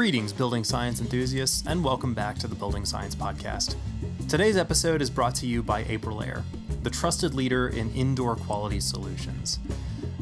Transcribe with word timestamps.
Greetings, 0.00 0.32
building 0.32 0.64
science 0.64 1.02
enthusiasts, 1.02 1.62
and 1.66 1.84
welcome 1.84 2.14
back 2.14 2.38
to 2.38 2.48
the 2.48 2.54
Building 2.54 2.86
Science 2.86 3.14
Podcast. 3.14 3.76
Today's 4.30 4.56
episode 4.56 5.02
is 5.02 5.10
brought 5.10 5.34
to 5.34 5.46
you 5.46 5.62
by 5.62 5.84
Aprilaire, 5.84 6.42
the 6.82 6.88
trusted 6.88 7.34
leader 7.34 7.68
in 7.68 7.92
indoor 7.92 8.34
quality 8.34 8.80
solutions. 8.80 9.58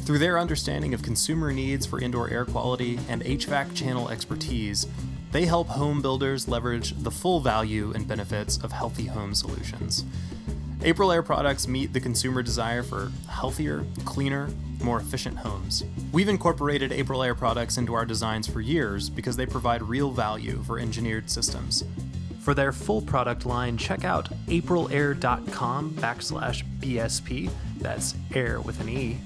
Through 0.00 0.18
their 0.18 0.36
understanding 0.36 0.94
of 0.94 1.04
consumer 1.04 1.52
needs 1.52 1.86
for 1.86 2.00
indoor 2.00 2.28
air 2.28 2.44
quality 2.44 2.98
and 3.08 3.22
HVAC 3.22 3.72
channel 3.76 4.08
expertise, 4.08 4.88
they 5.30 5.46
help 5.46 5.68
home 5.68 6.02
builders 6.02 6.48
leverage 6.48 7.00
the 7.04 7.12
full 7.12 7.38
value 7.38 7.92
and 7.94 8.08
benefits 8.08 8.56
of 8.58 8.72
healthy 8.72 9.06
home 9.06 9.32
solutions. 9.32 10.04
Aprilaire 10.80 11.24
products 11.24 11.68
meet 11.68 11.92
the 11.92 12.00
consumer 12.00 12.42
desire 12.42 12.82
for 12.82 13.12
healthier, 13.28 13.84
cleaner, 14.04 14.50
more 14.82 15.00
efficient 15.00 15.38
homes. 15.38 15.84
We've 16.12 16.28
incorporated 16.28 16.90
Aprilaire 16.90 17.36
products 17.36 17.78
into 17.78 17.94
our 17.94 18.04
designs 18.04 18.46
for 18.46 18.60
years 18.60 19.10
because 19.10 19.36
they 19.36 19.46
provide 19.46 19.82
real 19.82 20.10
value 20.10 20.62
for 20.64 20.78
engineered 20.78 21.30
systems. 21.30 21.84
For 22.40 22.54
their 22.54 22.72
full 22.72 23.02
product 23.02 23.44
line, 23.44 23.76
check 23.76 24.04
out 24.04 24.30
aprilaire.com 24.46 25.90
backslash 25.92 26.64
BSP. 26.80 27.50
That's 27.78 28.14
air 28.34 28.60
with 28.60 28.80
an 28.80 28.88
E. 28.88 29.18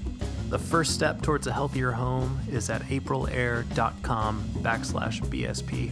The 0.49 0.59
first 0.59 0.93
step 0.93 1.21
towards 1.21 1.47
a 1.47 1.53
healthier 1.53 1.91
home 1.91 2.39
is 2.51 2.69
at 2.69 2.81
aprilaire.com 2.83 4.43
backslash 4.57 5.21
BSP. 5.21 5.91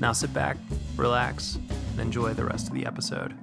Now 0.00 0.12
sit 0.12 0.32
back, 0.32 0.56
relax, 0.96 1.58
and 1.92 2.00
enjoy 2.00 2.32
the 2.34 2.44
rest 2.44 2.68
of 2.68 2.74
the 2.74 2.86
episode. 2.86 3.34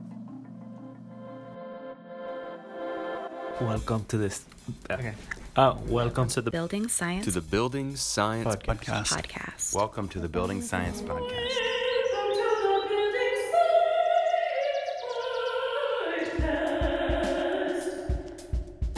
Welcome 3.62 4.06
to 4.06 4.18
this. 4.18 4.46
Okay. 4.90 5.14
Oh, 5.56 5.78
welcome 5.88 6.28
to 6.30 6.42
the. 6.42 6.52
Building 6.52 6.88
Science 6.88 7.26
to 7.26 7.32
the 7.32 7.42
Building 7.42 7.96
Science 7.96 8.56
Podcast. 8.56 8.78
Podcast. 8.78 9.22
Podcast. 9.22 9.76
Welcome 9.76 10.08
to 10.10 10.20
the 10.20 10.30
Building 10.30 10.62
Science 10.62 11.02
Podcast. 11.02 11.58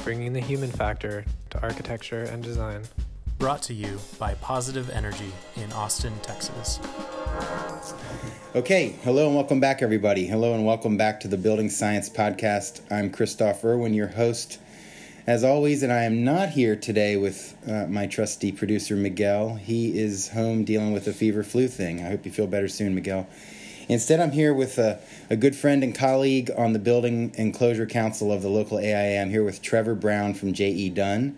bringing 0.03 0.33
the 0.33 0.41
human 0.41 0.69
factor 0.69 1.23
to 1.51 1.61
architecture 1.61 2.23
and 2.23 2.43
design. 2.43 2.81
Brought 3.37 3.61
to 3.63 3.73
you 3.73 3.99
by 4.19 4.33
Positive 4.35 4.89
Energy 4.89 5.31
in 5.55 5.71
Austin, 5.71 6.11
Texas. 6.21 6.79
Okay, 8.55 8.95
hello 9.03 9.27
and 9.27 9.35
welcome 9.35 9.59
back, 9.59 9.81
everybody. 9.81 10.27
Hello 10.27 10.53
and 10.53 10.65
welcome 10.65 10.97
back 10.97 11.19
to 11.21 11.27
the 11.27 11.37
Building 11.37 11.69
Science 11.69 12.09
Podcast. 12.09 12.81
I'm 12.91 13.09
Kristof 13.09 13.63
Irwin, 13.63 13.93
your 13.93 14.07
host, 14.07 14.59
as 15.27 15.43
always, 15.43 15.83
and 15.83 15.91
I 15.91 16.03
am 16.03 16.23
not 16.23 16.49
here 16.49 16.75
today 16.75 17.15
with 17.15 17.55
uh, 17.67 17.85
my 17.87 18.07
trusty 18.07 18.51
producer, 18.51 18.95
Miguel. 18.95 19.55
He 19.55 19.97
is 19.97 20.29
home 20.29 20.63
dealing 20.63 20.93
with 20.93 21.07
a 21.07 21.13
fever 21.13 21.43
flu 21.43 21.67
thing. 21.67 22.03
I 22.03 22.09
hope 22.09 22.25
you 22.25 22.31
feel 22.31 22.47
better 22.47 22.67
soon, 22.67 22.95
Miguel. 22.95 23.27
Instead, 23.87 24.19
I'm 24.19 24.31
here 24.31 24.53
with 24.53 24.77
a, 24.77 24.99
a 25.29 25.35
good 25.35 25.55
friend 25.55 25.83
and 25.83 25.93
colleague 25.93 26.49
on 26.57 26.73
the 26.73 26.79
Building 26.79 27.33
Enclosure 27.35 27.85
Council 27.85 28.31
of 28.31 28.41
the 28.41 28.49
local 28.49 28.77
AIA. 28.77 29.21
I'm 29.21 29.29
here 29.29 29.43
with 29.43 29.61
Trevor 29.61 29.95
Brown 29.95 30.33
from 30.33 30.53
J.E. 30.53 30.89
Dunn. 30.89 31.37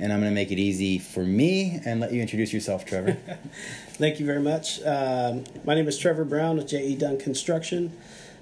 And 0.00 0.12
I'm 0.12 0.20
going 0.20 0.30
to 0.30 0.34
make 0.34 0.50
it 0.50 0.58
easy 0.58 0.98
for 0.98 1.22
me 1.22 1.80
and 1.84 2.00
let 2.00 2.12
you 2.12 2.20
introduce 2.20 2.52
yourself, 2.52 2.84
Trevor. 2.84 3.16
Thank 3.90 4.18
you 4.18 4.26
very 4.26 4.40
much. 4.40 4.82
Um, 4.82 5.44
my 5.64 5.74
name 5.74 5.86
is 5.86 5.96
Trevor 5.98 6.24
Brown 6.24 6.56
with 6.56 6.66
J.E. 6.66 6.96
Dunn 6.96 7.18
Construction. 7.18 7.96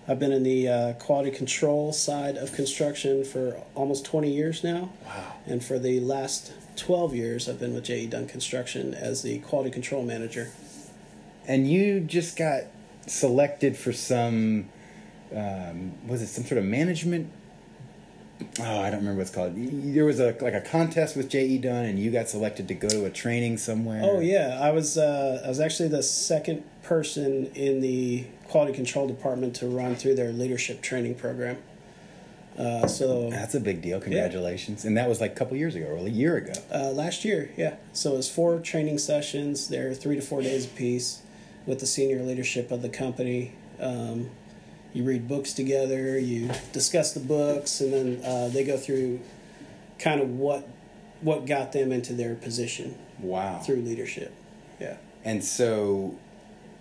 I've 0.08 0.19
been 0.19 0.33
in 0.33 0.42
the 0.42 0.69
uh, 0.69 0.92
quality 0.95 1.31
control 1.31 1.92
side 1.92 2.36
of 2.36 2.53
construction 2.53 3.25
for 3.25 3.62
almost 3.75 4.05
20 4.05 4.31
years 4.33 4.64
now. 4.64 4.91
Wow. 5.06 5.34
And 5.47 5.64
for 5.64 5.78
the 5.78 6.00
last 6.00 6.53
12 6.77 7.14
years, 7.14 7.48
I've 7.48 7.61
been 7.61 7.75
with 7.75 7.84
J.E. 7.84 8.09
Dunn 8.09 8.27
Construction 8.27 8.94
as 8.94 9.22
the 9.22 9.39
quality 9.41 9.70
control 9.70 10.03
manager. 10.05 10.50
and 11.47 11.70
you 11.70 12.00
just 12.00 12.37
got 12.37 12.62
selected 13.06 13.76
for 13.76 13.93
some 13.93 14.69
um, 15.34 15.93
was 16.06 16.22
it 16.22 16.28
some 16.28 16.44
sort 16.44 16.59
of 16.59 16.65
management 16.65 17.31
oh 18.60 18.80
i 18.80 18.91
don't 18.91 19.00
remember 19.00 19.14
what 19.19 19.22
it's 19.22 19.30
called 19.30 19.53
there 19.56 20.04
was 20.04 20.20
a 20.20 20.36
like 20.41 20.54
a 20.54 20.60
contest 20.60 21.16
with 21.16 21.28
je 21.28 21.58
dunn 21.58 21.84
and 21.84 21.98
you 21.98 22.10
got 22.10 22.28
selected 22.28 22.69
to 22.69 22.75
go 22.75 22.88
to 22.88 23.04
a 23.04 23.10
training 23.10 23.56
somewhere 23.58 24.00
Oh 24.04 24.20
yeah, 24.20 24.58
I 24.60 24.70
was 24.70 24.97
uh, 24.98 25.42
I 25.44 25.48
was 25.48 25.60
actually 25.60 25.88
the 25.88 26.03
second 26.03 26.64
person 26.82 27.47
in 27.54 27.81
the 27.81 28.25
quality 28.48 28.72
control 28.72 29.06
department 29.06 29.54
to 29.56 29.66
run 29.66 29.94
through 29.94 30.14
their 30.16 30.32
leadership 30.32 30.81
training 30.82 31.14
program. 31.14 31.56
Uh, 32.58 32.86
so 32.86 33.31
that's 33.31 33.54
a 33.54 33.60
big 33.60 33.81
deal 33.81 33.98
congratulations 33.98 34.84
and 34.84 34.94
that 34.98 35.08
was 35.08 35.22
like 35.22 35.32
a 35.32 35.34
couple 35.34 35.56
years 35.56 35.75
ago 35.75 35.86
or 35.86 35.97
a 35.97 36.10
year 36.10 36.36
ago 36.36 36.52
Uh, 36.70 36.91
last 36.91 37.25
year, 37.25 37.50
yeah. 37.56 37.76
So 37.94 38.12
it 38.12 38.16
was 38.19 38.28
four 38.28 38.58
training 38.60 38.98
sessions. 38.98 39.69
They're 39.69 39.94
three 39.94 40.16
to 40.16 40.22
four 40.22 40.42
days 40.42 40.66
apiece 40.66 41.22
with 41.66 41.81
the 41.81 41.86
senior 41.86 42.22
leadership 42.22 42.70
of 42.70 42.82
the 42.82 42.91
company. 42.91 43.52
Um, 43.81 44.31
you 44.92 45.04
read 45.04 45.26
books 45.28 45.53
together, 45.53 46.19
you 46.19 46.50
discuss 46.72 47.12
the 47.12 47.20
books, 47.20 47.80
and 47.80 47.92
then 47.92 48.22
uh, 48.25 48.48
they 48.48 48.64
go 48.64 48.76
through 48.76 49.20
kind 49.98 50.20
of 50.20 50.30
what 50.30 50.69
what 51.20 51.47
got 51.47 51.72
them 51.72 51.92
into 51.92 52.12
their 52.12 52.34
position 52.34 52.97
wow 53.20 53.58
through 53.60 53.76
leadership. 53.82 54.32
Yeah. 54.81 54.97
and 55.25 55.44
so 55.44 56.16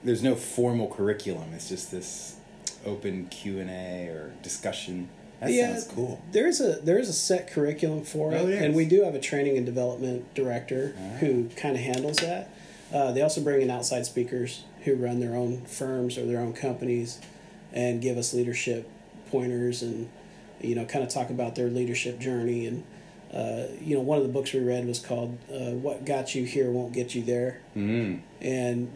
there's 0.04 0.24
no 0.24 0.34
formal 0.36 0.88
curriculum 0.88 1.54
it's 1.54 1.70
just 1.70 1.92
this 1.92 2.38
open 2.84 3.28
q&a 3.28 4.08
or 4.08 4.34
discussion 4.42 5.08
that 5.40 5.52
sounds 5.52 5.84
cool 5.94 6.20
There 6.32 6.48
is 6.48 6.60
a 6.60 6.78
there 6.82 6.98
is 6.98 7.08
a 7.10 7.14
set 7.14 7.48
curriculum 7.52 8.04
for 8.04 8.34
it, 8.34 8.38
Oh, 8.42 8.48
and 8.48 8.74
we 8.76 8.86
do 8.86 9.04
have 9.04 9.14
a 9.14 9.20
training 9.20 9.58
and 9.58 9.66
development 9.66 10.34
director 10.34 10.96
Ah. 10.98 11.18
who 11.20 11.50
kind 11.56 11.76
of 11.76 11.82
handles 11.84 12.18
that. 12.18 12.50
Uh, 12.92 13.12
they 13.12 13.22
also 13.22 13.42
bring 13.42 13.62
in 13.62 13.70
outside 13.70 14.06
speakers 14.08 14.64
who 14.86 14.96
run 14.96 15.20
their 15.20 15.36
own 15.36 15.62
firms 15.66 16.18
or 16.18 16.26
their 16.26 16.40
own 16.40 16.54
companies, 16.54 17.20
and 17.74 18.02
give 18.02 18.18
us 18.18 18.34
leadership 18.34 18.90
pointers 19.30 19.82
and 19.82 20.10
you 20.60 20.76
know 20.76 20.86
kind 20.86 21.04
of 21.04 21.10
talk 21.10 21.30
about 21.30 21.56
their 21.56 21.70
leadership 21.70 22.20
journey. 22.20 22.66
And 22.66 22.84
uh, 23.34 23.68
you 23.80 23.96
know 23.96 24.02
one 24.02 24.18
of 24.18 24.24
the 24.24 24.34
books 24.34 24.54
we 24.54 24.60
read 24.60 24.86
was 24.86 25.00
called 25.00 25.38
uh, 25.52 25.72
"What 25.72 26.06
Got 26.06 26.36
You 26.36 26.46
Here 26.46 26.70
Won't 26.70 26.94
Get 26.94 27.16
You 27.16 27.24
There." 27.24 27.62
mm. 27.76 28.20
and 28.42 28.92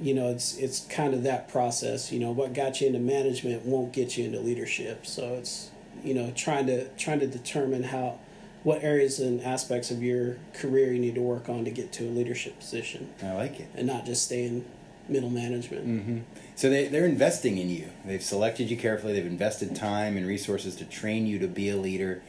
you 0.00 0.14
know 0.14 0.28
it's 0.28 0.56
it's 0.58 0.80
kind 0.86 1.14
of 1.14 1.22
that 1.24 1.48
process 1.48 2.12
you 2.12 2.20
know 2.20 2.30
what 2.30 2.52
got 2.52 2.80
you 2.80 2.86
into 2.86 2.98
management 2.98 3.64
won't 3.64 3.92
get 3.92 4.16
you 4.16 4.24
into 4.24 4.38
leadership 4.40 5.04
so 5.04 5.34
it's 5.34 5.70
you 6.04 6.14
know 6.14 6.32
trying 6.36 6.66
to 6.66 6.88
trying 6.90 7.20
to 7.20 7.26
determine 7.26 7.82
how 7.82 8.18
what 8.62 8.82
areas 8.82 9.18
and 9.18 9.40
aspects 9.42 9.90
of 9.90 10.02
your 10.02 10.36
career 10.52 10.92
you 10.92 10.98
need 10.98 11.14
to 11.14 11.20
work 11.20 11.48
on 11.48 11.64
to 11.64 11.70
get 11.70 11.92
to 11.92 12.04
a 12.04 12.10
leadership 12.10 12.58
position 12.58 13.12
i 13.22 13.32
like 13.32 13.58
it 13.58 13.68
and 13.74 13.86
not 13.86 14.04
just 14.04 14.24
stay 14.24 14.46
in 14.46 14.64
middle 15.08 15.30
management 15.30 15.84
hmm 15.84 16.18
So 16.56 16.68
they, 16.70 16.88
they're 16.88 17.06
investing 17.06 17.58
in 17.58 17.70
you. 17.70 17.88
They've 18.04 18.22
selected 18.22 18.70
you 18.70 18.76
carefully. 18.76 19.14
They've 19.14 19.26
invested 19.26 19.74
time 19.74 20.16
and 20.16 20.26
resources 20.26 20.76
to 20.76 20.84
train 20.84 21.26
you 21.26 21.38
to 21.38 21.48
be 21.48 21.70
a 21.70 21.76
leader, 21.76 22.22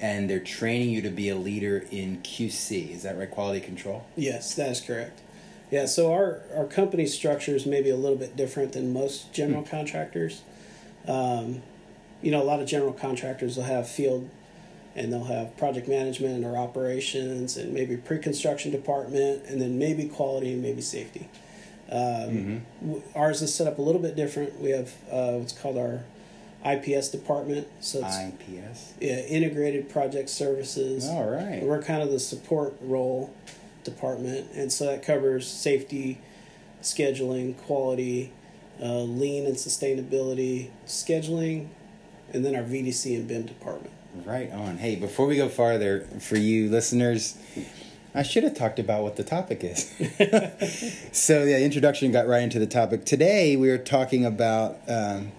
and 0.00 0.28
they're 0.28 0.40
training 0.40 0.90
you 0.90 1.02
to 1.02 1.10
be 1.10 1.28
a 1.28 1.36
leader 1.36 1.86
in 1.90 2.18
QC. 2.18 2.90
Is 2.90 3.02
that 3.02 3.16
right? 3.16 3.30
Quality 3.30 3.60
control. 3.60 4.06
Yes, 4.16 4.54
that 4.56 4.70
is 4.70 4.80
correct. 4.80 5.20
Yeah, 5.70 5.86
so 5.86 6.12
our, 6.12 6.40
our 6.56 6.66
company 6.66 7.06
structure 7.06 7.54
is 7.54 7.64
maybe 7.64 7.90
a 7.90 7.96
little 7.96 8.18
bit 8.18 8.36
different 8.36 8.72
than 8.72 8.92
most 8.92 9.32
general 9.32 9.62
contractors. 9.62 10.42
Um, 11.06 11.62
you 12.22 12.30
know, 12.30 12.42
a 12.42 12.44
lot 12.44 12.60
of 12.60 12.66
general 12.66 12.92
contractors 12.92 13.56
will 13.56 13.64
have 13.64 13.88
field 13.88 14.28
and 14.96 15.12
they'll 15.12 15.24
have 15.24 15.56
project 15.56 15.88
management 15.88 16.44
or 16.44 16.56
operations 16.56 17.56
and 17.56 17.72
maybe 17.72 17.96
pre 17.96 18.18
construction 18.18 18.72
department 18.72 19.44
and 19.46 19.60
then 19.60 19.78
maybe 19.78 20.06
quality 20.06 20.52
and 20.52 20.62
maybe 20.62 20.80
safety. 20.80 21.28
Um, 21.90 22.62
w- 22.80 23.02
Ours 23.14 23.42
is 23.42 23.54
set 23.54 23.66
up 23.66 23.78
a 23.78 23.82
little 23.82 24.00
bit 24.00 24.14
different. 24.16 24.60
We 24.60 24.70
have 24.70 24.92
uh, 25.10 25.32
what's 25.38 25.52
called 25.52 25.76
our 25.76 26.00
IPS 26.64 27.08
department. 27.08 27.66
So 27.80 28.00
it's 28.04 28.16
IPS. 28.18 28.94
yeah, 29.00 29.20
integrated 29.20 29.88
project 29.90 30.28
services. 30.28 31.06
All 31.08 31.28
right. 31.28 31.62
We're 31.62 31.82
kind 31.82 32.02
of 32.02 32.10
the 32.10 32.20
support 32.20 32.76
role 32.80 33.34
department, 33.82 34.48
and 34.54 34.70
so 34.72 34.86
that 34.86 35.02
covers 35.02 35.46
safety, 35.48 36.20
scheduling, 36.82 37.56
quality, 37.56 38.32
uh, 38.80 39.00
lean 39.00 39.46
and 39.46 39.56
sustainability, 39.56 40.68
scheduling, 40.86 41.68
and 42.32 42.44
then 42.44 42.54
our 42.54 42.62
VDC 42.62 43.16
and 43.16 43.26
BIM 43.26 43.46
department. 43.46 43.92
Right 44.24 44.50
on. 44.52 44.78
Hey, 44.78 44.96
before 44.96 45.26
we 45.26 45.36
go 45.36 45.48
farther, 45.48 46.00
for 46.20 46.36
you 46.36 46.68
listeners, 46.68 47.36
I 48.14 48.22
should 48.22 48.42
have 48.42 48.54
talked 48.54 48.78
about 48.78 49.02
what 49.02 49.16
the 49.16 49.22
topic 49.22 49.62
is. 49.62 49.88
so 51.12 51.44
the 51.44 51.62
introduction 51.62 52.10
got 52.10 52.26
right 52.26 52.42
into 52.42 52.58
the 52.58 52.66
topic. 52.66 53.04
Today 53.04 53.56
we 53.56 53.70
are 53.70 53.78
talking 53.78 54.24
about 54.24 54.78
um, 54.88 55.30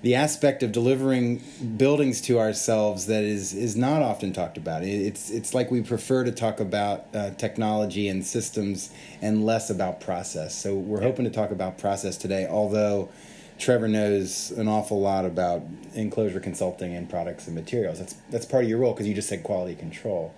the 0.00 0.14
aspect 0.14 0.62
of 0.62 0.72
delivering 0.72 1.42
buildings 1.76 2.22
to 2.22 2.38
ourselves 2.38 3.06
that 3.06 3.22
is 3.24 3.52
is 3.52 3.76
not 3.76 4.00
often 4.00 4.32
talked 4.32 4.56
about. 4.56 4.82
It- 4.82 5.06
It's 5.06 5.30
it's 5.30 5.52
like 5.52 5.70
we 5.70 5.82
prefer 5.82 6.24
to 6.24 6.32
talk 6.32 6.60
about 6.60 7.04
uh, 7.14 7.30
technology 7.32 8.08
and 8.08 8.24
systems 8.24 8.90
and 9.20 9.44
less 9.44 9.68
about 9.68 10.00
process. 10.00 10.54
So 10.54 10.74
we're 10.74 11.02
hoping 11.02 11.26
to 11.26 11.30
talk 11.30 11.50
about 11.50 11.78
process 11.78 12.16
today, 12.16 12.46
although. 12.48 13.10
Trevor 13.58 13.86
knows 13.86 14.50
an 14.50 14.66
awful 14.66 15.00
lot 15.00 15.24
about 15.24 15.62
enclosure 15.94 16.40
consulting 16.40 16.96
and 16.96 17.08
products 17.08 17.46
and 17.46 17.54
materials. 17.54 18.00
That's 18.00 18.14
that's 18.28 18.46
part 18.46 18.64
of 18.64 18.70
your 18.70 18.78
role 18.78 18.92
because 18.92 19.06
you 19.06 19.14
just 19.14 19.28
said 19.28 19.44
quality 19.44 19.76
control. 19.76 20.34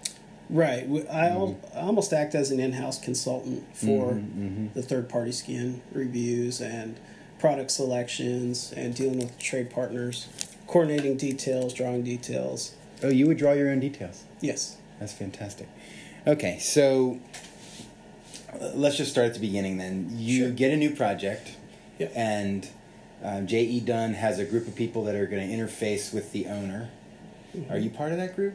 Right. 0.50 0.84
I, 1.10 1.28
al- 1.28 1.48
Mm-hmm. 1.54 1.78
Almost 1.78 2.12
act 2.12 2.34
as 2.34 2.50
an 2.50 2.60
in-house 2.60 2.98
consultant 3.00 3.64
for 3.76 4.20
the 4.74 4.82
third-party 4.82 5.32
skin 5.32 5.80
reviews 5.92 6.60
and 6.60 6.96
product 7.38 7.70
selections 7.70 8.72
and 8.76 8.94
dealing 8.94 9.18
with 9.18 9.38
trade 9.38 9.70
partners, 9.70 10.28
coordinating 10.66 11.16
details, 11.16 11.74
drawing 11.74 12.02
details. 12.04 12.74
Oh, 13.02 13.08
you 13.08 13.26
would 13.26 13.36
draw 13.38 13.52
your 13.52 13.70
own 13.70 13.80
details. 13.80 14.24
Yes. 14.40 14.76
That's 15.00 15.12
fantastic. 15.12 15.68
Okay, 16.26 16.58
so 16.58 17.18
uh, 18.52 18.70
let's 18.74 18.96
just 18.96 19.10
start 19.10 19.26
at 19.28 19.34
the 19.34 19.40
beginning 19.40 19.76
then. 19.78 20.08
You 20.12 20.44
Sure. 20.46 20.50
get 20.52 20.70
a 20.72 20.76
new 20.76 20.90
project, 20.90 21.56
Yep. 21.98 22.12
and 22.14 22.68
um, 23.22 23.46
J.E. 23.46 23.80
Dunn 23.80 24.14
has 24.14 24.38
a 24.38 24.44
group 24.44 24.66
of 24.68 24.74
people 24.74 25.04
that 25.04 25.14
are 25.14 25.26
going 25.26 25.46
to 25.48 25.54
interface 25.54 26.14
with 26.14 26.32
the 26.32 26.46
owner. 26.46 26.90
Mm-hmm. 27.56 27.72
Are 27.72 27.78
you 27.78 27.90
part 27.90 28.12
of 28.12 28.18
that 28.18 28.34
group? 28.36 28.54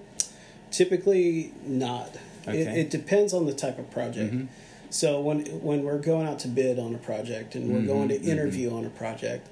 Typically 0.72 1.52
not. 1.66 2.16
It, 2.48 2.50
Okay. 2.50 2.82
it 2.82 2.90
depends 2.90 3.34
on 3.34 3.46
the 3.46 3.54
type 3.54 3.78
of 3.80 3.90
project. 3.92 4.34
Mhm. 4.34 4.48
So 4.90 5.22
when 5.22 5.46
when 5.62 5.84
we're 5.84 6.00
going 6.00 6.26
out 6.28 6.40
to 6.40 6.48
bid 6.48 6.80
on 6.80 6.96
a 6.96 6.98
project 6.98 7.54
and 7.56 7.72
we're 7.72 7.82
going 7.86 8.10
to 8.10 8.16
Mhm, 8.18 8.24
mhm. 8.24 8.28
interview 8.28 8.72
on 8.72 8.86
a 8.86 8.90
project, 8.90 9.48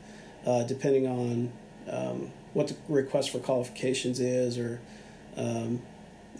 uh, 0.46 0.64
depending 0.64 1.06
on 1.06 1.52
um, 1.90 2.31
what 2.54 2.68
the 2.69 2.75
request 2.90 3.30
for 3.30 3.40
qualifications 3.40 4.19
is, 4.19 4.58
or 4.58 4.80
um, 5.36 5.81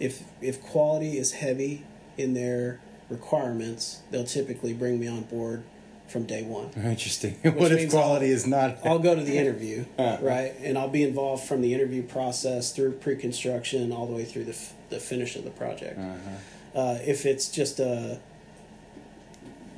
if 0.00 0.22
if 0.40 0.60
quality 0.62 1.16
is 1.16 1.32
heavy 1.32 1.84
in 2.16 2.34
their 2.34 2.80
requirements, 3.08 4.00
they'll 4.10 4.24
typically 4.24 4.72
bring 4.72 4.98
me 4.98 5.06
on 5.06 5.22
board 5.22 5.62
from 6.08 6.24
day 6.24 6.42
one. 6.42 6.70
Interesting. 6.76 7.34
what 7.42 7.70
if 7.72 7.90
quality 7.90 8.26
is 8.26 8.46
not? 8.46 8.78
I'll 8.84 8.98
go 8.98 9.14
to 9.14 9.22
the 9.22 9.36
interview, 9.36 9.84
Uh-huh. 9.98 10.18
right, 10.24 10.54
and 10.62 10.76
I'll 10.78 10.88
be 10.88 11.02
involved 11.02 11.44
from 11.46 11.60
the 11.60 11.74
interview 11.74 12.02
process 12.02 12.72
through 12.72 12.92
pre-construction 12.92 13.92
all 13.92 14.06
the 14.06 14.14
way 14.14 14.24
through 14.24 14.44
the, 14.44 14.52
f- 14.52 14.72
the 14.90 14.98
finish 15.00 15.36
of 15.36 15.44
the 15.44 15.50
project. 15.50 15.98
Uh-huh. 15.98 16.78
Uh, 16.80 16.98
if 17.06 17.26
it's 17.26 17.48
just 17.50 17.78
a, 17.80 18.20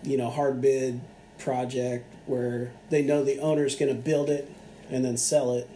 you 0.03 0.17
know, 0.17 0.31
hard 0.31 0.61
bid 0.61 1.01
project 1.39 2.05
where 2.27 2.71
they 2.91 3.03
know 3.03 3.25
the 3.25 3.39
owner's 3.41 3.75
going 3.77 3.89
to 3.95 4.01
build 4.01 4.31
it 4.31 4.51
and 4.91 5.05
then 5.05 5.17
sell 5.17 5.55
it, 5.55 5.69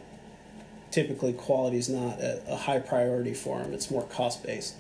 typically 0.91 1.33
quality 1.33 1.77
is 1.79 1.89
not 1.89 2.21
a, 2.21 2.43
a 2.53 2.57
high 2.57 2.79
priority 2.79 3.35
for 3.35 3.59
them. 3.59 3.73
It's 3.73 3.91
more 3.91 4.05
cost 4.05 4.45
based, 4.45 4.75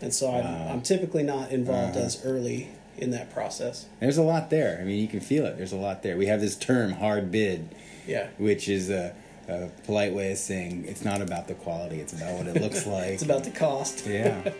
and 0.00 0.12
so 0.12 0.30
I'm, 0.34 0.44
Wow. 0.44 0.68
I'm 0.72 0.82
typically 0.82 1.22
not 1.22 1.50
involved 1.52 1.96
Uh-huh. 1.96 2.06
as 2.06 2.24
early 2.24 2.70
in 2.98 3.10
that 3.10 3.32
process. 3.32 3.86
There's 4.00 4.18
a 4.18 4.22
lot 4.22 4.50
there. 4.50 4.78
I 4.80 4.84
mean, 4.84 5.00
you 5.00 5.08
can 5.08 5.20
feel 5.20 5.44
it. 5.46 5.56
There's 5.56 5.72
a 5.72 5.76
lot 5.76 6.02
there. 6.02 6.16
We 6.16 6.26
have 6.26 6.40
this 6.40 6.56
term, 6.56 6.92
hard 6.92 7.30
bid, 7.30 7.68
Yeah, 8.06 8.28
which 8.38 8.68
is 8.68 8.90
a, 8.90 9.14
a 9.48 9.68
polite 9.84 10.12
way 10.14 10.32
of 10.32 10.38
saying 10.38 10.84
it's 10.88 11.04
not 11.04 11.20
about 11.22 11.48
the 11.48 11.54
quality. 11.54 12.00
It's 12.00 12.12
about 12.12 12.34
what 12.38 12.46
it 12.46 12.60
looks 12.60 12.86
like. 12.96 13.08
it's 13.08 13.22
about 13.22 13.44
the 13.44 13.50
cost. 13.50 14.06
Yeah. 14.06 14.50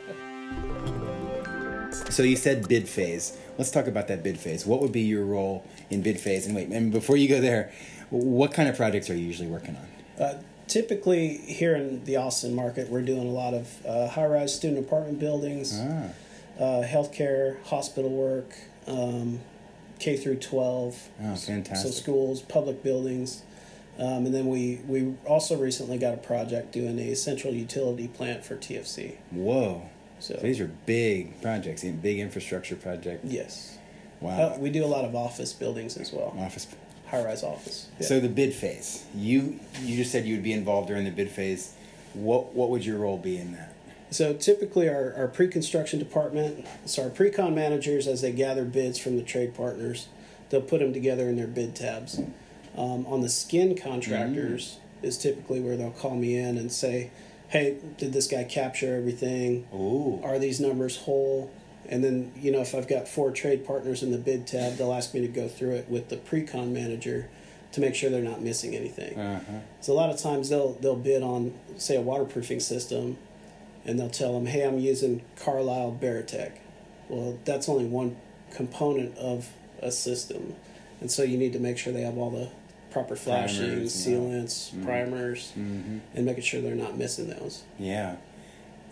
so 2.11 2.23
you 2.23 2.37
said 2.37 2.69
bid 2.69 2.89
phase. 2.89 3.37
Let's 3.59 3.71
talk 3.71 3.87
about 3.87 4.09
that 4.09 4.23
bid 4.23 4.39
phase. 4.39 4.67
What 4.67 4.81
would 4.83 4.93
be 4.93 5.03
your 5.03 5.25
role 5.25 5.65
in 5.91 6.03
bid 6.03 6.21
phase? 6.21 6.47
And 6.47 6.55
wait, 6.55 6.69
and 6.69 6.93
before 6.93 7.17
you 7.17 7.29
go 7.29 7.41
there, 7.41 7.73
what 8.11 8.53
kind 8.53 8.69
of 8.69 8.77
projects 8.77 9.09
are 9.11 9.15
you 9.17 9.27
usually 9.27 9.49
working 9.49 9.77
on? 9.77 10.23
Uh, 10.23 10.43
typically, 10.69 11.39
here 11.39 11.75
in 11.75 12.05
the 12.05 12.17
Austin 12.17 12.55
market, 12.55 12.89
we're 12.91 13.03
doing 13.03 13.27
a 13.27 13.31
lot 13.33 13.55
of 13.55 13.85
uh, 13.87 14.09
high-rise 14.09 14.55
student 14.55 14.79
apartment 14.79 15.19
buildings, 15.19 15.79
Ah, 15.83 16.09
uh, 16.59 16.83
healthcare, 16.87 17.63
hospital 17.65 18.11
work, 18.11 18.51
um, 18.87 19.41
K 19.99 20.17
through 20.17 20.37
twelve. 20.37 21.09
Oh, 21.23 21.35
So 21.35 21.49
fantastic. 21.53 21.93
schools, 21.93 22.43
public 22.43 22.83
buildings, 22.83 23.43
um, 23.99 24.27
and 24.27 24.35
then 24.35 24.49
we 24.49 24.81
we 24.87 25.15
also 25.27 25.57
recently 25.57 25.99
got 25.99 26.15
a 26.15 26.19
project 26.19 26.73
doing 26.73 26.99
a 26.99 27.15
central 27.17 27.53
utility 27.55 28.09
plant 28.09 28.45
for 28.45 28.57
TFC. 28.57 29.17
whoa. 29.31 29.83
So 30.19 30.35
So 30.35 30.41
these 30.41 30.61
are 30.61 30.71
big 30.87 31.41
projects, 31.43 31.85
big 31.85 32.19
infrastructure 32.21 32.75
projects. 32.77 33.25
yes, 33.25 33.77
Wow. 34.21 34.55
Uh, 34.55 34.59
we 34.59 34.71
do 34.71 34.83
a 34.83 34.87
lot 34.87 35.05
of 35.05 35.15
office 35.15 35.53
buildings 35.53 35.99
as 35.99 36.11
well, 36.11 36.35
Office. 36.39 36.67
high-rise 37.09 37.43
office. 37.43 37.89
Yeah. 38.01 38.07
So 38.07 38.21
the 38.21 38.29
bid 38.31 38.55
phase. 38.55 39.05
You 39.15 39.61
you 39.83 39.97
just 39.97 40.11
said 40.13 40.25
you 40.27 40.35
would 40.37 40.43
be 40.45 40.53
involved 40.55 40.89
during 40.89 41.05
the 41.05 41.11
bid 41.11 41.31
phase. 41.31 41.73
What 42.15 42.55
what 42.55 42.71
would 42.71 42.85
your 42.87 42.97
role 42.99 43.19
be 43.19 43.37
in 43.37 43.53
that? 43.53 43.73
So 44.11 44.35
typically, 44.35 44.89
our, 44.89 45.15
our 45.17 45.29
pre-construction 45.29 45.99
department, 45.99 46.67
so 46.85 47.05
our 47.05 47.11
pre-con 47.11 47.55
managers, 47.55 48.07
as 48.07 48.21
they 48.21 48.33
gather 48.33 48.65
bids 48.65 48.99
from 48.99 49.17
the 49.17 49.23
trade 49.23 49.55
partners, 49.55 50.09
they'll 50.49 50.61
put 50.63 50.81
them 50.81 50.93
together 50.93 51.29
in 51.29 51.37
their 51.37 51.47
bid 51.47 51.75
tabs. 51.75 52.21
Um, 52.77 53.07
on 53.07 53.21
the 53.21 53.29
skin 53.29 53.77
contractors 53.77 54.79
is 55.03 55.19
typically 55.19 55.61
where 55.61 55.77
they'll 55.77 55.91
call 55.91 56.15
me 56.15 56.37
in 56.37 56.57
and 56.59 56.71
say, 56.71 57.11
"Hey, 57.49 57.77
did 57.97 58.13
this 58.13 58.27
guy 58.27 58.45
capture 58.45 58.97
everything? 58.97 59.67
Ooh. 59.75 60.21
Are 60.23 60.39
these 60.39 60.61
numbers 60.61 60.99
whole?" 60.99 61.51
And 61.89 62.05
then 62.05 62.33
you 62.37 62.53
know, 62.53 62.61
if 62.61 62.75
I've 62.75 62.89
got 62.89 63.09
four 63.09 63.31
trade 63.31 63.67
partners 63.67 64.03
in 64.03 64.11
the 64.13 64.19
bid 64.19 64.47
tab, 64.47 64.77
they'll 64.77 64.93
ask 64.93 65.15
me 65.15 65.21
to 65.23 65.29
go 65.29 65.49
through 65.49 65.73
it 65.73 65.89
with 65.89 66.09
the 66.11 66.17
pre-con 66.17 66.73
manager 66.73 67.29
to 67.73 67.81
make 67.81 67.95
sure 67.95 68.11
they're 68.11 68.23
not 68.23 68.43
missing 68.43 68.75
anything. 68.75 69.19
Uh-huh. 69.19 69.59
So 69.81 69.93
a 69.93 69.95
lot 69.95 70.11
of 70.11 70.19
times 70.19 70.49
they'll 70.49 70.75
they'll 70.75 70.97
bid 70.97 71.23
on 71.23 71.55
say 71.77 71.97
a 71.97 72.01
waterproofing 72.01 72.61
system, 72.61 73.17
and 73.87 73.99
they'll 73.99 74.11
tell 74.11 74.35
them, 74.35 74.47
"Hey, 74.47 74.63
I'm 74.63 74.79
using 74.79 75.23
Carlisle 75.37 75.99
Barritech." 76.03 76.53
Well, 77.09 77.39
that's 77.45 77.69
only 77.69 77.87
one 77.87 78.17
component 78.55 79.17
of 79.17 79.49
a 79.81 79.91
system, 79.93 80.55
and 81.01 81.11
so 81.11 81.23
you 81.23 81.39
need 81.39 81.53
to 81.55 81.59
make 81.61 81.79
sure 81.79 81.93
they 81.93 82.03
have 82.03 82.19
all 82.19 82.31
the 82.31 82.49
proper 82.91 83.15
flashing, 83.17 83.67
Primers, 83.67 84.07
yeah. 84.09 84.15
sealants, 84.17 84.71
Mhm. 84.75 84.85
primers, 84.85 85.53
Mm-hmm. 85.59 85.99
and 86.15 86.27
making 86.27 86.43
sure 86.43 86.61
they're 86.63 86.75
not 86.75 86.97
missing 86.99 87.29
those. 87.29 87.63
Yeah. 87.79 88.17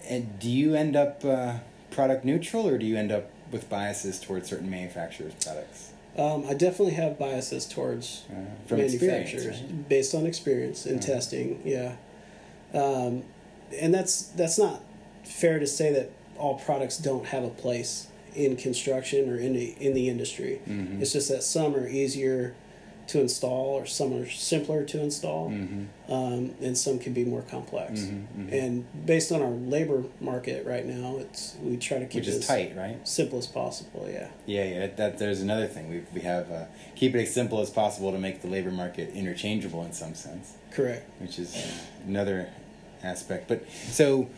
And 0.08 0.38
do 0.38 0.50
you 0.50 0.74
end 0.74 0.94
up 0.96 1.24
uh, 1.24 1.54
product 1.90 2.24
neutral, 2.24 2.68
or 2.68 2.76
do 2.78 2.84
you 2.86 2.96
end 2.96 3.10
up 3.10 3.30
with 3.50 3.68
biases 3.70 4.20
towards 4.20 4.48
certain 4.50 4.68
manufacturers' 4.70 5.32
products? 5.42 5.90
Um, 6.18 6.44
I 6.48 6.54
definitely 6.54 6.94
have 6.94 7.18
biases 7.18 7.66
towards 7.66 8.22
Uh, 8.30 8.34
from 8.66 8.78
manufacturers 8.78 9.46
right? 9.62 9.88
based 9.88 10.14
on 10.14 10.26
experience 10.26 10.84
and 10.86 10.98
Uh-huh. 11.02 11.12
testing. 11.14 11.60
Yeah, 11.64 11.92
um, 12.74 13.22
and 13.80 13.92
that's 13.94 14.22
that's 14.36 14.58
not 14.58 14.80
fair 15.24 15.58
to 15.58 15.66
say 15.66 15.92
that 15.92 16.10
all 16.38 16.58
products 16.58 16.98
don't 16.98 17.26
have 17.26 17.44
a 17.44 17.48
place 17.50 18.08
in 18.34 18.56
construction 18.56 19.30
or 19.30 19.36
in 19.36 19.52
the 19.54 19.74
in 19.80 19.94
the 19.94 20.08
industry. 20.08 20.60
Mhm. 20.68 21.00
It's 21.00 21.12
just 21.12 21.28
that 21.28 21.42
some 21.42 21.74
are 21.76 21.88
easier 21.88 22.54
to 23.06 23.20
install 23.20 23.66
or 23.74 23.84
some 23.84 24.14
are 24.14 24.26
simpler 24.30 24.82
to 24.82 24.98
install, 24.98 25.50
Mhm. 25.50 25.86
um, 26.08 26.54
and 26.62 26.76
some 26.76 26.98
can 26.98 27.12
be 27.12 27.22
more 27.22 27.42
complex. 27.42 28.00
Mhm, 28.00 28.22
mhm. 28.38 28.52
And 28.52 29.06
based 29.06 29.30
on 29.30 29.42
our 29.42 29.50
labor 29.50 30.04
market 30.22 30.64
right 30.64 30.86
now, 30.86 31.18
it's 31.18 31.54
we 31.62 31.76
try 31.76 31.98
to 31.98 32.06
keep 32.06 32.22
Which 32.22 32.28
it 32.28 32.36
as 32.38 32.46
tight, 32.46 32.74
right? 32.74 32.96
simple 33.06 33.38
as 33.38 33.46
possible. 33.46 34.08
Yeah. 34.10 34.28
Yeah, 34.46 34.64
yeah. 34.64 34.86
That 34.96 35.18
there's 35.18 35.42
another 35.42 35.66
thing 35.66 35.90
we 35.90 36.00
we 36.14 36.22
have 36.22 36.50
uh, 36.50 36.64
keep 36.96 37.14
it 37.14 37.20
as 37.22 37.30
simple 37.34 37.60
as 37.60 37.68
possible 37.68 38.10
to 38.10 38.18
make 38.18 38.40
the 38.40 38.48
labor 38.48 38.70
market 38.70 39.10
interchangeable 39.14 39.84
in 39.84 39.92
some 39.92 40.14
sense, 40.14 40.54
Correct. 40.70 41.04
which 41.20 41.38
is 41.38 41.54
another 42.08 42.48
aspect. 43.04 43.48
But 43.48 43.68
so 43.70 44.28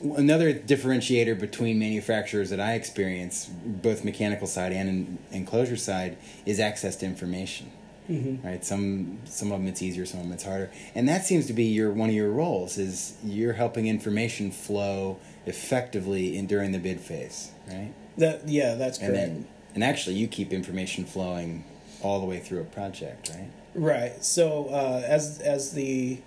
another 0.00 0.54
differentiator 0.54 1.38
between 1.38 1.78
manufacturers 1.78 2.50
that 2.50 2.60
I 2.60 2.74
experience, 2.74 3.46
both 3.46 4.04
mechanical 4.04 4.46
side 4.46 4.72
and 4.72 5.18
enclosure 5.30 5.76
side, 5.76 6.16
is 6.46 6.60
access 6.60 6.96
to 6.96 7.06
information. 7.06 7.72
Mm-hmm. 8.08 8.46
Right. 8.46 8.64
Some 8.64 9.18
some 9.26 9.52
of 9.52 9.58
them 9.58 9.68
it's 9.68 9.82
easier, 9.82 10.06
some 10.06 10.20
of 10.20 10.26
them 10.26 10.32
it's 10.32 10.44
harder, 10.44 10.70
and 10.94 11.06
that 11.10 11.26
seems 11.26 11.46
to 11.48 11.52
be 11.52 11.64
your 11.64 11.92
one 11.92 12.08
of 12.08 12.14
your 12.14 12.30
roles 12.30 12.78
is 12.78 13.14
you're 13.22 13.52
helping 13.52 13.86
information 13.86 14.50
flow 14.50 15.18
effectively 15.44 16.38
in 16.38 16.46
during 16.46 16.72
the 16.72 16.78
bid 16.78 17.00
phase, 17.00 17.50
right? 17.66 17.92
That 18.16 18.48
yeah, 18.48 18.76
that's 18.76 18.98
And 18.98 19.14
then 19.14 19.46
and 19.74 19.84
actually 19.84 20.16
you 20.16 20.26
keep 20.26 20.54
information 20.54 21.04
flowing 21.04 21.64
all 22.00 22.18
the 22.18 22.26
way 22.26 22.38
through 22.38 22.62
a 22.62 22.64
project, 22.64 23.28
right? 23.34 23.50
Right. 23.74 24.24
So 24.24 24.68
uh, 24.70 25.02
as 25.06 25.40
as 25.40 25.72
the 25.72 26.18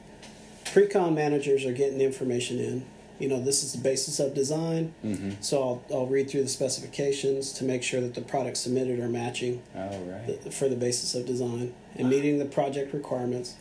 pre-con 0.71 1.13
managers 1.13 1.65
are 1.65 1.73
getting 1.73 2.01
information 2.01 2.59
in, 2.59 2.85
you 3.19 3.27
know, 3.27 3.39
this 3.41 3.63
is 3.63 3.73
the 3.73 3.79
basis 3.79 4.19
of 4.19 4.33
design. 4.33 4.93
Mm-hmm. 5.05 5.31
So 5.41 5.61
I'll, 5.61 5.83
I'll 5.99 6.07
read 6.07 6.29
through 6.29 6.43
the 6.43 6.49
specifications 6.49 7.53
to 7.53 7.63
make 7.63 7.83
sure 7.83 8.01
that 8.01 8.15
the 8.15 8.21
products 8.21 8.61
submitted 8.61 8.99
are 8.99 9.09
matching 9.09 9.61
Oh 9.75 9.97
right. 9.99 10.43
the, 10.43 10.51
for 10.51 10.67
the 10.69 10.75
basis 10.75 11.13
of 11.15 11.25
design 11.25 11.73
and 11.95 12.09
meeting 12.09 12.39
the 12.39 12.45
project 12.45 12.93
requirements, 12.93 13.55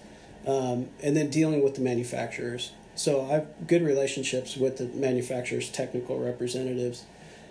um, 0.46 0.88
and 1.02 1.16
then 1.16 1.28
dealing 1.30 1.62
with 1.62 1.74
the 1.74 1.80
manufacturers. 1.82 2.72
So 2.94 3.26
I 3.26 3.34
have 3.34 3.66
good 3.66 3.82
relationships 3.82 4.56
with 4.56 4.78
the 4.78 4.86
manufacturers' 4.86 5.68
technical 5.68 6.18
representatives, 6.18 7.04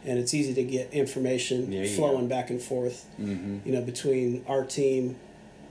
and 0.05 0.17
it's 0.17 0.33
easy 0.33 0.53
to 0.53 0.63
get 0.63 0.91
information 0.93 1.71
you 1.71 1.87
flowing 1.87 2.27
go. 2.27 2.35
back 2.35 2.49
and 2.49 2.61
forth 2.61 3.05
Mm-hmm. 3.19 3.67
you 3.67 3.73
know, 3.75 3.81
between 3.81 4.43
our 4.47 4.63
team, 4.63 5.17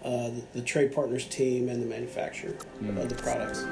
uh, 0.04 0.28
the, 0.30 0.42
the 0.54 0.62
trade 0.62 0.92
partners 0.94 1.24
team, 1.26 1.68
and 1.68 1.82
the 1.82 1.86
manufacturer 1.86 2.54
Mm. 2.82 2.96
of 3.02 3.08
the 3.08 3.14
products. 3.16 3.64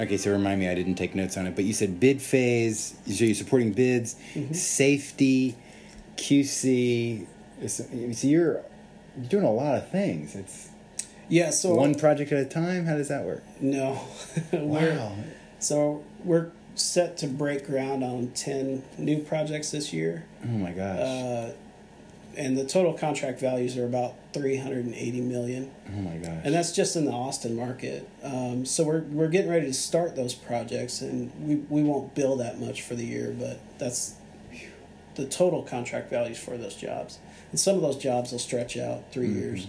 Okay, 0.00 0.16
so 0.16 0.30
remind 0.30 0.60
me, 0.60 0.68
I 0.68 0.74
didn't 0.76 0.94
take 0.94 1.14
notes 1.16 1.36
on 1.36 1.46
it, 1.48 1.56
but 1.56 1.64
you 1.64 1.72
said 1.72 1.98
bid 1.98 2.22
phase. 2.22 2.96
So 3.06 3.24
you're 3.24 3.34
supporting 3.34 3.72
bids, 3.72 4.14
Mm-hmm. 4.34 4.52
safety, 4.54 5.56
QC. 6.16 7.26
So 7.66 7.84
you're 7.92 8.12
you're 8.22 8.62
doing 9.28 9.44
a 9.44 9.52
lot 9.52 9.74
of 9.76 9.90
things. 9.90 10.36
It's 10.36 10.68
Yeah. 11.28 11.50
So 11.50 11.74
one 11.74 11.94
project 11.96 12.30
at 12.32 12.38
a 12.38 12.44
time. 12.44 12.86
How 12.86 12.96
does 12.96 13.08
that 13.08 13.24
work? 13.24 13.42
no, 13.60 14.00
Wow. 14.52 15.16
so 15.58 16.04
we're 16.24 16.50
set 16.76 17.16
to 17.18 17.26
break 17.26 17.66
ground 17.66 18.04
on 18.04 18.28
10 18.28 18.84
new 18.98 19.18
projects 19.18 19.72
this 19.72 19.92
year. 19.92 20.24
Oh 20.44 20.48
my 20.48 20.70
gosh. 20.70 21.00
Uh, 21.00 21.50
and 22.36 22.56
the 22.56 22.64
total 22.64 22.92
contract 22.92 23.40
values 23.40 23.76
are 23.76 23.84
about 23.84 24.14
380 24.32 25.20
million. 25.22 25.70
oh 25.88 26.00
my 26.00 26.16
gosh. 26.16 26.40
And 26.44 26.54
that's 26.54 26.72
just 26.72 26.94
in 26.96 27.04
the 27.04 27.10
Austin 27.12 27.56
market. 27.56 28.08
Um, 28.22 28.64
so 28.64 28.84
we're, 28.84 29.00
we're 29.02 29.28
getting 29.28 29.50
ready 29.50 29.66
to 29.66 29.72
start 29.74 30.14
those 30.16 30.34
projects, 30.34 31.00
and 31.00 31.32
we, 31.40 31.56
we 31.56 31.82
won't 31.82 32.14
bill 32.14 32.36
that 32.36 32.60
much 32.60 32.82
for 32.82 32.94
the 32.94 33.04
year, 33.04 33.34
but 33.38 33.58
that's 33.78 34.14
the 35.16 35.26
total 35.26 35.62
contract 35.62 36.10
values 36.10 36.38
for 36.38 36.56
those 36.56 36.76
jobs. 36.76 37.18
And 37.50 37.58
some 37.58 37.74
of 37.76 37.82
those 37.82 37.96
jobs 37.96 38.30
will 38.30 38.38
stretch 38.38 38.76
out 38.76 39.10
3 39.12 39.26
Mm-hmm. 39.26 39.38
years. 39.38 39.66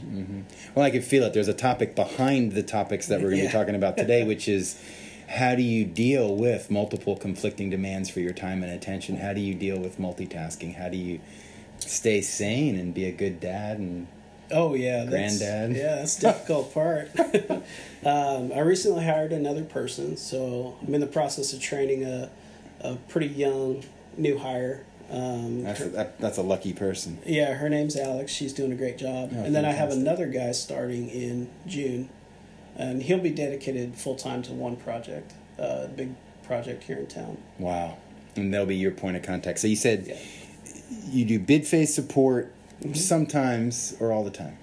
Well, 0.76 0.86
I 0.86 0.92
can 0.92 1.02
feel 1.02 1.24
it. 1.24 1.34
There's 1.34 1.48
a 1.48 1.54
topic 1.54 1.96
behind 1.96 2.52
the 2.52 2.62
topics 2.64 3.08
that 3.08 3.20
we're 3.22 3.30
going 3.30 3.38
to 3.38 3.44
Yeah. 3.46 3.50
be 3.50 3.54
talking 3.54 3.76
about 3.76 3.98
today, 3.98 4.24
which 4.24 4.48
is 4.58 4.80
how 5.28 5.56
do 5.56 5.62
you 5.64 5.86
deal 5.86 6.36
with 6.36 6.70
multiple 6.70 7.16
conflicting 7.16 7.70
demands 7.70 8.10
for 8.10 8.20
your 8.20 8.34
time 8.34 8.62
and 8.64 8.72
attention? 8.72 9.18
How 9.18 9.32
do 9.34 9.40
you 9.42 9.56
deal 9.56 9.80
with 9.80 9.98
multitasking? 9.98 10.76
How 10.76 10.90
do 10.90 10.98
you 10.98 11.20
stay 11.80 12.22
sane 12.22 12.78
and 12.78 12.94
be 12.94 13.06
a 13.06 13.12
good 13.12 13.40
dad? 13.40 13.78
And 13.80 14.08
Oh 14.52 14.74
yeah, 14.74 15.06
that's, 15.06 15.38
Granddad. 15.38 15.78
Yeah, 15.78 15.96
that's 15.98 16.16
the 16.16 16.28
difficult 16.32 16.74
part. 16.74 17.10
um, 18.06 18.52
I 18.54 18.60
recently 18.60 19.04
hired 19.06 19.32
another 19.32 19.64
person, 19.64 20.18
so 20.18 20.78
I'm 20.86 20.94
in 20.94 21.02
the 21.02 21.08
process 21.08 21.54
of 21.54 21.62
training 21.62 22.04
a, 22.04 22.30
a 22.82 22.96
pretty 23.08 23.28
young 23.28 23.84
new 24.18 24.38
hire. 24.38 24.86
Um, 25.12 25.64
that's 25.64 25.82
a, 25.82 25.90
that, 25.90 26.20
that's 26.20 26.38
a 26.38 26.44
lucky 26.44 26.74
person. 26.74 27.18
yeah, 27.26 27.54
her 27.56 27.68
name's 27.70 27.96
Alex. 27.96 28.32
She's 28.32 28.54
doing 28.54 28.72
a 28.72 28.76
great 28.76 28.98
job. 28.98 29.32
Oh, 29.34 29.44
and 29.44 29.56
then 29.56 29.66
I 29.66 29.72
have 29.72 29.92
another 29.92 30.28
guy 30.28 30.52
starting 30.52 31.10
in 31.10 31.50
June, 31.66 32.10
and 32.76 33.02
he'll 33.02 33.18
be 33.20 33.32
dedicated 33.32 33.96
full 33.96 34.16
time 34.16 34.44
to 34.44 34.52
one 34.54 34.76
project, 34.76 35.34
uh, 35.60 35.82
a 35.86 35.88
big 35.88 36.14
project 36.44 36.84
here 36.84 36.98
in 36.98 37.08
town. 37.08 37.38
Wow. 37.58 37.98
And 38.36 38.54
they'll 38.54 38.68
be 38.68 38.76
your 38.76 38.92
point 38.92 39.18
of 39.18 39.24
contact. 39.24 39.60
So 39.60 39.68
you 39.68 39.76
said 39.76 40.06
Yeah. 40.08 40.16
You 41.12 41.26
do 41.26 41.40
bid 41.40 41.66
phase 41.68 41.94
support 41.94 42.54
sometimes 42.94 43.96
or 44.00 44.12
all 44.12 44.24
the 44.24 44.32
time? 44.32 44.58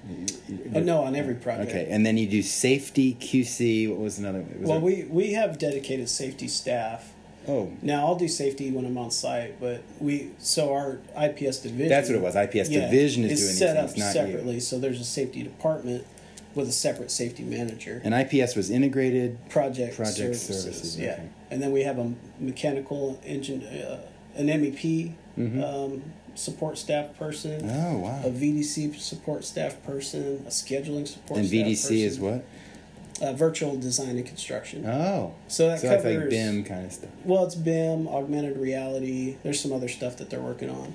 Oh, 0.74 0.80
no, 0.80 1.02
on 1.02 1.14
every 1.14 1.34
project. 1.34 1.70
Okay, 1.70 1.86
and 1.90 2.04
then 2.04 2.16
you 2.16 2.26
do 2.28 2.42
safety, 2.42 3.16
QC. 3.20 3.88
What 3.90 3.98
was 3.98 4.18
another? 4.18 4.40
Was 4.40 4.68
Well, 4.68 4.80
there- 4.80 4.80
we, 4.80 5.04
we 5.04 5.32
have 5.32 5.58
dedicated 5.58 6.08
safety 6.08 6.48
staff. 6.48 7.12
oh, 7.48 7.70
Now 7.82 8.06
I'll 8.06 8.16
do 8.16 8.28
safety 8.28 8.70
when 8.70 8.84
I'm 8.86 8.98
on 8.98 9.10
site, 9.10 9.60
but 9.60 9.82
we 10.00 10.30
so 10.38 10.72
our 10.72 10.98
IPS 11.20 11.58
division. 11.58 11.88
that's 11.88 12.08
what 12.08 12.16
it 12.16 12.22
was. 12.22 12.34
IPS 12.36 12.68
division 12.68 13.24
is, 13.24 13.40
doing 13.40 13.52
set 13.54 13.74
these 13.74 13.82
up 13.84 13.90
things, 13.90 13.98
not 14.04 14.12
separately. 14.12 14.54
you. 14.54 14.60
So 14.60 14.78
there's 14.78 15.00
a 15.00 15.04
safety 15.04 15.42
department 15.42 16.06
with 16.54 16.68
a 16.68 16.72
separate 16.72 17.10
safety 17.10 17.42
manager. 17.44 18.00
And 18.02 18.14
IPS 18.14 18.56
was 18.56 18.70
integrated. 18.70 19.38
project, 19.50 19.94
Project 19.94 20.16
services, 20.16 20.62
services, 20.64 20.98
yeah. 20.98 21.12
okay. 21.12 21.28
And 21.50 21.62
then 21.62 21.70
we 21.70 21.82
have 21.82 21.98
a 21.98 22.12
mechanical 22.40 23.20
engine, 23.24 23.62
uh, 23.62 24.00
an 24.36 24.46
MEP 24.48 25.12
um, 25.38 26.02
support 26.34 26.78
staff 26.78 27.16
person, 27.18 27.62
Mm-hmm. 27.62 27.86
Oh 27.86 27.98
wow. 27.98 28.20
a 28.24 28.30
VDC 28.30 28.96
support 28.96 29.44
staff 29.44 29.82
person, 29.84 30.44
a 30.46 30.50
scheduling 30.50 31.06
support. 31.08 31.40
And 31.40 31.48
staff 31.48 31.66
VDC 31.66 32.04
is 32.04 32.18
what? 32.20 32.44
Uh, 33.22 33.32
virtual 33.32 33.76
design 33.78 34.16
and 34.18 34.26
construction. 34.26 34.84
Oh, 34.86 35.34
So 35.48 35.68
that 35.68 35.80
so 35.80 35.88
that's 35.88 36.04
like 36.04 36.28
BIM 36.28 36.64
kind 36.64 36.84
of 36.84 36.92
stuff. 36.92 37.08
Well, 37.24 37.44
it's 37.46 37.54
BIM, 37.54 38.06
augmented 38.08 38.58
reality. 38.58 39.36
There's 39.42 39.58
some 39.58 39.72
other 39.72 39.88
stuff 39.88 40.18
that 40.18 40.28
they're 40.28 40.40
working 40.40 40.68
on. 40.68 40.94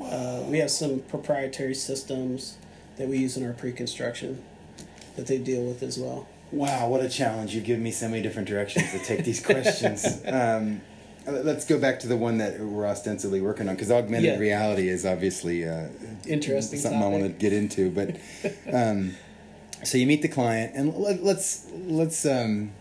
Uh, 0.00 0.42
we 0.48 0.58
have 0.58 0.70
some 0.70 0.98
proprietary 1.00 1.74
systems 1.74 2.56
that 2.96 3.06
we 3.06 3.18
use 3.18 3.36
in 3.36 3.46
our 3.46 3.52
pre-construction 3.52 4.42
that 5.14 5.26
they 5.28 5.38
deal 5.38 5.62
with 5.62 5.82
as 5.84 5.96
well. 5.98 6.26
Wow, 6.50 6.88
what 6.88 7.00
a 7.04 7.08
challenge! 7.08 7.54
You've 7.54 7.64
given 7.64 7.84
me 7.84 7.92
so 7.92 8.08
many 8.08 8.20
different 8.22 8.48
directions 8.48 8.90
to 8.90 8.98
take 8.98 9.24
these 9.24 9.40
questions. 9.44 10.04
Um, 10.26 10.80
let's 11.26 11.64
go 11.64 11.78
back 11.78 12.00
to 12.00 12.06
the 12.06 12.16
one 12.16 12.38
that 12.38 12.60
we're 12.60 12.86
ostensibly 12.86 13.40
working 13.40 13.68
on 13.68 13.74
because 13.74 13.90
augmented 13.90 14.32
Yeah. 14.34 14.38
reality 14.38 14.88
is 14.88 15.04
obviously 15.04 15.66
uh, 15.66 15.88
Interesting 16.26 16.78
something 16.78 17.02
I 17.02 17.08
want 17.08 17.22
to 17.24 17.28
get 17.30 17.52
into. 17.52 17.90
But 17.90 18.16
um, 18.72 19.14
so 19.84 19.98
you 19.98 20.06
meet 20.06 20.22
the 20.22 20.28
client, 20.28 20.72
and 20.74 20.94
let, 20.94 21.22
let's 21.22 21.66
let's 21.74 22.24
um, 22.26 22.72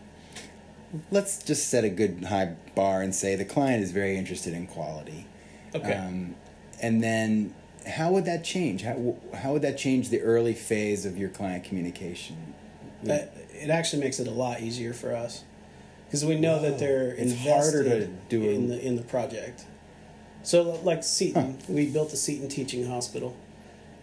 let's 1.11 1.43
just 1.43 1.69
set 1.69 1.83
a 1.83 1.89
good 1.89 2.25
high 2.25 2.55
bar 2.75 3.01
and 3.01 3.13
say 3.13 3.35
the 3.35 3.45
client 3.45 3.83
is 3.83 3.91
very 3.91 4.17
interested 4.17 4.53
in 4.53 4.67
quality. 4.67 5.25
Okay. 5.73 5.93
Um, 5.93 6.35
and 6.81 7.03
then 7.03 7.53
how 7.87 8.11
would 8.11 8.25
that 8.25 8.43
change? 8.43 8.83
How 8.83 9.15
how 9.33 9.53
would 9.53 9.61
that 9.61 9.77
change 9.77 10.09
the 10.09 10.21
early 10.21 10.53
phase 10.53 11.05
of 11.05 11.17
your 11.17 11.29
client 11.29 11.63
communication? 11.63 12.53
That, 13.03 13.33
it 13.53 13.69
actually 13.69 14.01
makes 14.03 14.19
it 14.19 14.27
a 14.27 14.31
lot 14.31 14.59
easier 14.59 14.93
for 14.93 15.15
us 15.15 15.45
because 16.09 16.25
we 16.25 16.39
know 16.39 16.59
that 16.59 16.79
they're 16.79 17.11
It's 17.11 17.31
invested 17.33 17.47
harder 17.47 17.83
to 17.83 18.07
do 18.29 18.49
in 18.49 18.67
the 18.67 18.83
in 18.83 18.95
the 18.95 19.03
project. 19.03 19.65
So, 20.41 20.79
like 20.83 21.03
Seton, 21.03 21.59
we 21.67 21.85
built 21.85 22.09
the 22.09 22.17
Seton 22.17 22.47
Teaching 22.47 22.87
Hospital. 22.87 23.37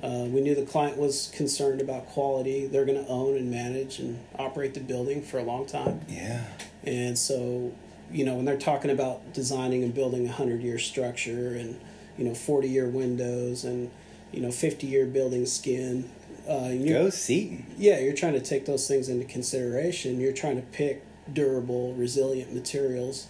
Uh, 0.03 0.27
we 0.29 0.41
knew 0.41 0.55
the 0.55 0.67
client 0.67 0.97
was 0.97 1.33
concerned 1.35 1.81
about 1.81 2.07
quality. 2.07 2.67
They're 2.67 2.85
going 2.85 3.03
to 3.03 3.11
own 3.11 3.37
and 3.37 3.51
manage 3.51 3.99
and 3.99 4.21
operate 4.39 4.75
the 4.75 4.81
building 4.81 5.23
for 5.23 5.39
a 5.39 5.43
long 5.43 5.65
time. 5.67 6.03
Yeah. 6.07 6.45
And 6.85 7.19
so, 7.19 7.73
you 8.13 8.25
know, 8.25 8.35
when 8.35 8.45
they're 8.45 8.59
talking 8.59 8.91
about 8.91 9.33
designing 9.33 9.83
and 9.83 9.95
building 9.95 10.29
a 10.29 10.33
hundred 10.33 10.61
year 10.61 10.79
structure 10.79 11.55
and, 11.55 11.81
you 12.19 12.25
know, 12.25 12.35
forty 12.35 12.69
year 12.69 12.87
windows 12.87 13.65
and, 13.65 13.91
you 14.33 14.41
know, 14.43 14.53
fifty 14.53 14.87
year 14.87 15.07
building 15.07 15.47
skin, 15.47 16.11
uh, 16.47 16.69
Go 16.69 17.11
Seton. 17.11 17.67
yeah, 17.79 17.99
you're 17.99 18.15
trying 18.15 18.35
to 18.35 18.41
take 18.41 18.67
those 18.67 18.87
things 18.87 19.09
into 19.09 19.25
consideration. 19.25 20.21
You're 20.21 20.35
trying 20.35 20.57
to 20.57 20.67
pick 20.69 21.03
durable, 21.33 21.95
resilient 21.95 22.53
materials 22.55 23.27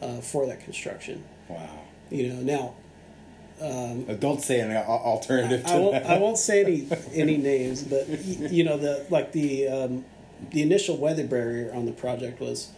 uh, 0.00 0.20
for 0.20 0.46
that 0.46 0.60
construction. 0.64 1.24
Wow. 1.48 1.80
You 2.10 2.28
know, 2.32 2.40
now 2.42 2.74
um, 3.60 4.06
Uh, 4.08 4.14
Don't 4.14 4.40
say 4.42 4.60
an 4.60 4.72
al- 4.72 4.84
alternative 4.84 5.64
to 5.64 5.72
I 5.72 5.78
won't. 5.78 6.06
I 6.06 6.18
won't 6.18 6.38
say 6.38 6.64
any 6.64 6.88
any 7.14 7.36
names, 7.36 7.82
but 7.82 8.08
you 8.24 8.64
know 8.64 8.76
the 8.76 9.04
like 9.10 9.32
the 9.32 9.68
um, 9.68 10.04
the 10.50 10.62
initial 10.62 10.96
weather 10.96 11.24
barrier 11.26 11.72
on 11.72 11.86
the 11.86 11.92
project 11.92 12.40
was 12.40 12.70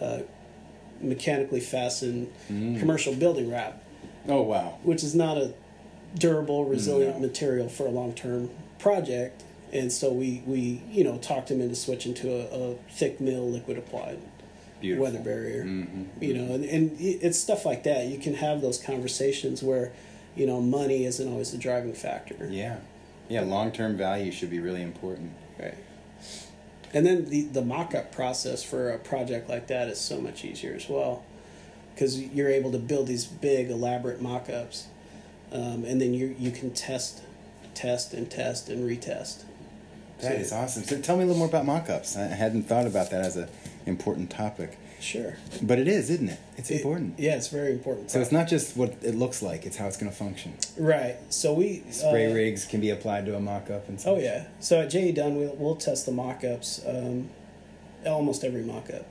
uh, 0.00 0.18
mechanically 1.00 1.60
fastened 1.60 2.28
Mm. 2.50 2.78
commercial 2.78 3.14
building 3.14 3.50
wrap, 3.50 3.82
Oh 4.28 4.42
wow. 4.42 4.78
which 4.82 5.02
is 5.02 5.14
not 5.14 5.38
a 5.38 5.54
durable, 6.14 6.64
resilient 6.66 7.16
No. 7.20 7.26
material 7.26 7.68
for 7.68 7.86
a 7.86 7.90
long 7.90 8.12
term 8.12 8.50
project. 8.78 9.42
And 9.72 9.92
so 9.92 10.12
we, 10.12 10.42
we 10.46 10.82
you 10.90 11.04
know 11.04 11.18
talked 11.18 11.50
him 11.50 11.60
into 11.60 11.74
switching 11.76 12.14
to 12.14 12.30
a, 12.30 12.72
a 12.72 12.74
thick 12.90 13.20
mill 13.20 13.50
liquid 13.50 13.76
applied 13.78 14.18
Beautiful. 14.80 15.04
weather 15.04 15.18
barrier. 15.18 15.64
Mhm. 15.64 16.06
You 16.20 16.34
know, 16.34 16.54
and, 16.54 16.64
and 16.64 16.96
it's 17.00 17.38
stuff 17.38 17.66
like 17.66 17.82
that. 17.84 18.06
You 18.06 18.18
can 18.18 18.34
have 18.34 18.60
those 18.60 18.78
conversations 18.78 19.62
where, 19.62 19.92
you 20.36 20.46
know, 20.46 20.60
money 20.60 21.04
isn't 21.04 21.28
always 21.28 21.50
the 21.52 21.58
driving 21.58 21.94
factor. 21.94 22.48
Yeah. 22.50 22.78
Yeah. 23.28 23.42
Long 23.42 23.72
term 23.72 23.96
value 23.96 24.30
should 24.32 24.50
be 24.50 24.60
really 24.60 24.82
important. 24.82 25.32
Right. 25.58 25.74
And 26.94 27.04
then 27.04 27.26
the, 27.28 27.42
the 27.42 27.62
mock 27.62 27.94
up 27.94 28.12
process 28.12 28.62
for 28.62 28.90
a 28.90 28.98
project 28.98 29.48
like 29.50 29.66
that 29.66 29.88
is 29.88 30.00
so 30.00 30.20
much 30.20 30.44
easier 30.44 30.74
as 30.74 30.88
well. 30.88 31.22
Because 31.94 32.18
you're 32.18 32.48
able 32.48 32.72
to 32.72 32.78
build 32.78 33.08
these 33.08 33.26
big, 33.26 33.70
elaborate 33.70 34.22
mock 34.22 34.48
ups. 34.48 34.86
Um, 35.52 35.84
and 35.84 36.00
then 36.00 36.14
you, 36.14 36.34
you 36.38 36.50
can 36.50 36.72
test, 36.72 37.22
test, 37.74 38.14
and 38.14 38.30
test 38.30 38.68
and 38.68 38.88
retest. 38.88 39.42
That 40.20 40.32
So- 40.34 40.38
is 40.40 40.52
awesome. 40.52 40.82
So 40.84 40.98
tell 41.00 41.16
me 41.16 41.22
a 41.22 41.26
little 41.26 41.38
more 41.38 41.48
about 41.48 41.64
mock-ups. 41.66 42.16
I 42.16 42.26
hadn't 42.26 42.64
thought 42.64 42.86
about 42.86 43.10
that 43.10 43.24
as 43.24 43.36
an 43.36 43.48
important 43.86 44.30
topic, 44.30 44.76
Sure. 45.00 45.36
but 45.62 45.78
it 45.78 45.86
is, 45.86 46.10
isn't 46.10 46.28
it? 46.30 46.38
It's 46.56 46.70
It- 46.70 46.76
important. 46.76 47.14
yeah, 47.18 47.36
it's 47.36 47.48
very 47.48 47.70
important. 47.72 48.10
So 48.10 48.20
it's 48.20 48.32
not 48.32 48.48
just 48.48 48.76
what 48.76 48.94
it 49.02 49.14
looks 49.14 49.42
like; 49.42 49.64
it's 49.64 49.76
how 49.76 49.86
it's 49.86 49.96
going 49.96 50.10
to 50.10 50.16
function. 50.16 50.54
Right. 50.76 51.16
So 51.30 51.54
we. 51.54 51.84
Spray 51.90 52.30
uh, 52.30 52.34
rigs 52.34 52.64
can 52.64 52.80
be 52.80 52.90
applied 52.90 53.26
to 53.26 53.36
a 53.36 53.40
mock-up 53.40 53.88
and. 53.88 54.00
Oh 54.06 54.18
yeah. 54.18 54.44
So 54.60 54.80
at 54.80 54.90
JE 54.90 55.12
Dunn, 55.12 55.36
we'll, 55.36 55.54
we'll 55.56 55.76
test 55.76 56.04
the 56.06 56.12
mock-ups, 56.12 56.80
um, 56.86 57.30
almost 58.04 58.42
every 58.44 58.62
mock-up. 58.62 59.06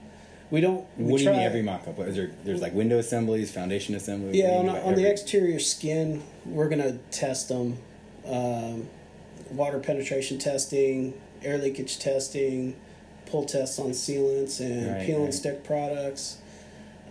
We 0.51 0.59
don't. 0.61 0.85
We 0.97 1.11
What 1.11 1.17
do 1.19 1.23
you 1.25 1.31
mean 1.31 1.39
every 1.39 1.61
mock-up? 1.61 1.97
There, 1.97 2.31
there's 2.43 2.61
like 2.61 2.73
window 2.73 2.97
assemblies, 2.99 3.51
foundation 3.51 3.95
assemblies. 3.95 4.35
Yeah, 4.35 4.51
on, 4.57 4.65
you 4.65 4.71
mean 4.73 4.81
by 4.81 4.87
on 4.89 4.95
the 4.95 5.09
exterior 5.09 5.59
skin, 5.59 6.21
we're 6.45 6.69
gonna 6.69 6.97
test 7.11 7.47
them. 7.49 7.77
Um, 8.25 8.89
water 9.51 9.79
penetration 9.79 10.37
testing, 10.39 11.13
air 11.43 11.57
leakage 11.57 11.99
testing, 11.99 12.75
pull 13.25 13.45
tests 13.45 13.77
on 13.79 13.91
sealants 13.91 14.59
and 14.59 14.87
Right, 14.97 15.05
peel 15.05 15.17
right. 15.19 15.25
and 15.25 15.33
stick 15.33 15.63
products, 15.63 16.37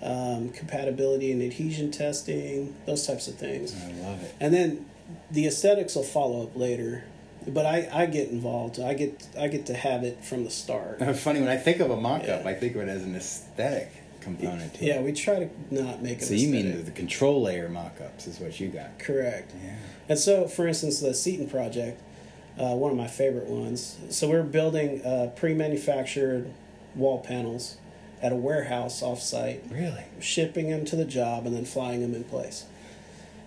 um, 0.03 0.51
compatibility 0.51 1.33
and 1.33 1.43
adhesion 1.43 1.91
testing, 1.91 2.75
those 2.87 3.07
types 3.07 3.29
of 3.29 3.35
things. 3.37 3.75
I 3.75 3.93
love 4.07 4.23
it. 4.23 4.35
And 4.41 4.53
then 4.53 4.87
the 5.31 5.47
aesthetics 5.47 5.95
will 5.95 6.03
follow 6.03 6.43
up 6.45 6.57
later. 6.57 7.05
But 7.49 7.65
I, 7.65 7.89
I 7.93 8.07
get 8.07 8.31
involved. 8.31 8.81
I 8.81 8.95
get 8.95 9.25
I 9.39 9.47
get 9.47 9.67
to 9.67 9.75
have 9.75 10.03
it 10.03 10.25
from 10.25 10.43
the 10.43 10.51
start. 10.51 10.97
It's 11.01 11.21
funny 11.23 11.39
when 11.41 11.49
I 11.49 11.57
think 11.57 11.79
of 11.81 11.91
a 11.93 11.97
mock-up, 11.97 12.43
Yeah. 12.43 12.49
I 12.49 12.55
think 12.55 12.75
of 12.75 12.83
it 12.83 12.89
as 12.89 13.05
an 13.05 13.15
aesthetic 13.15 13.89
component. 14.21 14.75
To 14.75 14.85
Yeah, 14.85 14.95
it. 14.97 15.05
we 15.05 15.13
try 15.13 15.39
to 15.39 15.49
not 15.71 16.03
make 16.03 16.19
it. 16.23 16.25
So 16.25 16.35
you 16.35 16.49
mean 16.49 16.73
the, 16.73 16.79
the 16.83 16.91
control 16.91 17.43
layer 17.43 17.69
mock-ups 17.69 18.27
is 18.27 18.41
what 18.41 18.59
you 18.59 18.67
got? 18.69 18.99
correct? 18.99 19.53
Yeah. 19.63 19.77
And 20.09 20.19
so, 20.19 20.49
for 20.49 20.67
instance, 20.67 20.99
the 20.99 21.15
Seton 21.15 21.49
project, 21.49 22.01
uh, 22.59 22.75
one 22.75 22.91
of 22.91 22.97
my 22.97 23.07
favorite 23.07 23.47
ones. 23.47 23.97
So 24.11 24.29
we're 24.29 24.43
building 24.43 25.05
uh, 25.05 25.31
pre-manufactured 25.37 26.51
wall 26.95 27.21
panels, 27.21 27.77
at 28.23 28.33
a 28.33 28.37
warehouse 28.37 29.03
offsite, 29.03 29.61
Really? 29.71 30.05
shipping 30.21 30.71
them 30.71 30.85
to 30.87 30.97
the 30.97 31.05
job, 31.05 31.47
and 31.47 31.55
then 31.55 31.67
flying 31.67 32.01
them 32.01 32.15
in 32.15 32.25
place. 32.25 32.65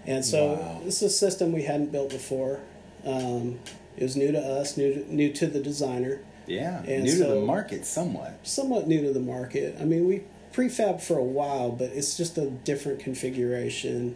And 0.06 0.24
so 0.24 0.54
Wow. 0.54 0.82
this 0.84 1.01
is 1.01 1.12
a 1.12 1.16
system 1.16 1.51
we 1.51 1.63
hadn't 1.63 1.92
built 1.92 2.10
before. 2.12 2.60
Um, 3.04 3.60
it 3.98 4.04
was 4.04 4.16
new 4.16 4.32
to 4.32 4.39
us, 4.39 4.78
new 4.78 4.94
to, 4.94 5.13
new 5.13 5.32
to 5.34 5.48
the 5.48 5.60
designer, 5.60 6.20
Yeah. 6.48 6.82
And 6.88 7.04
New 7.04 7.18
to 7.18 7.25
the 7.25 7.36
market 7.42 7.86
somewhat. 7.86 8.39
somewhat 8.44 8.88
new 8.88 9.01
to 9.04 9.12
the 9.13 9.20
market. 9.20 9.75
I 9.80 9.86
mean, 9.86 10.08
we 10.08 10.22
prefab 10.54 11.00
for 11.01 11.18
a 11.18 11.24
while, 11.24 11.72
but 11.72 11.89
it's 11.94 12.16
just 12.18 12.38
a 12.38 12.46
different 12.50 13.00
configuration 13.00 14.16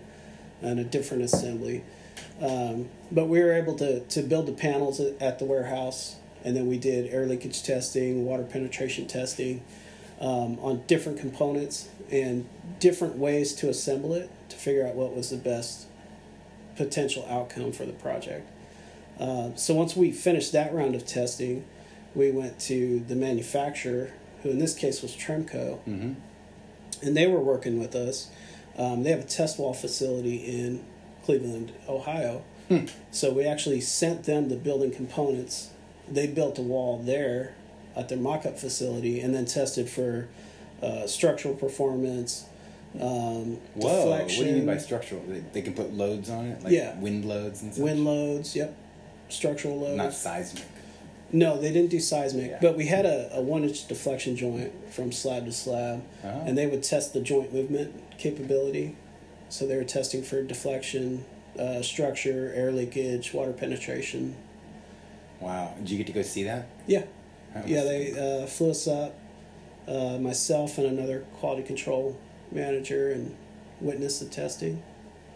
and 0.61 0.79
a 0.79 0.83
different 0.83 1.23
assembly. 1.23 1.83
Um, 2.41 2.89
but 3.11 3.25
we 3.27 3.39
were 3.41 3.53
able 3.53 3.75
to, 3.77 4.01
to 4.01 4.21
build 4.21 4.47
the 4.47 4.53
panels 4.53 4.99
at 4.99 5.39
the 5.39 5.45
warehouse, 5.45 6.15
and 6.43 6.55
then 6.55 6.67
we 6.67 6.77
did 6.77 7.13
air 7.13 7.25
leakage 7.25 7.63
testing, 7.63 8.25
water 8.25 8.43
penetration 8.43 9.07
testing 9.07 9.63
um, 10.19 10.59
on 10.59 10.83
different 10.87 11.19
components 11.19 11.89
and 12.11 12.47
different 12.79 13.17
ways 13.17 13.53
to 13.55 13.69
assemble 13.69 14.13
it 14.13 14.29
to 14.49 14.55
figure 14.57 14.85
out 14.85 14.95
what 14.95 15.15
was 15.15 15.29
the 15.29 15.37
best 15.37 15.87
potential 16.75 17.25
outcome 17.29 17.71
for 17.71 17.85
the 17.85 17.93
project. 17.93 18.49
Uh, 19.19 19.51
so 19.55 19.73
once 19.73 19.95
we 19.95 20.11
finished 20.11 20.51
that 20.51 20.73
round 20.73 20.95
of 20.95 21.05
testing, 21.05 21.63
we 22.15 22.31
went 22.31 22.59
to 22.59 22.99
the 23.07 23.15
manufacturer, 23.15 24.11
who 24.41 24.49
in 24.49 24.59
this 24.59 24.73
case 24.75 25.01
was 25.01 25.15
Tremco, 25.15 25.79
Mm-hmm. 25.87 26.13
and 27.01 27.15
they 27.17 27.27
were 27.27 27.39
working 27.39 27.79
with 27.79 27.95
us. 27.95 28.29
Um, 28.77 29.03
they 29.03 29.11
have 29.11 29.19
a 29.19 29.23
test 29.23 29.59
wall 29.59 29.73
facility 29.73 30.37
in 30.37 30.83
Cleveland, 31.23 31.71
Ohio. 31.87 32.43
So 33.11 33.31
we 33.31 33.45
actually 33.45 33.81
sent 33.81 34.23
them 34.23 34.49
the 34.49 34.55
building 34.55 34.89
components. 34.91 35.69
They 36.09 36.25
built 36.25 36.57
a 36.57 36.63
wall 36.63 36.97
there 37.03 37.53
at 37.95 38.09
their 38.09 38.17
mock-up 38.17 38.57
facility, 38.57 39.19
and 39.21 39.31
then 39.35 39.45
tested 39.45 39.87
for 39.87 40.27
uh, 40.81 41.05
structural 41.05 41.53
performance. 41.53 42.45
Um, 42.99 43.57
Whoa. 43.75 44.09
What 44.09 44.27
do 44.27 44.33
you 44.45 44.53
mean 44.53 44.65
by 44.65 44.77
structural? 44.77 45.21
They, 45.27 45.41
they 45.53 45.61
can 45.61 45.73
put 45.75 45.93
loads 45.93 46.31
on 46.31 46.45
it? 46.45 46.63
Like 46.63 46.73
Yeah. 46.73 46.97
wind 46.99 47.25
loads 47.25 47.61
and 47.61 47.75
wind 47.77 48.03
loads? 48.05 48.55
Yep, 48.55 48.75
structural 49.29 49.79
loads. 49.79 49.97
Not 49.97 50.13
seismic. 50.13 50.63
No, 51.31 51.59
they 51.59 51.71
didn't 51.71 51.89
do 51.91 51.99
seismic, 51.99 52.51
Yeah. 52.51 52.57
but 52.61 52.75
we 52.75 52.85
had 52.87 53.05
a, 53.05 53.35
a 53.37 53.41
one 53.41 53.63
inch 53.63 53.87
deflection 53.87 54.35
joint 54.35 54.71
from 54.91 55.11
slab 55.11 55.45
to 55.45 55.51
slab, 55.51 56.03
Oh. 56.23 56.27
and 56.45 56.57
they 56.57 56.65
would 56.67 56.81
test 56.83 57.13
the 57.13 57.21
joint 57.21 57.53
movement 57.53 57.93
capability. 58.17 58.95
So 59.53 59.67
they 59.67 59.75
were 59.75 59.83
testing 59.83 60.23
for 60.23 60.41
deflection, 60.41 61.25
uh, 61.59 61.83
structure, 61.83 62.51
air 62.55 62.71
leakage, 62.71 63.35
water 63.35 63.53
penetration. 63.53 64.35
Wow. 65.39 65.75
Did 65.77 65.91
you 65.91 65.97
get 65.99 66.07
to 66.07 66.13
go 66.13 66.23
see 66.23 66.45
that? 66.45 66.65
Yeah, 66.87 67.03
That 67.53 67.67
yeah, 67.67 67.83
they 67.83 68.13
uh, 68.13 68.47
flew 68.47 68.71
us 68.71 68.87
up, 68.87 69.13
uh, 69.87 70.17
myself 70.17 70.79
and 70.79 70.87
another 70.87 71.19
quality 71.35 71.61
control 71.61 72.19
manager, 72.51 73.11
and 73.11 73.35
witnessed 73.79 74.21
the 74.21 74.25
testing. 74.25 74.81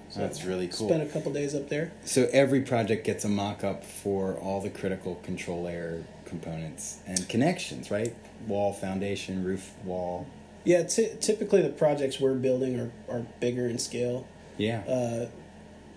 So 0.10 0.22
That's 0.22 0.44
really 0.44 0.70
cool. 0.70 0.90
Spent 0.90 1.04
a 1.04 1.14
couple 1.14 1.32
days 1.32 1.54
up 1.54 1.70
there. 1.70 1.92
So 2.04 2.28
every 2.34 2.62
project 2.62 3.06
gets 3.06 3.24
a 3.24 3.30
mock-up 3.30 3.84
for 3.84 4.34
all 4.38 4.62
the 4.62 4.72
critical 4.72 5.14
control 5.18 5.62
layer 5.62 6.04
components 6.26 7.02
and 7.06 7.30
connections, 7.30 7.92
right? 7.92 8.16
Wall, 8.48 8.74
foundation, 8.74 9.44
roof, 9.44 9.74
wall. 9.84 10.26
Yeah, 10.68 10.84
ty- 10.84 11.16
typically 11.22 11.62
the 11.62 11.70
projects 11.70 12.20
we're 12.20 12.34
building 12.36 12.78
are, 12.80 12.92
are 13.10 13.26
bigger 13.40 13.68
in 13.68 13.78
scale. 13.78 14.28
Yeah. 14.58 14.80
uh, 14.82 15.30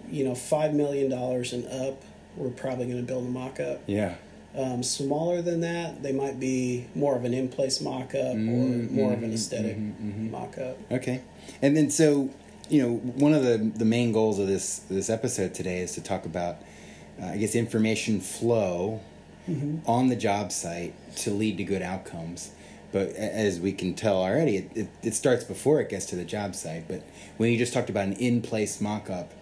you 0.09 0.25
know, 0.25 0.35
five 0.35 0.75
million 0.75 1.11
dollars 1.11 1.53
and 1.53 1.67
up, 1.67 2.03
we're 2.37 2.51
probably 2.51 2.87
going 2.87 2.99
to 2.99 3.03
build 3.07 3.27
a 3.27 3.31
mock-up. 3.31 3.83
yeah. 3.87 4.15
Um, 4.55 4.83
smaller 4.83 5.43
than 5.43 5.61
that, 5.61 6.03
they 6.03 6.11
might 6.13 6.41
be 6.41 6.87
more 6.97 7.15
of 7.17 7.25
an 7.25 7.33
in-place 7.35 7.81
mock-up 7.81 8.35
Mm, 8.37 8.49
or 8.89 8.93
more 8.93 9.13
of 9.13 9.23
an 9.23 9.31
mhm, 9.31 9.35
aesthetic 9.35 9.77
mhm, 9.77 9.93
mhm. 10.03 10.31
mock-up. 10.31 10.77
Okay. 10.91 11.21
And 11.63 11.77
then 11.77 11.89
so, 11.91 12.31
you 12.69 12.83
know, 12.83 12.95
one 12.97 13.33
of 13.33 13.43
the 13.45 13.59
the 13.59 13.85
main 13.85 14.11
goals 14.13 14.39
of 14.41 14.47
this 14.49 14.81
this 14.91 15.09
episode 15.11 15.55
today 15.55 15.79
is 15.81 15.93
to 15.93 16.01
talk 16.01 16.25
about 16.27 16.57
uh, 17.23 17.27
I 17.27 17.37
guess 17.37 17.55
information 17.55 18.21
flow 18.21 19.01
on 19.87 20.09
the 20.09 20.17
job 20.17 20.51
site 20.53 20.95
to 21.17 21.31
lead 21.33 21.57
to 21.59 21.65
good 21.65 21.83
outcomes. 21.83 22.51
But 22.93 23.11
as 23.11 23.61
we 23.61 23.73
can 23.73 23.95
tell 23.95 24.17
already, 24.17 24.57
it, 24.57 24.71
it, 24.75 24.89
it 25.03 25.15
starts 25.15 25.45
before 25.45 25.81
it 25.81 25.89
gets 25.89 26.07
to 26.07 26.17
the 26.17 26.25
job 26.25 26.55
site. 26.55 26.89
But 26.89 27.05
when 27.37 27.53
you 27.53 27.59
just 27.59 27.73
talked 27.73 27.91
about 27.91 28.07
an 28.07 28.15
in-place 28.15 28.81
mock-up, 28.81 29.33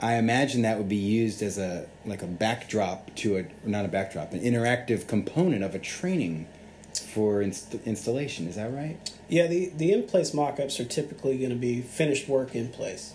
I 0.00 0.14
imagine 0.14 0.62
that 0.62 0.78
would 0.78 0.88
be 0.88 0.96
used 0.96 1.42
as 1.42 1.58
a 1.58 1.86
like 2.04 2.22
a 2.22 2.26
backdrop 2.26 3.14
to 3.16 3.38
a 3.38 3.68
not 3.68 3.84
a 3.84 3.88
backdrop, 3.88 4.32
an 4.32 4.40
interactive 4.40 5.06
component 5.06 5.62
of 5.62 5.76
a 5.76 5.78
training 5.78 6.48
for 6.92 7.40
inst- 7.40 7.74
installation. 7.86 8.48
Is 8.48 8.56
that 8.56 8.72
right? 8.72 8.98
Yeah, 9.28 9.46
the 9.46 9.70
the 9.76 9.92
in-place 9.92 10.34
mock-ups 10.34 10.80
are 10.80 10.84
typically 10.84 11.38
going 11.38 11.50
to 11.50 11.56
be 11.56 11.80
finished 11.80 12.28
work 12.28 12.56
in 12.56 12.68
place. 12.70 13.14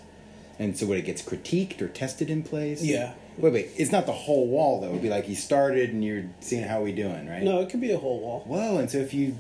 And 0.59 0.77
so, 0.77 0.87
what 0.87 0.97
it 0.97 1.03
gets 1.03 1.21
critiqued 1.21 1.81
or 1.81 1.87
tested 1.87 2.29
in 2.29 2.43
place? 2.43 2.81
Yeah. 2.83 3.13
Wait, 3.37 3.53
wait. 3.53 3.69
It's 3.77 3.91
not 3.91 4.05
the 4.05 4.11
whole 4.13 4.47
wall 4.47 4.81
though. 4.81 4.89
It'd 4.89 5.01
be 5.01 5.09
like 5.09 5.29
you 5.29 5.35
started 5.35 5.91
and 5.91 6.03
you're 6.03 6.25
seeing 6.39 6.63
how 6.63 6.81
we 6.81 6.91
doing, 6.91 7.27
right? 7.27 7.43
No, 7.43 7.59
it 7.61 7.69
could 7.69 7.81
be 7.81 7.91
a 7.91 7.97
whole 7.99 8.19
wall. 8.19 8.43
Whoa! 8.47 8.77
And 8.77 8.89
so 8.89 8.97
if 8.97 9.13
you 9.13 9.37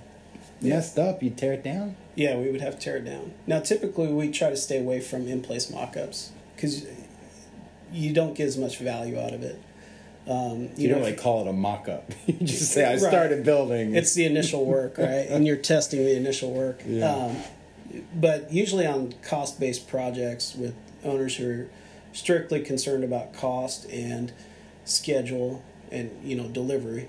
messed 0.61 0.97
up, 0.99 1.23
you 1.23 1.29
tear 1.31 1.53
it 1.53 1.63
down. 1.63 1.95
Yeah, 2.15 2.35
we 2.37 2.49
would 2.51 2.61
have 2.61 2.75
to 2.75 2.79
tear 2.79 2.97
it 2.97 3.05
down. 3.05 3.33
Now, 3.45 3.59
typically, 3.59 4.07
we 4.07 4.29
try 4.31 4.49
to 4.49 4.57
stay 4.57 4.79
away 4.79 4.99
from 5.01 5.27
in-place 5.27 5.69
mock-ups 5.69 6.31
because 6.55 6.85
you 7.93 8.11
don't 8.13 8.33
get 8.33 8.47
as 8.47 8.57
much 8.57 8.77
value 8.79 9.19
out 9.19 9.33
of 9.33 9.43
it. 9.43 9.61
Um, 10.27 10.69
You, 10.75 10.89
don't 10.89 10.99
know, 10.99 11.05
really 11.05 11.15
call 11.17 11.45
it 11.45 11.49
a 11.49 11.53
mock-up. 11.53 12.11
you 12.25 12.33
just 12.45 12.71
say, 12.71 12.83
"I 12.85 12.91
Right. 12.93 12.99
started 12.99 13.43
building." 13.45 13.95
it's 13.95 14.13
the 14.13 14.25
initial 14.25 14.65
work, 14.65 14.97
right? 14.97 15.27
And 15.29 15.45
you're 15.47 15.55
testing 15.57 16.03
the 16.03 16.15
initial 16.15 16.51
work. 16.51 16.81
Yeah. 16.85 17.09
Um, 17.13 17.37
but 18.13 18.51
usually 18.51 18.85
on 18.85 19.13
cost 19.23 19.59
based 19.59 19.87
projects 19.87 20.53
with 20.55 20.75
owners 21.05 21.37
who 21.37 21.49
are 21.49 21.67
strictly 22.17 22.61
concerned 22.61 23.03
about 23.03 23.33
cost 23.33 23.85
and 23.91 24.31
schedule 24.85 25.63
and 25.91 26.11
you 26.23 26.35
know 26.35 26.47
delivery, 26.49 27.07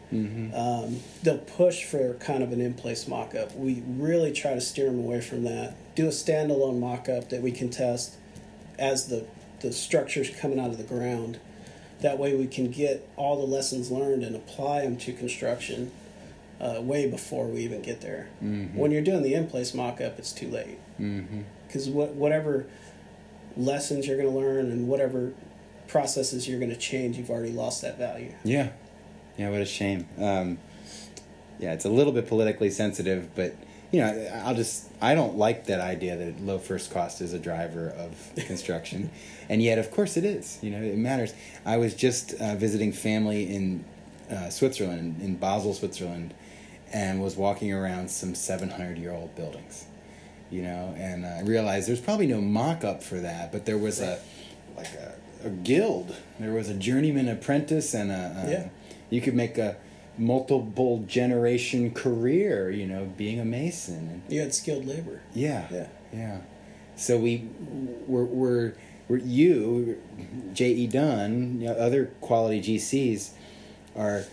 um, 0.54 1.00
they'll 1.22 1.38
push 1.38 1.84
for 1.84 2.14
kind 2.14 2.42
of 2.42 2.52
an 2.52 2.60
in 2.60 2.74
place 2.74 3.08
mock 3.08 3.34
up. 3.34 3.54
We 3.56 3.82
really 3.86 4.32
try 4.32 4.54
to 4.54 4.60
steer 4.60 4.86
them 4.86 4.98
away 5.00 5.20
from 5.20 5.42
that. 5.44 5.74
Do 5.96 6.06
a 6.06 6.10
standalone 6.10 6.78
mock 6.78 7.08
up 7.08 7.30
that 7.30 7.42
we 7.42 7.50
can 7.50 7.70
test 7.70 8.16
as 8.78 9.08
the 9.08 9.26
the 9.60 9.72
structure's 9.72 10.30
coming 10.30 10.60
out 10.60 10.70
of 10.70 10.78
the 10.78 10.84
ground. 10.84 11.40
That 12.00 12.18
way 12.18 12.36
we 12.36 12.46
can 12.46 12.70
get 12.70 13.08
all 13.16 13.36
the 13.36 13.46
lessons 13.46 13.90
learned 13.90 14.22
and 14.22 14.36
apply 14.36 14.82
them 14.82 14.96
to 14.98 15.12
construction 15.12 15.90
uh, 16.60 16.80
way 16.80 17.10
before 17.10 17.46
we 17.46 17.62
even 17.62 17.82
get 17.82 18.00
there. 18.00 18.28
When 18.76 18.92
you're 18.92 19.02
doing 19.02 19.22
the 19.22 19.34
in-place 19.34 19.74
mock-up, 19.74 20.18
it's 20.20 20.30
too 20.32 20.48
late 20.48 20.78
because 21.66 21.88
what 21.88 22.10
whatever 22.14 22.66
lessons 23.56 24.06
you're 24.06 24.16
going 24.16 24.30
to 24.30 24.38
learn 24.38 24.70
and 24.70 24.88
whatever 24.88 25.32
processes 25.86 26.48
you're 26.48 26.58
going 26.58 26.70
to 26.70 26.76
change, 26.76 27.16
you've 27.16 27.30
already 27.30 27.52
lost 27.52 27.82
that 27.82 27.98
value. 27.98 28.32
Yeah, 28.44 28.70
yeah. 29.36 29.50
What 29.50 29.60
a 29.60 29.66
shame. 29.66 30.06
Um, 30.18 30.58
yeah, 31.58 31.72
it's 31.72 31.84
a 31.84 31.90
little 31.90 32.12
bit 32.12 32.28
politically 32.28 32.70
sensitive, 32.70 33.34
but 33.34 33.54
you 33.90 34.00
know, 34.00 34.40
I'll 34.44 34.54
just 34.54 34.90
I 35.00 35.14
don't 35.14 35.36
like 35.36 35.66
that 35.66 35.80
idea 35.80 36.16
that 36.16 36.40
low 36.40 36.58
first 36.58 36.92
cost 36.92 37.20
is 37.20 37.32
a 37.32 37.38
driver 37.38 37.88
of 37.90 38.32
construction, 38.46 39.10
and 39.48 39.62
yet 39.62 39.78
of 39.78 39.90
course 39.90 40.16
it 40.16 40.24
is. 40.24 40.58
You 40.62 40.70
know, 40.70 40.82
it 40.82 40.96
matters. 40.96 41.32
I 41.64 41.78
was 41.78 41.94
just 41.94 42.34
uh, 42.34 42.54
visiting 42.54 42.92
family 42.92 43.52
in 43.54 43.84
uh, 44.30 44.50
Switzerland, 44.50 45.20
in 45.22 45.36
Basel, 45.36 45.72
Switzerland, 45.74 46.34
and 46.92 47.22
was 47.22 47.36
walking 47.36 47.72
around 47.72 48.10
some 48.10 48.34
seven 48.34 48.70
hundred 48.70 48.98
year 48.98 49.12
old 49.12 49.34
buildings. 49.34 49.86
You 50.50 50.62
know, 50.62 50.94
and 50.96 51.26
I 51.26 51.42
realized 51.42 51.88
there's 51.88 52.00
probably 52.00 52.26
no 52.26 52.40
mock 52.40 52.82
up 52.84 53.02
for 53.02 53.16
that, 53.20 53.52
but 53.52 53.66
there 53.66 53.78
was 53.78 54.00
a 54.00 54.18
like 54.76 54.92
a, 54.94 55.14
a 55.46 55.50
guild. 55.50 56.14
There 56.40 56.52
was 56.54 56.68
a 56.70 56.74
journeyman 56.74 57.28
apprentice 57.28 57.92
and 57.94 58.10
a, 58.10 58.44
a 58.46 58.50
Yeah. 58.50 58.68
you 59.10 59.20
could 59.20 59.34
make 59.34 59.58
a 59.58 59.76
multiple 60.16 61.04
generation 61.06 61.90
career, 61.92 62.70
you 62.70 62.86
know, 62.86 63.04
being 63.16 63.38
a 63.40 63.44
mason. 63.44 64.22
You 64.28 64.40
had 64.40 64.54
skilled 64.54 64.86
labor. 64.86 65.20
yeah, 65.34 65.66
Yeah. 65.70 65.86
yeah. 66.12 66.38
So 66.96 67.18
we, 67.18 67.48
we're, 68.08 68.24
we're, 68.24 68.72
we're 69.06 69.18
you, 69.18 70.00
J. 70.52 70.70
E. 70.72 70.86
Dunn, 70.88 71.60
you 71.60 71.68
know, 71.68 71.74
other 71.74 72.06
quality 72.20 72.60
GCs, 72.60 73.30
are 73.94 74.24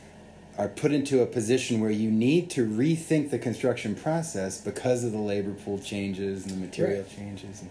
are 0.58 0.68
put 0.70 0.91
into 0.91 1.22
a 1.22 1.26
position 1.26 1.82
where 1.82 1.91
you 1.91 2.10
need 2.10 2.50
to 2.52 2.65
rethink 2.65 3.30
the 3.30 3.39
construction 3.39 3.94
process 3.96 4.60
because 4.62 5.04
of 5.04 5.12
the 5.12 5.18
labor 5.18 5.52
pool 5.52 5.78
changes 5.78 6.44
and 6.46 6.52
the 6.54 6.58
material 6.65 7.02
Right. 7.02 7.15
changes. 7.15 7.62
And, 7.62 7.70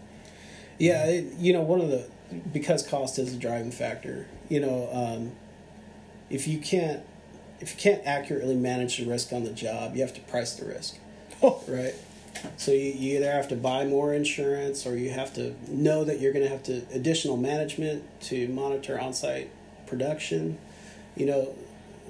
Yeah, 0.78 1.06
it, 1.06 1.24
you 1.38 1.52
know, 1.52 1.62
one 1.62 1.80
of 1.80 1.88
the 1.88 2.04
because 2.52 2.82
cost 2.86 3.18
is 3.18 3.32
a 3.32 3.36
driving 3.36 3.70
factor. 3.70 4.26
You 4.48 4.60
know, 4.60 4.88
um, 4.92 5.32
if 6.30 6.48
you 6.48 6.58
can't 6.58 7.00
if 7.60 7.70
you 7.74 7.78
can't 7.80 8.02
accurately 8.04 8.56
manage 8.56 8.98
the 8.98 9.06
risk 9.06 9.32
on 9.32 9.44
the 9.44 9.50
job, 9.52 9.94
you 9.94 10.02
have 10.02 10.12
to 10.14 10.20
price 10.22 10.54
the 10.54 10.66
risk, 10.66 10.98
right? 11.68 11.94
So 12.56 12.72
you, 12.72 12.92
you 12.92 13.16
either 13.18 13.30
have 13.30 13.48
to 13.48 13.56
buy 13.56 13.86
more 13.86 14.12
insurance 14.12 14.84
or 14.86 14.96
you 14.96 15.10
have 15.10 15.32
to 15.34 15.54
know 15.68 16.04
that 16.04 16.20
you're 16.20 16.32
going 16.32 16.44
to 16.44 16.50
have 16.50 16.64
to 16.64 16.82
additional 16.92 17.36
management 17.36 18.02
to 18.22 18.48
monitor 18.48 19.00
on-site 19.00 19.48
production. 19.86 20.58
You 21.16 21.26
know, 21.26 21.54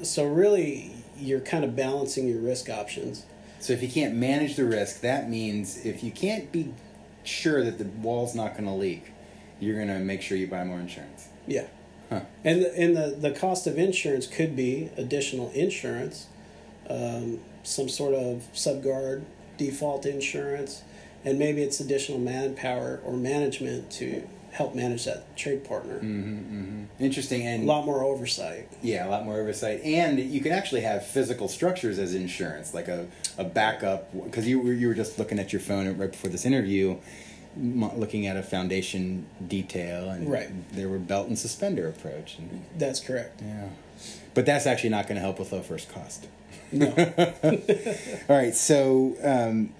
so 0.03 0.27
really 0.27 0.93
you're 1.17 1.41
kind 1.41 1.65
of 1.65 1.77
balancing 1.77 2.29
your 2.29 2.41
risk 2.41 2.69
options. 2.69 3.25
So 3.61 3.73
if 3.73 3.83
you 3.83 3.89
can't 3.89 4.15
manage 4.15 4.57
the 4.57 4.65
risk, 4.65 5.01
that 5.01 5.31
means 5.31 5.85
if 5.85 6.03
you 6.03 6.11
can't 6.11 6.53
be 6.53 6.75
sure 7.23 7.65
that 7.65 7.79
the 7.79 7.85
wall's 7.85 8.35
not 8.35 8.53
going 8.53 8.67
to 8.67 8.73
leak, 8.73 9.13
you're 9.61 9.77
going 9.77 9.89
to 9.89 10.01
make 10.01 10.21
sure 10.21 10.37
you 10.37 10.47
buy 10.47 10.65
more 10.65 10.79
insurance. 10.79 11.29
Yeah. 11.47 11.67
Huh. 12.11 12.21
And 12.45 12.63
the, 12.63 12.79
and 12.79 12.97
the, 12.97 13.17
the 13.19 13.31
cost 13.31 13.67
of 13.67 13.79
insurance 13.79 14.27
could 14.27 14.55
be 14.55 14.91
additional 14.97 15.51
insurance, 15.53 16.27
um, 16.91 17.41
some 17.63 17.89
sort 17.89 18.15
of 18.15 18.47
subguard 18.53 19.25
default 19.57 20.05
insurance, 20.05 20.83
and 21.25 21.39
maybe 21.39 21.63
it's 21.63 21.81
additional 21.81 22.19
manpower 22.19 23.01
or 23.05 23.15
management 23.15 23.91
to 23.93 24.29
help 24.55 24.75
manage 24.75 25.05
that 25.05 25.37
trade 25.37 25.65
partner. 25.65 25.99
Interesting, 27.01 27.45
and 27.47 27.65
A 27.65 27.67
lot 27.67 27.85
more 27.85 28.05
oversight. 28.05 28.69
yeah, 28.83 29.07
a 29.07 29.11
lot 29.11 29.25
more 29.25 29.39
oversight, 29.41 29.81
and 29.83 30.19
you 30.21 30.41
can 30.41 30.53
actually 30.53 30.83
have 30.83 31.05
physical 31.05 31.49
structures 31.49 31.99
as 31.99 32.15
insurance, 32.15 32.73
like 32.73 32.87
a, 32.89 33.07
a 33.37 33.43
backup. 33.45 34.13
Because 34.25 34.47
you 34.47 34.61
were 34.61 34.73
you 34.73 34.87
were 34.89 34.95
just 34.95 35.19
looking 35.19 35.39
at 35.41 35.53
your 35.53 35.61
phone 35.61 35.87
right 35.99 36.11
before 36.13 36.31
this 36.31 36.45
interview, 36.47 36.97
looking 37.57 38.27
at 38.29 38.37
a 38.37 38.43
foundation 38.45 39.27
detail, 39.47 40.09
and 40.11 40.31
Right. 40.31 40.51
there 40.73 40.89
were 40.89 40.99
belt 41.01 41.27
and 41.29 41.37
suspender 41.39 41.89
approach, 41.89 42.39
and 42.39 42.63
That's 42.79 43.01
correct. 43.01 43.43
yeah, 43.43 43.69
but 44.35 44.47
that's 44.47 44.67
actually 44.67 44.91
not 44.91 45.09
going 45.09 45.17
to 45.17 45.21
help 45.23 45.39
with 45.41 45.51
low 45.53 45.63
first 45.63 45.89
cost. 45.93 46.29
No. 46.71 46.87
All 48.29 48.37
right, 48.37 48.55
so 48.55 49.17
um, 49.25 49.71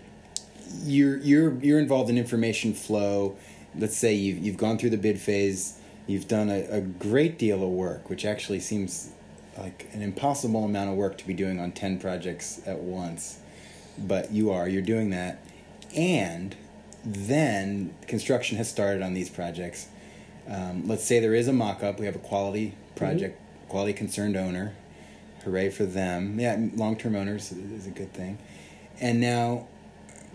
you're 0.85 1.19
you're 1.19 1.55
you're 1.63 1.79
involved 1.79 2.11
in 2.11 2.19
information 2.19 2.75
flow. 2.75 3.37
Let's 3.79 3.97
say 3.97 4.15
you've 4.15 4.39
you've 4.39 4.57
gone 4.57 4.79
through 4.79 4.91
the 4.91 4.99
bid 4.99 5.19
phase. 5.21 5.79
You've 6.07 6.29
done 6.29 6.51
a, 6.51 6.67
a 6.71 6.81
great 6.81 7.39
deal 7.39 7.63
of 7.63 7.71
work, 7.71 8.11
which 8.11 8.25
actually 8.25 8.61
seems 8.61 9.11
like 9.57 9.89
an 9.93 10.03
impossible 10.03 10.65
amount 10.65 10.91
of 10.91 10.97
work 10.97 11.17
to 11.19 11.27
be 11.27 11.35
doing 11.35 11.59
on 11.59 11.73
ten 11.73 11.99
projects 11.99 12.61
at 12.67 12.81
once. 12.81 13.39
But 13.99 14.33
you 14.33 14.51
are 14.51 14.69
you're 14.69 14.83
doing 14.83 15.11
that, 15.11 15.39
and 15.95 16.55
then 17.05 17.95
construction 18.07 18.57
has 18.59 18.69
started 18.69 19.03
on 19.03 19.15
these 19.15 19.31
projects. 19.31 19.89
Um, 20.49 20.87
let's 20.87 21.05
say 21.05 21.21
there 21.21 21.35
is 21.35 21.49
a 21.49 21.53
mock-up. 21.53 21.99
We 21.99 22.07
have 22.07 22.17
a 22.17 22.21
quality 22.21 22.75
project, 22.97 23.41
quality 23.69 23.93
concerned 23.93 24.37
owner. 24.37 24.75
Hooray 25.45 25.71
for 25.71 25.85
them! 25.85 26.41
Yeah, 26.41 26.57
long-term 26.75 27.15
owners 27.15 27.53
is 27.53 27.87
a 27.87 27.91
good 27.91 28.13
thing. 28.15 28.39
And 29.01 29.21
now, 29.21 29.69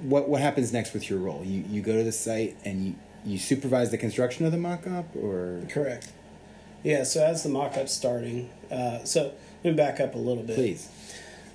what 0.01 0.29
what 0.29 0.41
happens 0.41 0.71
next 0.71 0.93
with 0.93 1.09
your 1.09 1.19
role? 1.19 1.43
You 1.43 1.63
you 1.69 1.81
go 1.81 1.95
to 1.95 2.03
the 2.03 2.11
site 2.11 2.57
and 2.63 2.85
you 2.87 2.95
you 3.25 3.37
supervise 3.37 3.91
the 3.91 3.97
construction 3.97 4.45
of 4.45 4.51
the 4.51 4.57
mock-up, 4.57 5.15
or 5.15 5.61
Correct. 5.69 6.11
Yeah, 6.83 7.03
so 7.03 7.23
as 7.25 7.43
the 7.43 7.49
mock 7.49 7.75
up's 7.77 7.91
starting, 7.93 8.49
uh, 8.71 9.03
so 9.03 9.33
let 9.63 9.71
me 9.71 9.73
back 9.73 9.99
up 9.99 10.15
a 10.15 10.17
little 10.17 10.43
bit. 10.43 10.55
please. 10.55 10.87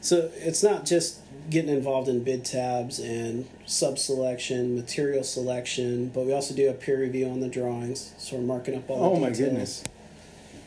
So 0.03 0.31
it's 0.37 0.63
not 0.63 0.85
just 0.85 1.21
getting 1.49 1.71
involved 1.71 2.09
in 2.11 2.23
bid 2.23 2.45
tabs 2.45 2.99
and 2.99 3.47
sub 3.65 3.99
selection, 3.99 4.77
material 4.77 5.25
selection, 5.25 6.09
but 6.09 6.27
we 6.27 6.35
also 6.35 6.55
do 6.55 6.69
a 6.69 6.75
peer 6.75 7.01
review 7.01 7.27
on 7.31 7.41
the 7.41 7.49
drawings. 7.49 8.13
So 8.19 8.37
we're 8.37 8.43
marking 8.43 8.75
up 8.77 8.91
all 8.91 9.17
Oh 9.17 9.19
my 9.19 9.31
details. 9.31 9.39
goodness! 9.39 9.85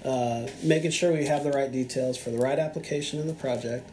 Uh, 0.03 0.47
making 0.63 0.89
sure 0.89 1.12
we 1.13 1.25
have 1.25 1.43
the 1.43 1.51
right 1.51 1.71
details 1.71 2.17
for 2.17 2.31
the 2.31 2.38
right 2.39 2.57
application 2.57 3.19
of 3.19 3.27
the 3.27 3.33
project. 3.33 3.88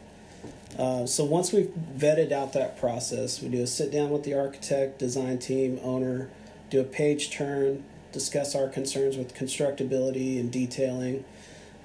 Uh, 0.79 1.05
so 1.05 1.23
once 1.23 1.53
we've 1.53 1.71
vetted 1.95 2.31
out 2.31 2.53
that 2.53 2.77
process, 2.79 3.39
we 3.41 3.49
do 3.49 3.61
a 3.61 3.67
sit 3.67 3.91
down 3.91 4.09
with 4.09 4.23
the 4.23 4.33
architect, 4.33 4.97
design 4.97 5.37
team, 5.37 5.79
owner, 5.83 6.29
do 6.69 6.79
a 6.79 6.83
page 6.83 7.31
turn, 7.31 7.83
discuss 8.11 8.55
our 8.55 8.67
concerns 8.67 9.17
with 9.17 9.35
constructability 9.35 10.39
and 10.39 10.51
detailing. 10.51 11.25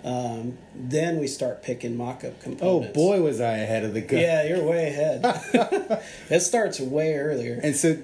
Um, 0.02 0.56
then 0.74 1.18
we 1.18 1.26
start 1.26 1.62
picking 1.62 1.96
mock-up 1.96 2.40
components. 2.40 2.64
Oh 2.64 2.92
boy, 2.94 3.20
was 3.20 3.40
I 3.40 3.58
ahead 3.58 3.84
of 3.84 3.92
the 3.92 4.00
gun! 4.00 4.20
Yeah, 4.20 4.44
you're 4.44 4.64
way 4.64 4.88
ahead. 4.88 5.20
it 6.30 6.40
starts 6.40 6.80
way 6.80 7.14
earlier. 7.16 7.60
And 7.62 7.76
so, 7.76 7.98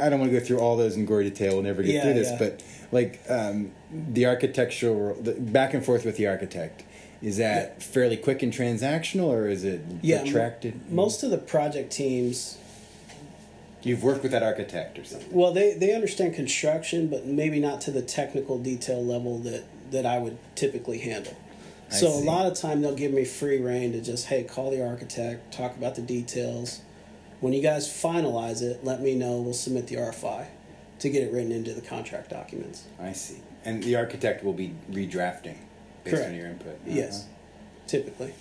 I 0.00 0.08
don't 0.08 0.18
want 0.20 0.32
to 0.32 0.38
go 0.38 0.44
through 0.44 0.60
all 0.60 0.76
those 0.76 0.96
in 0.96 1.04
gory 1.04 1.24
detail. 1.24 1.54
We'll 1.54 1.62
never 1.62 1.82
get 1.82 1.94
Yeah, 1.94 2.02
through 2.04 2.14
this, 2.14 2.30
yeah. 2.30 2.38
but 2.38 2.62
like 2.90 3.20
um, 3.28 3.72
the 3.92 4.26
architectural, 4.26 5.14
the 5.20 5.32
back 5.32 5.74
and 5.74 5.84
forth 5.84 6.06
with 6.06 6.16
the 6.16 6.26
architect, 6.26 6.84
is 7.20 7.36
that 7.36 7.82
fairly 7.82 8.16
quick 8.16 8.42
and 8.42 8.52
transactional, 8.52 9.26
or 9.26 9.48
is 9.48 9.64
it 9.64 9.82
protracted? 10.02 10.90
Most 10.90 11.22
of 11.22 11.30
the 11.30 11.38
project 11.38 11.92
teams, 11.92 12.58
You've 13.84 14.02
worked 14.02 14.22
with 14.22 14.32
that 14.32 14.42
architect 14.42 14.98
or 14.98 15.04
something. 15.04 15.28
well, 15.30 15.52
they, 15.52 15.74
they 15.74 15.94
understand 15.94 16.34
construction, 16.34 17.08
but 17.08 17.26
maybe 17.26 17.60
not 17.60 17.80
to 17.82 17.90
the 17.90 18.02
technical 18.02 18.58
detail 18.58 19.04
level 19.04 19.38
that, 19.40 19.64
that 19.90 20.06
I 20.06 20.18
would 20.18 20.38
typically 20.56 20.98
handle. 20.98 21.36
I 21.90 21.94
So 21.96 22.08
a 22.08 22.24
lot 22.24 22.46
of 22.46 22.54
time 22.58 22.80
they'll 22.80 22.94
give 22.94 23.12
me 23.12 23.24
free 23.24 23.58
reign 23.60 23.92
to 23.92 24.00
just 24.00 24.26
hey 24.26 24.42
call 24.42 24.70
the 24.70 24.84
architect, 24.84 25.52
talk 25.52 25.76
about 25.76 25.94
the 25.96 26.02
details. 26.02 26.80
When 27.40 27.52
you 27.52 27.60
guys 27.62 27.86
finalize 27.86 28.62
it, 28.62 28.82
let 28.84 29.02
me 29.02 29.14
know. 29.14 29.40
We'll 29.42 29.52
submit 29.52 29.86
the 29.88 29.96
RFI 29.96 30.46
to 31.00 31.10
get 31.10 31.22
it 31.24 31.32
written 31.32 31.52
into 31.52 31.74
the 31.74 31.82
contract 31.82 32.30
documents. 32.30 32.84
I 32.98 33.12
see. 33.12 33.36
And 33.66 33.82
the 33.82 33.96
architect 33.96 34.42
will 34.44 34.52
be 34.54 34.74
redrafting 34.90 35.56
based 36.04 36.16
Correct. 36.16 36.30
on 36.30 36.34
your 36.34 36.46
input. 36.48 36.78
Yes, 36.86 37.20
Uh-huh. 37.24 37.28
typically. 37.86 38.32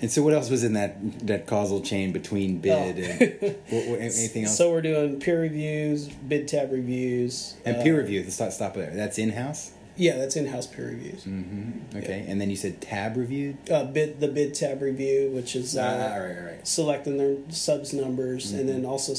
And 0.00 0.10
so, 0.10 0.22
what 0.22 0.34
else 0.34 0.50
was 0.50 0.62
in 0.62 0.74
that 0.74 1.26
that 1.26 1.46
causal 1.46 1.80
chain 1.80 2.12
between 2.12 2.58
bid 2.58 2.98
and 2.98 3.20
what, 3.70 3.86
what, 3.88 4.00
anything 4.00 4.44
else? 4.44 4.52
Oh. 4.60 4.64
So 4.66 4.70
we're 4.72 4.82
doing 4.82 5.18
peer 5.20 5.40
reviews, 5.40 6.08
bid 6.08 6.48
tab 6.48 6.70
reviews, 6.72 7.54
and 7.64 7.76
uh, 7.76 7.82
peer 7.82 7.96
review. 7.96 8.22
Let's 8.22 8.34
stop, 8.34 8.52
stop 8.52 8.74
there. 8.74 8.90
That's 8.94 9.18
in 9.18 9.30
house. 9.30 9.72
Yeah, 9.98 10.18
that's 10.18 10.36
in-house 10.36 10.66
peer 10.66 10.88
reviews. 10.88 11.24
Mm-hmm. 11.24 11.96
Okay. 11.96 12.26
And 12.28 12.38
then 12.38 12.50
you 12.50 12.56
said 12.56 12.82
tab 12.82 13.16
review. 13.16 13.56
Uh, 13.70 13.84
bid 13.84 14.20
the 14.20 14.28
bid 14.28 14.52
tab 14.52 14.82
review, 14.82 15.30
which 15.30 15.56
is 15.56 15.74
uh, 15.74 15.80
Ah, 15.80 16.12
all 16.14 16.20
right, 16.20 16.36
all 16.36 16.44
right. 16.44 16.68
selecting 16.68 17.16
their 17.16 17.36
subs 17.48 17.94
numbers, 17.94 18.52
and 18.52 18.68
Mm-hmm. 18.68 18.82
then 18.82 18.84
also 18.84 19.14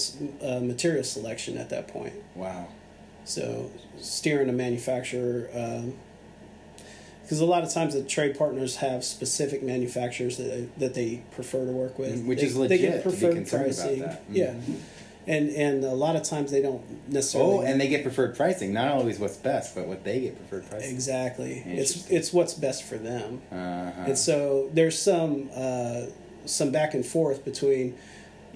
uh, 0.46 0.60
material 0.60 1.04
selection 1.04 1.58
at 1.58 1.72
that 1.72 1.88
point. 1.88 2.14
Wow. 2.36 2.68
So 3.26 3.72
steering 4.00 4.50
a 4.50 4.54
manufacturer, 4.54 5.50
because 7.28 7.42
a 7.42 7.46
lot 7.46 7.62
of 7.64 7.70
times 7.74 7.94
the 7.94 8.04
trade 8.04 8.38
partners 8.38 8.78
have 8.78 9.04
specific 9.04 9.62
manufacturers 9.62 10.38
that 10.38 10.70
that 10.80 10.94
they 10.94 11.22
prefer 11.32 11.66
to 11.66 11.72
work 11.72 12.00
with, 12.00 12.24
Which 12.26 12.40
They- 12.40 12.46
is 12.46 12.54
they 12.54 12.60
legit 12.62 12.80
get 12.82 13.04
to 13.04 13.10
be 13.10 13.16
preferred 13.18 13.38
about 13.38 13.50
pricing. 13.50 14.00
that. 14.00 14.32
Mm. 14.32 14.36
Yeah, 14.36 14.54
and 15.28 15.50
and 15.50 15.84
a 15.84 15.94
lot 15.94 16.16
of 16.16 16.24
times 16.24 16.52
they 16.52 16.62
don't 16.62 16.82
necessarily. 17.12 17.58
Oh, 17.58 17.62
and 17.62 17.82
they 17.82 17.90
get 17.90 18.04
preferred 18.04 18.36
pricing. 18.38 18.72
Not 18.72 18.88
always 18.94 19.20
what's 19.20 19.36
best, 19.36 19.76
but 19.76 19.86
what 19.88 20.06
they 20.06 20.22
get 20.22 20.38
preferred 20.38 20.70
pricing. 20.70 20.94
exactly. 20.96 21.64
It's 21.66 22.10
it's 22.10 22.32
what's 22.32 22.54
best 22.54 22.84
for 22.84 22.98
them. 22.98 23.42
Uh-huh. 23.52 24.04
And 24.08 24.18
so 24.18 24.70
there's 24.74 24.98
some 24.98 25.50
uh, 25.54 26.04
some 26.46 26.72
back 26.72 26.94
and 26.94 27.06
forth 27.06 27.44
between, 27.44 27.96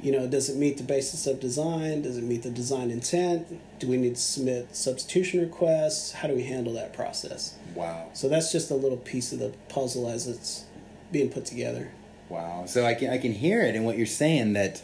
you 0.02 0.12
know, 0.12 0.28
does 0.28 0.50
it 0.50 0.58
meet 0.58 0.78
the 0.78 0.84
basis 0.84 1.28
of 1.28 1.40
design? 1.40 2.02
Does 2.02 2.18
it 2.18 2.24
meet 2.24 2.44
the 2.44 2.50
design 2.50 2.90
intent? 2.90 3.80
Do 3.80 3.88
we 3.88 3.98
need 3.98 4.16
to 4.16 4.22
submit 4.22 4.76
substitution 4.76 5.42
requests? 5.42 6.12
How 6.14 6.28
do 6.28 6.36
we 6.36 6.44
handle 6.44 6.74
that 6.74 6.94
process? 6.94 7.56
wow. 7.76 8.10
So 8.14 8.30
that's 8.30 8.52
just 8.52 8.72
a 8.72 8.76
little 8.76 8.98
piece 8.98 9.32
of 9.32 9.40
the 9.40 9.54
puzzle 9.70 10.10
as 10.10 10.28
it's 10.28 10.66
being 11.12 11.30
put 11.30 11.46
together. 11.46 11.92
Wow. 12.30 12.66
So 12.66 12.86
I 12.86 12.94
can 12.94 13.10
I 13.10 13.18
can 13.18 13.34
hear 13.34 13.62
it 13.62 13.76
in 13.76 13.84
what 13.84 13.98
you're 13.98 14.06
saying 14.06 14.54
that 14.54 14.82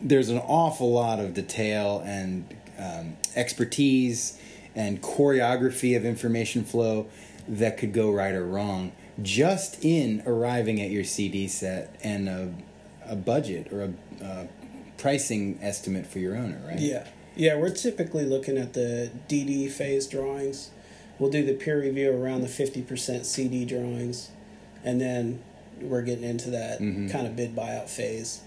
there's 0.00 0.28
an 0.28 0.38
awful 0.38 0.92
lot 0.92 1.18
of 1.18 1.34
detail 1.34 2.02
and 2.04 2.54
um, 2.78 3.16
expertise 3.34 4.38
and 4.74 5.02
choreography 5.02 5.96
of 5.96 6.04
information 6.04 6.64
flow 6.64 7.08
that 7.48 7.78
could 7.78 7.92
go 7.92 8.12
right 8.12 8.34
or 8.34 8.46
wrong 8.46 8.92
just 9.20 9.84
in 9.84 10.22
arriving 10.26 10.80
at 10.80 10.90
your 10.90 11.02
CD 11.02 11.48
set 11.48 11.98
and 12.04 12.28
a, 12.28 12.52
a 13.08 13.16
budget 13.16 13.72
or 13.72 13.82
a, 13.84 13.92
a 14.24 14.48
pricing 14.96 15.58
estimate 15.62 16.06
for 16.06 16.18
your 16.18 16.36
owner, 16.36 16.60
right? 16.66 16.78
Yeah. 16.78 17.06
Yeah, 17.36 17.56
we're 17.56 17.70
typically 17.70 18.24
looking 18.24 18.58
at 18.58 18.72
the 18.72 19.10
DD 19.28 19.70
phase 19.70 20.06
drawings. 20.06 20.70
We'll 21.18 21.30
do 21.30 21.44
the 21.44 21.54
peer 21.54 21.80
review 21.80 22.12
around 22.12 22.40
the 22.42 22.48
50% 22.48 23.24
CD 23.24 23.64
drawings. 23.64 24.30
And 24.84 25.00
then 25.00 25.40
we're 25.80 26.02
getting 26.02 26.24
into 26.24 26.50
that 26.50 26.80
Mhm. 26.80 27.10
kind 27.10 27.26
of 27.26 27.36
bid 27.36 27.54
buyout 27.54 27.88
phase. 27.88 28.40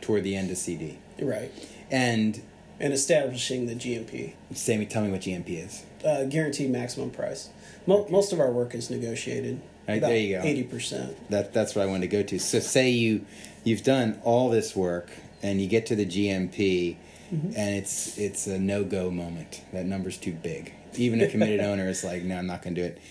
Toward 0.00 0.22
the 0.24 0.36
end 0.36 0.50
of 0.50 0.56
CD. 0.58 0.98
Right. 1.20 1.50
And 1.90 2.40
And 2.78 2.92
establishing 2.92 3.66
the 3.66 3.74
GMP. 3.74 4.34
say 4.54 4.76
me, 4.76 4.84
tell 4.86 5.02
me 5.02 5.10
what 5.10 5.22
GMP 5.22 5.58
is. 5.58 5.82
uh, 6.04 6.22
guaranteed 6.24 6.70
maximum 6.70 7.10
price. 7.10 7.48
Mo- 7.86 8.06
Most 8.10 8.32
of 8.32 8.38
our 8.38 8.52
work 8.52 8.74
is 8.76 8.90
negotiated. 8.90 9.58
Right, 9.88 9.98
about 9.98 10.08
there 10.08 10.18
you 10.18 10.36
go. 10.36 10.42
Eighty 10.44 10.62
percent. 10.62 11.16
That 11.30 11.52
that's 11.52 11.74
what 11.74 11.82
I 11.82 11.86
wanted 11.86 12.02
to 12.10 12.16
go 12.16 12.22
to. 12.22 12.38
So 12.38 12.60
say 12.60 12.90
you 12.90 13.24
you've 13.66 13.82
done 13.82 14.18
all 14.24 14.48
this 14.48 14.74
work 14.74 15.10
and 15.42 15.60
you 15.60 15.66
get 15.66 15.86
to 15.86 15.96
the 15.96 16.06
GMP 16.06 16.96
and 17.30 17.74
it's 17.74 18.16
it's 18.18 18.46
a 18.46 18.58
no 18.58 18.84
go 18.84 19.10
moment. 19.10 19.60
That 19.72 19.84
number's 19.84 20.16
too 20.16 20.32
big. 20.32 20.72
Even 20.94 21.20
a 21.20 21.28
committed 21.28 21.60
owner 21.70 21.88
is 21.88 22.04
like, 22.04 22.22
no, 22.22 22.36
I'm 22.38 22.46
not 22.46 22.62
going 22.62 22.74
to 22.76 22.80
do 22.80 22.86
it. 22.86 23.02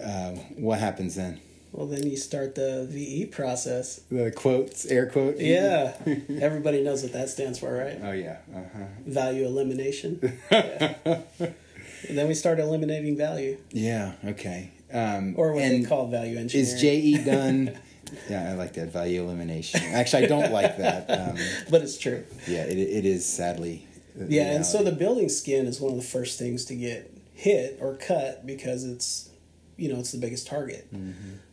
Uh, 0.00 0.30
what 0.56 0.78
happens 0.78 1.14
then? 1.14 1.40
Well, 1.72 1.86
then 1.86 2.06
you 2.08 2.16
start 2.16 2.54
the 2.54 2.86
VE 2.88 3.26
process. 3.26 4.00
The 4.10 4.30
quotes, 4.30 4.86
air 4.86 5.06
quote. 5.06 5.38
Yeah, 5.38 5.96
everybody 6.40 6.82
knows 6.82 7.02
what 7.02 7.12
that 7.14 7.30
stands 7.30 7.58
for, 7.58 7.72
right? 7.72 7.98
Oh 8.02 8.12
yeah. 8.12 8.36
Uh-huh. 8.54 8.84
Value 9.06 9.46
elimination. 9.46 10.38
Yeah. 10.50 11.22
Then 12.10 12.28
we 12.28 12.34
start 12.34 12.58
eliminating 12.60 13.16
value, 13.16 13.56
Yeah. 13.72 14.12
Okay. 14.26 14.72
Um, 14.92 15.34
or 15.38 15.52
what 15.54 15.62
and 15.64 15.82
they 15.84 15.88
call 15.88 16.08
value 16.08 16.36
engineering. 16.38 16.74
is 16.74 16.80
JE 16.80 17.24
Dunn 17.24 17.78
Yeah, 18.28 18.50
I 18.50 18.54
like 18.54 18.74
that 18.74 18.92
value 18.92 19.22
elimination. 19.22 19.80
Actually, 19.92 20.24
I 20.24 20.26
don't 20.28 20.52
like 20.52 20.76
that. 20.78 21.10
Um, 21.10 21.36
but 21.70 21.82
it's 21.82 21.98
true. 21.98 22.24
yeah, 22.46 22.64
it, 22.64 22.78
it 22.78 23.04
is 23.04 23.24
sadly. 23.26 23.86
the 24.14 24.26
Yeah, 24.34 24.52
and 24.52 24.64
so 24.66 24.82
the 24.82 24.92
building 24.92 25.28
skin 25.28 25.66
is 25.66 25.80
one 25.80 25.92
of 25.92 25.98
the 25.98 26.04
first 26.04 26.38
things 26.38 26.64
to 26.66 26.74
get 26.74 27.10
hit 27.34 27.78
or 27.80 27.94
cut 27.96 28.46
because 28.46 28.84
it's, 28.84 29.28
you 29.76 29.92
know, 29.92 29.98
it's 29.98 30.12
the 30.12 30.18
biggest 30.18 30.46
target. 30.46 30.86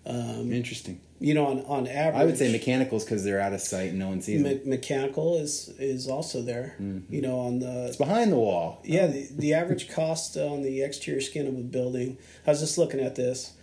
Um, 0.05 0.51
interesting. 0.51 0.99
you 1.19 1.33
know, 1.35 1.45
on 1.47 1.59
on 1.65 1.87
average, 1.87 2.21
I 2.21 2.25
would 2.25 2.37
say 2.37 2.51
mechanicals 2.51 3.03
because 3.03 3.23
they're 3.23 3.39
out 3.39 3.53
of 3.53 3.61
sight 3.61 3.89
and 3.91 3.99
no 3.99 4.07
one 4.09 4.21
sees 4.21 4.41
them. 4.41 4.51
me- 4.51 4.61
mechanical 4.65 5.37
is 5.37 5.69
is 5.79 6.07
also 6.07 6.41
there. 6.41 6.75
Mm-hmm. 6.81 7.13
You 7.13 7.21
know, 7.21 7.39
on 7.39 7.59
the 7.59 7.87
It's 7.87 7.97
behind 7.97 8.31
the 8.31 8.37
wall. 8.37 8.79
Yeah, 8.83 9.07
the, 9.07 9.27
the 9.31 9.53
average 9.53 9.89
cost 9.89 10.37
on 10.37 10.63
the 10.63 10.81
exterior 10.81 11.21
skin 11.21 11.47
of 11.47 11.55
a 11.55 11.61
building. 11.61 12.17
I 12.47 12.51
was 12.51 12.59
just 12.59 12.77
looking 12.77 12.99
at 12.99 13.15
this. 13.15 13.53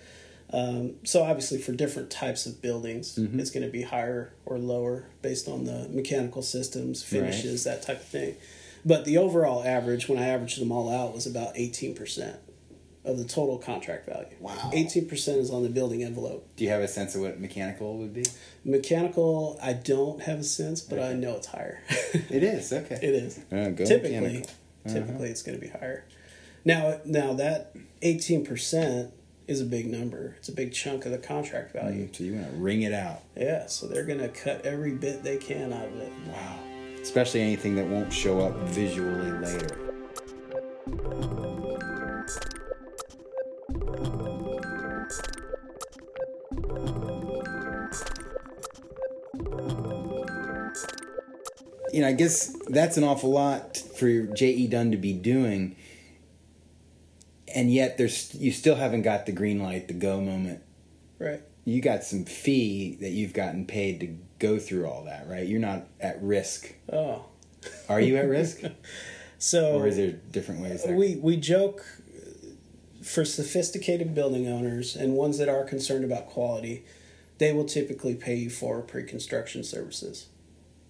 Um, 0.53 0.95
so 1.05 1.23
obviously, 1.25 1.59
for 1.59 1.73
different 1.73 2.11
types 2.11 2.47
of 2.47 2.63
buildings, 2.63 3.17
Mm-hmm. 3.17 3.39
it's 3.41 3.51
going 3.51 3.67
to 3.67 3.71
be 3.73 3.83
higher 3.83 4.33
or 4.47 4.59
lower 4.59 5.05
based 5.21 5.47
on 5.49 5.65
the 5.65 5.89
mechanical 5.91 6.43
systems, 6.43 7.03
finishes, 7.03 7.65
that 7.65 7.83
type 7.83 7.99
of 8.01 8.07
thing. 8.07 8.35
But 8.85 9.05
the 9.05 9.19
overall 9.19 9.63
average, 9.65 10.09
when 10.09 10.19
I 10.19 10.29
averaged 10.29 10.61
them 10.61 10.73
all 10.73 10.89
out, 10.91 11.15
was 11.15 11.27
about 11.27 11.53
eighteen 11.57 11.95
percent 11.95 12.39
of 13.05 13.19
the 13.19 13.25
total 13.25 13.59
contract 13.59 14.07
value. 14.09 14.37
Wow. 14.41 14.71
eighteen 14.73 15.07
percent 15.09 15.39
is 15.39 15.51
on 15.51 15.65
the 15.65 15.69
building 15.69 16.03
envelope. 16.03 16.49
Do 16.57 16.65
you 16.65 16.71
have 16.71 16.81
a 16.81 16.89
sense 16.89 17.15
of 17.15 17.21
what 17.23 17.39
mechanical 17.41 17.99
would 17.99 18.15
be? 18.15 18.25
Mechanical, 18.65 19.59
I 19.63 19.73
don't 19.73 20.23
have 20.23 20.39
a 20.39 20.45
sense, 20.45 20.81
but 20.81 20.99
I 21.01 21.13
know 21.15 21.37
it's 21.37 21.49
higher. 21.49 21.83
It 22.31 22.43
is 22.43 22.73
okay. 22.73 22.99
It 23.03 23.15
is. 23.15 23.39
Uh, 23.53 23.71
typically, 23.85 24.11
mechanical. 24.21 24.51
typically 24.87 25.29
it's 25.31 25.43
going 25.43 25.59
to 25.59 25.65
be 25.65 25.71
higher. 25.71 26.05
Now, 26.65 27.01
now 27.05 27.33
that 27.35 27.75
eighteen 28.03 28.45
percent 28.47 29.13
is 29.49 29.63
a 29.63 29.65
big 29.65 29.91
number. 29.91 30.35
It's 30.39 30.51
a 30.51 30.53
big 30.53 30.73
chunk 30.75 31.07
of 31.07 31.13
the 31.13 31.19
contract 31.19 31.75
mm, 31.75 31.83
value. 31.83 32.09
So 32.13 32.23
you 32.23 32.35
want 32.35 32.53
to 32.53 32.57
wring 32.59 32.83
it 32.83 32.93
out. 32.93 33.23
Yeah, 33.35 33.67
so 33.67 33.87
they're 33.87 34.05
going 34.05 34.21
to 34.21 34.29
cut 34.29 34.65
every 34.65 34.93
bit 34.93 35.25
they 35.25 35.39
can 35.39 35.73
out 35.73 35.87
of 35.87 35.97
it. 35.97 36.13
Wow. 36.27 36.59
Especially 37.01 37.41
anything 37.41 37.75
that 37.77 37.87
won't 37.87 38.13
show 38.13 38.41
up 38.41 38.55
visually 38.69 39.33
later. 39.33 39.79
You 51.91 52.03
know, 52.03 52.09
I 52.09 52.13
guess 52.13 52.55
that's 52.69 52.99
an 52.99 53.05
awful 53.05 53.31
lot 53.31 53.79
for 53.79 54.23
J.E. 54.23 54.67
Dunn 54.67 54.91
to 54.91 54.99
be 54.99 55.15
doing, 55.15 55.75
and 57.55 57.73
yet 57.73 57.99
there's 57.99 58.35
you 58.35 58.51
still 58.53 58.77
haven't 58.77 59.03
got 59.03 59.27
the 59.27 59.33
green 59.33 59.61
light, 59.63 59.89
the 59.89 59.95
go 59.95 60.21
moment 60.21 60.63
Right. 61.19 61.43
you 61.65 61.81
got 61.81 62.05
some 62.05 62.25
fee 62.25 62.97
that 63.01 63.11
you've 63.11 63.33
gotten 63.33 63.67
paid 63.67 64.01
to 64.01 64.17
go 64.39 64.59
through 64.59 64.87
all 64.87 65.05
that, 65.05 65.29
right? 65.29 65.47
You're 65.47 65.61
not 65.61 65.87
at 66.01 66.23
risk. 66.23 66.75
Oh, 66.93 67.25
Are 67.89 68.01
you 68.01 68.17
at 68.17 68.29
risk? 68.29 68.61
so 69.39 69.75
or 69.79 69.87
is 69.89 69.97
there 69.97 70.13
different 70.13 70.61
ways 70.63 70.85
there? 70.85 70.95
we 70.97 71.17
we 71.17 71.37
joke 71.37 71.85
uh, 72.17 73.03
for 73.03 73.25
sophisticated 73.25 74.15
building 74.15 74.47
owners 74.49 74.95
and 74.97 75.15
ones 75.15 75.39
that 75.39 75.49
are 75.49 75.65
concerned 75.65 76.05
about 76.05 76.27
quality, 76.27 76.85
they 77.39 77.53
will 77.53 77.65
typically 77.65 78.15
pay 78.15 78.35
you 78.37 78.51
for 78.51 78.81
pre-construction 78.83 79.63
services. 79.65 80.27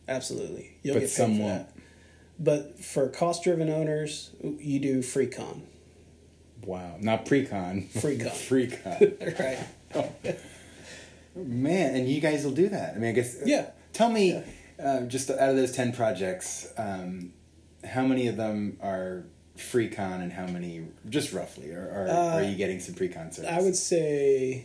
Absolutely, 0.06 0.76
you'll 0.82 0.94
but 0.94 1.00
get 1.00 1.08
paid 1.08 1.14
some 1.14 1.36
for 1.36 1.42
that. 1.42 1.72
But 2.40 2.78
for 2.82 3.08
cost-driven 3.08 3.68
owners, 3.68 4.30
you 4.42 4.78
do 4.78 5.02
free 5.02 5.26
con. 5.26 5.64
Wow. 6.64 6.96
Not 7.00 7.26
pre-con. 7.26 7.82
Free-con. 7.82 8.30
Free-con. 8.30 9.12
Right. 9.38 9.58
Man, 11.34 11.94
and 11.94 12.08
you 12.08 12.20
guys 12.20 12.44
will 12.44 12.52
do 12.52 12.68
that. 12.68 12.94
I 12.94 12.98
mean, 12.98 13.10
I 13.10 13.12
guess. 13.12 13.36
Yeah. 13.44 13.70
Tell 13.92 14.10
me, 14.10 14.42
uh, 14.82 15.02
just 15.02 15.30
out 15.30 15.50
of 15.50 15.56
those 15.56 15.72
10 15.72 15.92
projects, 15.92 16.72
um, 16.76 17.32
how 17.84 18.04
many 18.04 18.26
of 18.26 18.36
them 18.36 18.76
are 18.82 19.24
free 19.56 19.88
con 19.88 20.20
and 20.20 20.32
how 20.32 20.46
many, 20.46 20.84
just 21.08 21.32
roughly, 21.32 21.70
are, 21.72 22.08
are, 22.08 22.08
are 22.34 22.42
you 22.42 22.56
getting 22.56 22.80
some 22.80 22.94
pre-con 22.94 23.30
service? 23.30 23.50
Uh, 23.50 23.54
I 23.54 23.62
would 23.62 23.76
say 23.76 24.64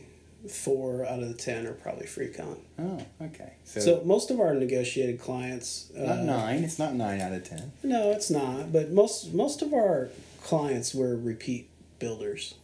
four 0.50 1.06
out 1.06 1.22
of 1.24 1.30
the 1.30 1.34
ten 1.36 1.66
are 1.66 1.74
probably 1.74 2.06
free 2.06 2.28
con. 2.28 2.58
Oh, 2.78 3.00
okay. 3.28 3.54
So, 3.64 3.80
So 3.80 4.02
most 4.04 4.30
of 4.30 4.40
our 4.40 4.54
negotiated 4.54 5.20
clients, 5.22 5.90
uh, 5.98 6.02
not 6.02 6.24
nine. 6.24 6.64
It's 6.64 6.80
not 6.80 6.94
nine 6.96 7.22
out 7.22 7.32
of 7.34 7.44
10. 7.48 7.72
no, 7.84 8.12
it's 8.12 8.30
not. 8.30 8.74
But 8.74 8.92
most 8.92 9.34
most 9.34 9.62
of 9.62 9.74
our 9.74 10.10
clients 10.42 10.94
were 10.94 11.16
repeat 11.16 11.70
builders. 12.04 12.56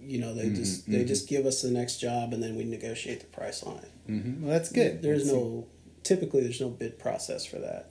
You 0.00 0.18
know, 0.18 0.34
they 0.34 0.50
just 0.50 0.90
they 0.90 1.04
just 1.04 1.28
give 1.28 1.46
us 1.46 1.62
the 1.62 1.70
next 1.70 1.98
job 1.98 2.32
and 2.32 2.42
then 2.42 2.56
we 2.56 2.64
negotiate 2.64 3.20
the 3.20 3.26
price 3.26 3.62
on 3.62 3.76
it. 3.78 3.90
hmm 4.10 4.42
Well, 4.42 4.52
that's 4.52 4.70
good. 4.72 5.02
There's 5.02 5.24
That's- 5.26 5.42
no 5.42 5.66
typically 6.02 6.40
there's 6.42 6.60
no 6.60 6.68
bid 6.68 6.98
process 6.98 7.44
for 7.44 7.58
that. 7.58 7.90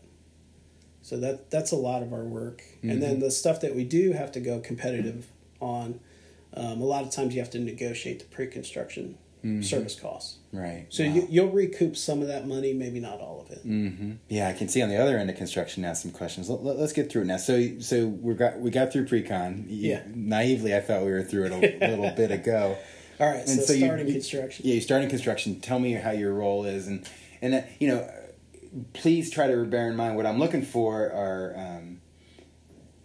So 1.01 1.17
that 1.17 1.49
that's 1.51 1.71
a 1.71 1.75
lot 1.89 2.01
of 2.03 2.11
our 2.13 2.23
work. 2.25 2.61
And 2.81 3.01
then 3.03 3.19
the 3.19 3.31
stuff 3.31 3.61
that 3.61 3.75
we 3.75 3.83
do 3.83 4.11
have 4.13 4.31
to 4.33 4.39
go 4.39 4.59
competitive 4.59 5.27
on. 5.59 5.99
Um, 6.57 6.79
a 6.81 6.85
lot 6.85 7.03
of 7.03 7.11
times 7.11 7.33
you 7.35 7.41
have 7.41 7.49
to 7.51 7.59
negotiate 7.59 8.19
the 8.19 8.25
pre-construction 8.35 9.17
service 9.61 9.99
costs. 9.99 10.37
Right. 10.51 10.87
So 10.89 11.03
Wow. 11.03 11.13
you, 11.13 11.27
you'll 11.29 11.51
recoup 11.51 11.95
some 11.97 12.21
of 12.21 12.27
that 12.29 12.47
money, 12.47 12.73
maybe 12.73 12.99
not 12.99 13.19
all 13.19 13.41
of 13.41 13.51
it. 13.51 13.59
hmm 13.63 14.13
Yeah, 14.29 14.47
I 14.49 14.53
can 14.53 14.67
see 14.69 14.81
on 14.81 14.89
the 14.89 14.97
other 14.97 15.17
end 15.17 15.29
of 15.29 15.35
construction 15.35 15.83
now 15.83 15.93
some 15.93 16.11
questions. 16.11 16.49
Let, 16.49 16.77
us 16.77 16.93
get 16.93 17.11
through 17.11 17.23
it 17.23 17.25
now. 17.25 17.37
So, 17.37 17.79
so 17.79 18.07
we 18.07 18.33
got 18.33 18.59
we 18.59 18.71
got 18.71 18.91
through 18.91 19.05
pre-con. 19.07 19.65
Yeah. 19.67 20.01
Naively, 20.13 20.75
I 20.75 20.79
thought 20.81 21.03
we 21.03 21.11
were 21.11 21.23
through 21.23 21.45
it 21.45 21.51
a 21.51 21.87
little 21.89 22.11
bit 22.11 22.31
ago. 22.31 22.77
All 23.19 23.27
right, 23.29 23.39
And 23.47 23.61
so, 23.61 23.73
you- 23.73 23.85
starting 23.85 24.07
you, 24.07 24.13
construction. 24.13 24.65
Yeah, 24.67 24.75
you 24.75 24.81
starting 24.81 25.09
construction. 25.09 25.59
Tell 25.61 25.79
me 25.79 25.93
how 25.93 26.11
your 26.11 26.33
role 26.33 26.65
is, 26.65 26.87
and 26.87 27.07
and 27.41 27.53
uh, 27.55 27.61
you 27.79 27.87
know, 27.87 28.09
please 28.93 29.29
try 29.29 29.47
to 29.47 29.63
bear 29.65 29.89
in 29.89 29.95
mind 29.95 30.15
what 30.17 30.25
I'm 30.25 30.39
looking 30.39 30.63
for 30.63 31.11
are 31.11 31.53
um, 31.57 32.01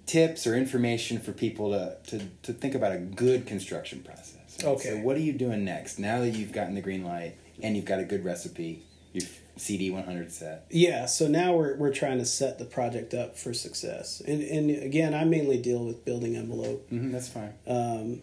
tips 0.06 0.46
or 0.46 0.56
information 0.56 1.20
for 1.20 1.32
people 1.32 1.70
to, 1.70 1.96
to 2.16 2.24
to 2.42 2.52
think 2.52 2.74
about 2.74 2.92
a 2.92 2.98
good 2.98 3.46
construction 3.46 4.02
process. 4.02 4.36
Okay. 4.64 4.90
So, 4.90 4.96
what 4.98 5.16
are 5.16 5.20
you 5.20 5.32
doing 5.32 5.64
next 5.64 5.98
now 5.98 6.20
that 6.20 6.30
you've 6.30 6.52
gotten 6.52 6.74
the 6.74 6.80
green 6.80 7.04
light 7.04 7.36
and 7.62 7.76
you've 7.76 7.84
got 7.84 8.00
a 8.00 8.04
good 8.04 8.24
recipe? 8.24 8.82
Your 9.12 9.26
CD 9.56 9.90
100 9.90 10.30
set. 10.30 10.66
Yeah, 10.70 11.06
so 11.06 11.26
now 11.26 11.54
we're 11.54 11.76
we're 11.76 11.92
trying 11.92 12.18
to 12.18 12.24
set 12.24 12.58
the 12.58 12.64
project 12.64 13.12
up 13.12 13.36
for 13.36 13.52
success. 13.52 14.22
And 14.26 14.42
and 14.42 14.70
again, 14.70 15.14
I 15.14 15.24
mainly 15.24 15.58
deal 15.60 15.84
with 15.84 16.04
building 16.04 16.36
envelope. 16.36 16.88
hmm 16.88 17.10
that's 17.10 17.28
fine. 17.28 17.54
Um, 17.66 18.22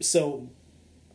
so 0.00 0.48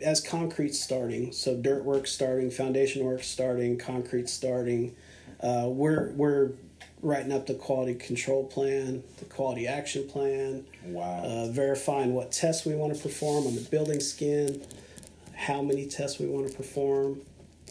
as 0.02 0.20
concrete 0.22 0.76
starting, 0.76 1.32
so 1.32 1.56
dirt 1.56 1.86
work 1.86 2.08
starting, 2.08 2.52
foundation 2.52 3.06
work 3.06 3.24
starting, 3.24 3.78
concrete 3.78 4.30
starting, 4.30 4.96
uh, 5.42 5.68
we're 5.70 6.12
we're 6.12 6.52
writing 7.06 7.32
up 7.32 7.46
the 7.46 7.54
quality 7.54 7.94
control 7.94 8.44
plan, 8.44 9.04
the 9.20 9.26
quality 9.26 9.68
action 9.68 10.08
plan, 10.08 10.66
Wow. 10.88 11.22
uh, 11.24 11.48
verifying 11.52 12.16
what 12.16 12.32
tests 12.32 12.66
we 12.66 12.74
want 12.74 12.96
to 12.96 13.00
perform 13.02 13.46
on 13.46 13.54
the 13.54 13.62
building 13.62 14.00
skin, 14.00 14.62
how 15.34 15.62
many 15.62 15.86
tests 15.86 16.18
we 16.20 16.26
want 16.26 16.50
to 16.50 16.58
perform. 16.58 17.22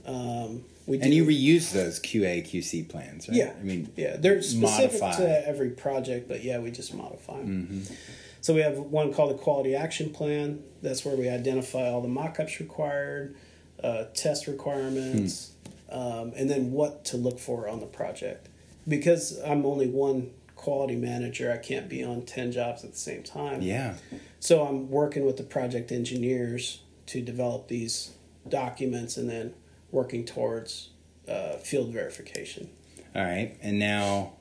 Um, 0.06 0.64
we 0.86 1.00
And 1.00 1.10
do- 1.10 1.16
you 1.16 1.24
reuse 1.24 1.72
those 1.72 1.98
QA 1.98 2.42
QC 2.42 2.84
plans, 2.88 3.26
right? 3.28 3.36
Yeah. 3.36 3.52
I 3.58 3.62
mean, 3.64 3.88
yeah, 3.96 4.16
they're 4.16 4.40
specific 4.40 5.00
modify. 5.00 5.16
to 5.24 5.48
every 5.48 5.70
project, 5.70 6.28
but 6.28 6.44
yeah, 6.44 6.60
we 6.60 6.70
just 6.70 6.94
modify 6.94 7.38
them. 7.38 7.68
Mm-hmm. 7.82 7.94
So 8.40 8.54
we 8.54 8.60
have 8.60 8.78
one 8.78 9.12
called 9.12 9.30
the 9.30 9.38
quality 9.42 9.74
action 9.74 10.10
plan. 10.10 10.62
That's 10.80 11.04
where 11.04 11.16
we 11.16 11.28
identify 11.28 11.88
all 11.88 12.02
the 12.02 12.08
mock-ups 12.08 12.60
required, 12.60 13.34
uh, 13.82 14.04
test 14.14 14.46
requirements, 14.46 15.50
Hmm. 15.90 15.98
um, 15.98 16.32
and 16.36 16.48
then 16.48 16.70
what 16.70 17.04
to 17.06 17.16
look 17.16 17.40
for 17.40 17.68
on 17.68 17.80
the 17.80 17.86
project. 17.86 18.48
Because 18.86 19.40
I'm 19.44 19.64
only 19.64 19.86
one 19.86 20.30
quality 20.56 20.96
manager, 20.96 21.52
I 21.52 21.58
can't 21.58 21.88
be 21.88 22.02
on 22.02 22.22
ten 22.22 22.52
jobs 22.52 22.84
at 22.84 22.92
the 22.92 22.98
same 22.98 23.22
time. 23.22 23.60
yeah. 23.62 23.94
So 24.40 24.66
I'm 24.66 24.90
working 24.90 25.24
with 25.24 25.36
the 25.36 25.42
project 25.42 25.90
engineers 25.90 26.82
to 27.06 27.22
develop 27.22 27.68
these 27.68 28.12
documents 28.48 29.16
and 29.16 29.28
then 29.28 29.54
working 29.90 30.24
towards 30.24 30.90
uh, 31.28 31.56
field 31.56 31.92
verification. 31.92 32.68
All 33.14 33.22
right. 33.24 33.56
And 33.62 33.78
now 33.78 34.32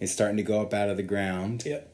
it's 0.00 0.12
starting 0.12 0.36
to 0.36 0.42
go 0.42 0.60
up 0.60 0.74
out 0.74 0.88
of 0.88 0.96
the 0.96 1.02
ground. 1.02 1.64
Yep. 1.64 1.88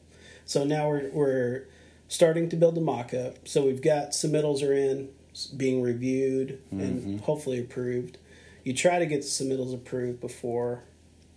So 0.45 0.63
now 0.63 0.89
we're 0.89 1.09
we're 1.11 1.63
starting 2.07 2.49
to 2.49 2.55
build 2.55 2.75
the 2.75 2.81
mock-up. 2.81 3.47
So 3.47 3.65
we've 3.65 3.81
got 3.81 4.11
submittals 4.11 4.67
are 4.67 4.73
in, 4.73 5.09
being 5.55 5.81
reviewed 5.81 6.59
and 6.71 7.21
hopefully 7.21 7.59
approved. 7.59 8.17
You 8.63 8.73
try 8.73 8.99
to 8.99 9.05
get 9.05 9.21
the 9.21 9.27
submittals 9.27 9.73
approved 9.73 10.19
before 10.19 10.83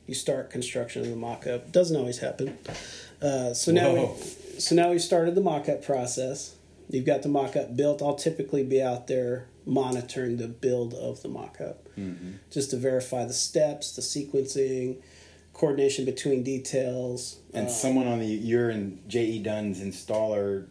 you 0.06 0.14
start 0.14 0.50
construction 0.50 1.02
of 1.02 1.08
the 1.08 1.16
mock-up. 1.16 1.72
Doesn't 1.72 1.96
always 1.96 2.18
happen. 2.18 2.58
Uh, 3.20 3.54
so 3.54 3.72
now 3.72 3.94
Whoa. 3.94 4.16
we, 4.16 4.60
so 4.60 4.74
now 4.74 4.90
we 4.90 4.98
started 4.98 5.34
the 5.34 5.40
mock-up 5.40 5.84
process. 5.84 6.56
You've 6.88 7.06
got 7.06 7.22
the 7.22 7.28
mock-up 7.28 7.76
built. 7.76 8.02
I'll 8.02 8.16
typically 8.16 8.64
be 8.64 8.82
out 8.82 9.06
there 9.06 9.46
monitoring 9.64 10.36
the 10.38 10.48
build 10.48 10.92
of 10.94 11.22
the 11.22 11.28
mock-up, 11.28 11.88
just 12.50 12.70
to 12.70 12.76
verify 12.76 13.24
the 13.24 13.32
steps, 13.32 13.94
the 13.94 14.02
sequencing, 14.02 14.96
coordination 15.52 16.04
between 16.04 16.42
details. 16.42 17.38
And 17.54 17.66
uh, 17.66 17.70
someone 17.70 18.08
on 18.08 18.18
the 18.18 18.26
you're 18.26 18.70
in 18.70 18.98
JE 19.06 19.38
Dunn's 19.42 19.80
installer 19.80 20.64
um, 20.64 20.68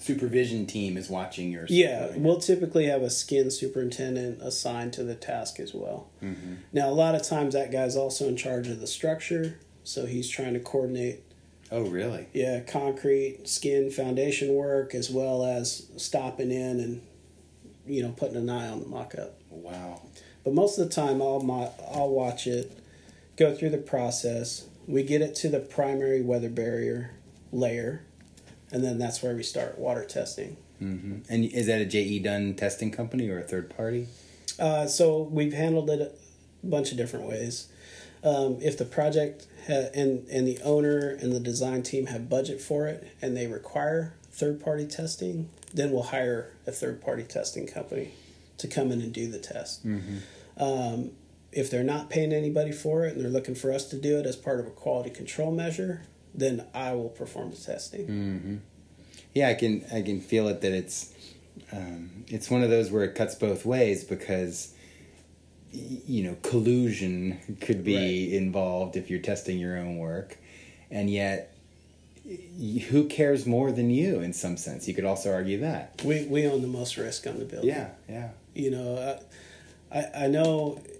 supervision 0.00 0.66
team 0.66 0.96
is 0.96 1.08
watching 1.08 1.52
your. 1.52 1.66
Yeah, 1.68 2.10
we'll 2.16 2.40
typically 2.40 2.86
have 2.86 3.02
a 3.02 3.10
skin 3.10 3.50
superintendent 3.50 4.40
assigned 4.42 4.92
to 4.94 5.04
the 5.04 5.14
task 5.14 5.60
as 5.60 5.72
well. 5.74 6.08
Mm-hmm. 6.22 6.54
Now, 6.72 6.88
a 6.88 6.92
lot 6.92 7.14
of 7.14 7.22
times 7.22 7.54
that 7.54 7.70
guy's 7.70 7.96
also 7.96 8.26
in 8.28 8.36
charge 8.36 8.66
of 8.68 8.80
the 8.80 8.86
structure, 8.86 9.60
so 9.84 10.06
he's 10.06 10.28
trying 10.28 10.54
to 10.54 10.60
coordinate, 10.60 11.22
Oh, 11.70 11.82
really? 11.82 12.26
yeah, 12.32 12.60
concrete, 12.60 13.46
skin, 13.48 13.90
foundation 13.90 14.54
work, 14.54 14.94
as 14.94 15.10
well 15.10 15.44
as 15.44 15.86
stopping 15.96 16.50
in 16.50 16.80
and, 16.80 17.02
you 17.86 18.02
know, 18.02 18.10
putting 18.10 18.36
an 18.36 18.50
eye 18.50 18.68
on 18.68 18.80
the 18.80 18.86
mock 18.88 19.14
up. 19.16 19.38
Wow. 19.50 20.02
But 20.44 20.54
most 20.54 20.78
of 20.78 20.88
the 20.88 20.94
time, 20.94 21.20
I'll 21.20 21.40
mo- 21.40 21.74
I'll 21.92 22.08
watch 22.08 22.46
it, 22.46 22.72
go 23.36 23.54
through 23.54 23.70
the 23.70 23.78
process. 23.78 24.66
We 24.86 25.02
get 25.02 25.20
it 25.20 25.34
to 25.36 25.48
the 25.50 25.60
primary 25.60 26.22
weather 26.22 26.48
barrier 26.48 27.12
layer, 27.52 28.04
and 28.72 28.82
then 28.84 28.98
that's 28.98 29.22
where 29.22 29.34
we 29.34 29.42
start 29.42 29.78
water 29.78 30.04
testing. 30.04 30.56
And 31.28 31.44
is 31.44 31.66
that 31.66 31.80
a 31.82 31.84
JE 31.84 32.20
Dunn 32.20 32.54
testing 32.54 32.90
company 32.90 33.28
or 33.28 33.38
a 33.38 33.42
third 33.42 33.74
party? 33.76 34.06
Uh, 34.58 34.86
so 34.86 35.22
we've 35.22 35.52
handled 35.52 35.90
it 35.90 36.00
a 36.62 36.66
bunch 36.66 36.90
of 36.90 36.96
different 36.96 37.26
ways. 37.26 37.68
Um, 38.24 38.58
if 38.62 38.76
the 38.78 38.84
project 38.86 39.46
ha- 39.66 39.88
and 39.94 40.26
and 40.28 40.46
the 40.46 40.58
owner 40.62 41.08
and 41.10 41.32
the 41.32 41.40
design 41.40 41.82
team 41.82 42.06
have 42.06 42.28
budget 42.28 42.60
for 42.60 42.86
it 42.86 43.06
and 43.22 43.36
they 43.36 43.46
require 43.46 44.14
third 44.32 44.60
party 44.62 44.86
testing, 44.86 45.48
then 45.74 45.90
we'll 45.90 46.02
hire 46.04 46.52
a 46.66 46.72
third 46.72 47.00
party 47.02 47.22
testing 47.24 47.66
company 47.66 48.12
to 48.58 48.66
come 48.68 48.90
in 48.92 49.00
and 49.00 49.12
do 49.12 49.26
the 49.30 49.38
test. 49.38 49.84
Um, 50.56 51.10
if 51.52 51.70
they're 51.70 51.82
not 51.84 52.10
paying 52.10 52.32
anybody 52.32 52.72
for 52.72 53.04
it 53.04 53.14
and 53.14 53.22
they're 53.22 53.30
looking 53.30 53.54
for 53.54 53.72
us 53.72 53.86
to 53.90 53.96
do 53.96 54.18
it 54.18 54.26
as 54.26 54.36
part 54.36 54.60
of 54.60 54.66
a 54.66 54.70
quality 54.70 55.10
control 55.10 55.50
measure, 55.50 56.02
then 56.34 56.64
I 56.74 56.92
will 56.92 57.08
perform 57.08 57.50
the 57.50 57.56
testing. 57.56 58.62
Yeah, 59.34 59.48
I 59.48 59.54
can 59.54 59.84
I 59.92 60.02
can 60.02 60.20
feel 60.20 60.48
it 60.48 60.60
that 60.62 60.72
it's 60.72 61.12
um, 61.72 62.24
it's 62.28 62.50
one 62.50 62.62
of 62.62 62.70
those 62.70 62.90
where 62.90 63.04
it 63.04 63.14
cuts 63.14 63.34
both 63.34 63.64
ways 63.64 64.04
because 64.04 64.74
you 65.72 66.24
know 66.24 66.36
collusion 66.42 67.56
could 67.60 67.84
be 67.84 68.36
involved 68.36 68.96
if 68.96 69.08
you're 69.08 69.20
testing 69.20 69.58
your 69.58 69.78
own 69.78 69.98
work, 69.98 70.38
and 70.90 71.08
yet 71.08 71.54
who 72.88 73.06
cares 73.06 73.46
more 73.46 73.72
than 73.72 73.90
you 73.90 74.20
in 74.20 74.32
some 74.32 74.56
sense? 74.56 74.86
You 74.86 74.94
could 74.94 75.04
also 75.04 75.32
argue 75.32 75.60
that. 75.60 76.00
We 76.04 76.24
we 76.26 76.46
own 76.46 76.62
the 76.62 76.68
most 76.68 76.96
risk 76.96 77.26
on 77.26 77.38
the 77.38 77.44
building. 77.44 77.70
Yeah, 77.70 77.90
yeah. 78.08 78.30
you 78.54 78.70
know 78.70 79.18
I, 79.92 79.98
I, 79.98 80.24
I 80.24 80.26
know 80.28 80.80
uh, 80.84 80.90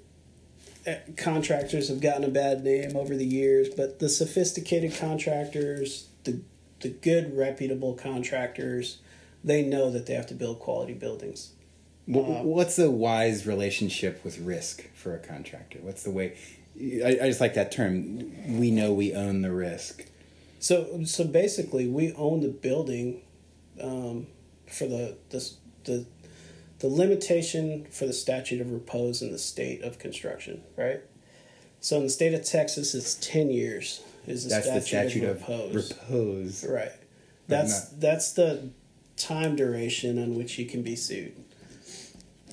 contractors 1.17 1.89
have 1.89 2.01
gotten 2.01 2.25
a 2.25 2.29
bad 2.29 2.65
name 2.65 2.97
over 2.97 3.17
the 3.17 3.25
years 3.27 3.69
but 3.69 3.99
the 3.99 4.09
sophisticated 4.09 4.95
contractors 4.97 6.09
the 6.25 6.41
the 6.81 6.89
good 6.89 7.37
reputable 7.37 7.95
contractors 7.95 8.99
they 9.45 9.63
know 9.63 9.91
that 9.91 10.07
they 10.07 10.15
have 10.15 10.27
to 10.27 10.35
build 10.35 10.59
quality 10.59 10.95
buildings 10.95 11.53
What's 12.07 12.75
the 12.77 12.91
wise 12.91 13.47
relationship 13.47 14.25
with 14.25 14.39
risk 14.39 14.93
for 14.95 15.15
a 15.15 15.19
contractor? 15.19 15.79
What's 15.81 16.03
the 16.03 16.11
way? 16.11 16.37
I, 16.77 17.19
I 17.23 17.29
just 17.29 17.41
like 17.41 17.55
that 17.55 17.71
term. 17.71 18.59
We 18.59 18.73
know 18.73 18.93
we 18.93 19.15
own 19.15 19.43
the 19.43 19.53
risk. 19.53 20.07
so 20.59 21.05
so 21.05 21.25
basically 21.25 21.87
we 21.87 22.13
own 22.15 22.41
the 22.41 22.49
building 22.49 23.23
um, 23.81 24.27
for 24.67 24.87
the 24.87 25.17
the 25.29 25.51
the 25.85 26.07
the 26.81 26.89
limitation 26.89 27.87
for 27.91 28.07
the 28.07 28.13
statute 28.13 28.61
of 28.61 28.71
repose 28.73 29.23
in 29.23 29.31
the 29.33 29.39
state 29.39 29.83
of 29.83 29.99
construction 29.99 30.63
right 30.77 31.01
so 31.81 31.97
in 31.97 32.03
the 32.05 32.11
state 32.11 32.35
of 32.35 32.45
texas 32.45 32.95
it's 32.95 33.15
10 33.17 33.51
years 33.51 34.03
is 34.27 34.45
the 34.45 34.51
That's 34.51 34.67
statute, 34.67 34.81
the 34.81 34.87
statute 34.87 35.25
of 35.25 35.31
of 35.31 35.49
repose 35.75 35.91
repose. 35.93 36.67
Right. 36.69 36.93
That's 37.49 37.89
that's 37.89 38.33
the 38.33 38.69
time 39.17 39.57
duration 39.57 40.23
on 40.23 40.35
which 40.37 40.59
you 40.59 40.67
can 40.67 40.83
be 40.83 40.95
sued. 40.95 41.35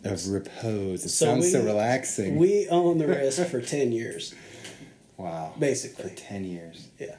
Of 0.03 0.27
repose. 0.29 1.03
It 1.05 1.09
So 1.09 1.25
sounds 1.25 1.45
we- 1.45 1.51
so 1.51 1.63
relaxing. 1.63 2.37
We 2.37 2.67
own 2.69 2.97
the 2.99 3.07
risk 3.07 3.45
for 3.47 3.61
ten 3.61 3.91
years, 3.91 4.33
wow. 5.17 5.53
basically. 5.59 6.09
For 6.09 6.15
ten 6.15 6.45
years. 6.45 6.87
Yeah, 6.97 7.15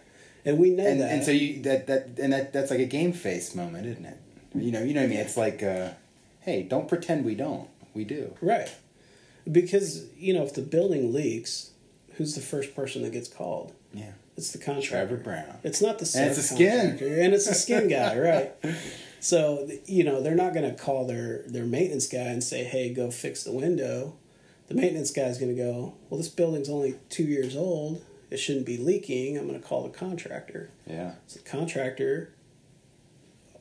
and 0.47 0.59
we 0.59 0.71
know 0.71 0.87
And 0.87 1.01
that. 1.03 1.11
and 1.13 1.25
so 1.25 1.31
you 1.31 1.61
that 1.63 1.87
that 1.89 2.09
and 2.21 2.33
that 2.33 2.53
that's 2.55 2.71
like 2.71 2.81
a 2.81 2.87
game 2.87 3.13
face 3.13 3.55
moment, 3.55 3.87
isn't 3.87 4.05
it? 4.07 4.17
You 4.55 4.73
know, 4.73 4.83
you 4.83 4.95
know 4.95 5.01
what 5.03 5.07
I 5.07 5.11
mean. 5.11 5.19
It's 5.21 5.37
like, 5.37 5.63
uh, 5.63 5.91
hey, 6.49 6.63
don't 6.63 6.89
pretend 6.89 7.25
we 7.27 7.35
don't. 7.35 7.69
We 7.95 8.05
do. 8.05 8.35
right, 8.41 8.71
because 9.51 10.07
you 10.17 10.33
know 10.35 10.43
if 10.45 10.55
the 10.55 10.63
building 10.63 11.13
leaks, 11.13 11.71
who's 12.15 12.35
the 12.35 12.41
first 12.41 12.75
person 12.75 13.03
that 13.03 13.13
gets 13.13 13.29
called? 13.29 13.75
Yeah. 13.93 14.13
It's 14.37 14.53
the 14.53 14.59
contractor. 14.59 15.09
Trevor 15.09 15.17
Brown. 15.25 15.59
It's 15.65 15.83
not 15.83 15.99
the 15.99 16.09
And 16.17 16.31
it's 16.31 16.39
a 16.39 16.43
skin. 16.43 16.91
and 17.01 17.35
it's 17.35 17.49
a 17.49 17.55
skin 17.55 17.89
guy, 17.89 18.17
right? 18.31 18.53
So 19.21 19.69
you 19.85 20.05
know 20.05 20.23
they're 20.23 20.37
not 20.37 20.55
going 20.55 20.71
to 20.71 20.81
call 20.81 21.07
their 21.07 21.43
their 21.49 21.65
maintenance 21.65 22.07
guy 22.07 22.19
and 22.35 22.43
say, 22.43 22.63
"Hey, 22.65 22.93
go 22.95 23.11
fix 23.11 23.43
the 23.43 23.53
window." 23.53 24.15
The 24.69 24.75
maintenance 24.75 25.11
guy 25.11 25.25
is 25.25 25.39
going 25.39 25.55
to 25.57 25.61
go, 25.61 25.95
"Well, 26.09 26.19
this 26.19 26.29
building's 26.29 26.69
only 26.69 26.95
two 27.09 27.25
years 27.25 27.57
old. 27.57 28.05
It 28.31 28.37
shouldn't 28.37 28.67
be 28.67 28.77
leaking. 28.77 29.37
I'm 29.37 29.49
going 29.49 29.61
to 29.61 29.67
call 29.67 29.83
the 29.83 29.89
contractor." 29.99 30.71
Yeah. 30.87 31.13
So 31.27 31.41
the 31.41 31.49
contractor, 31.49 32.33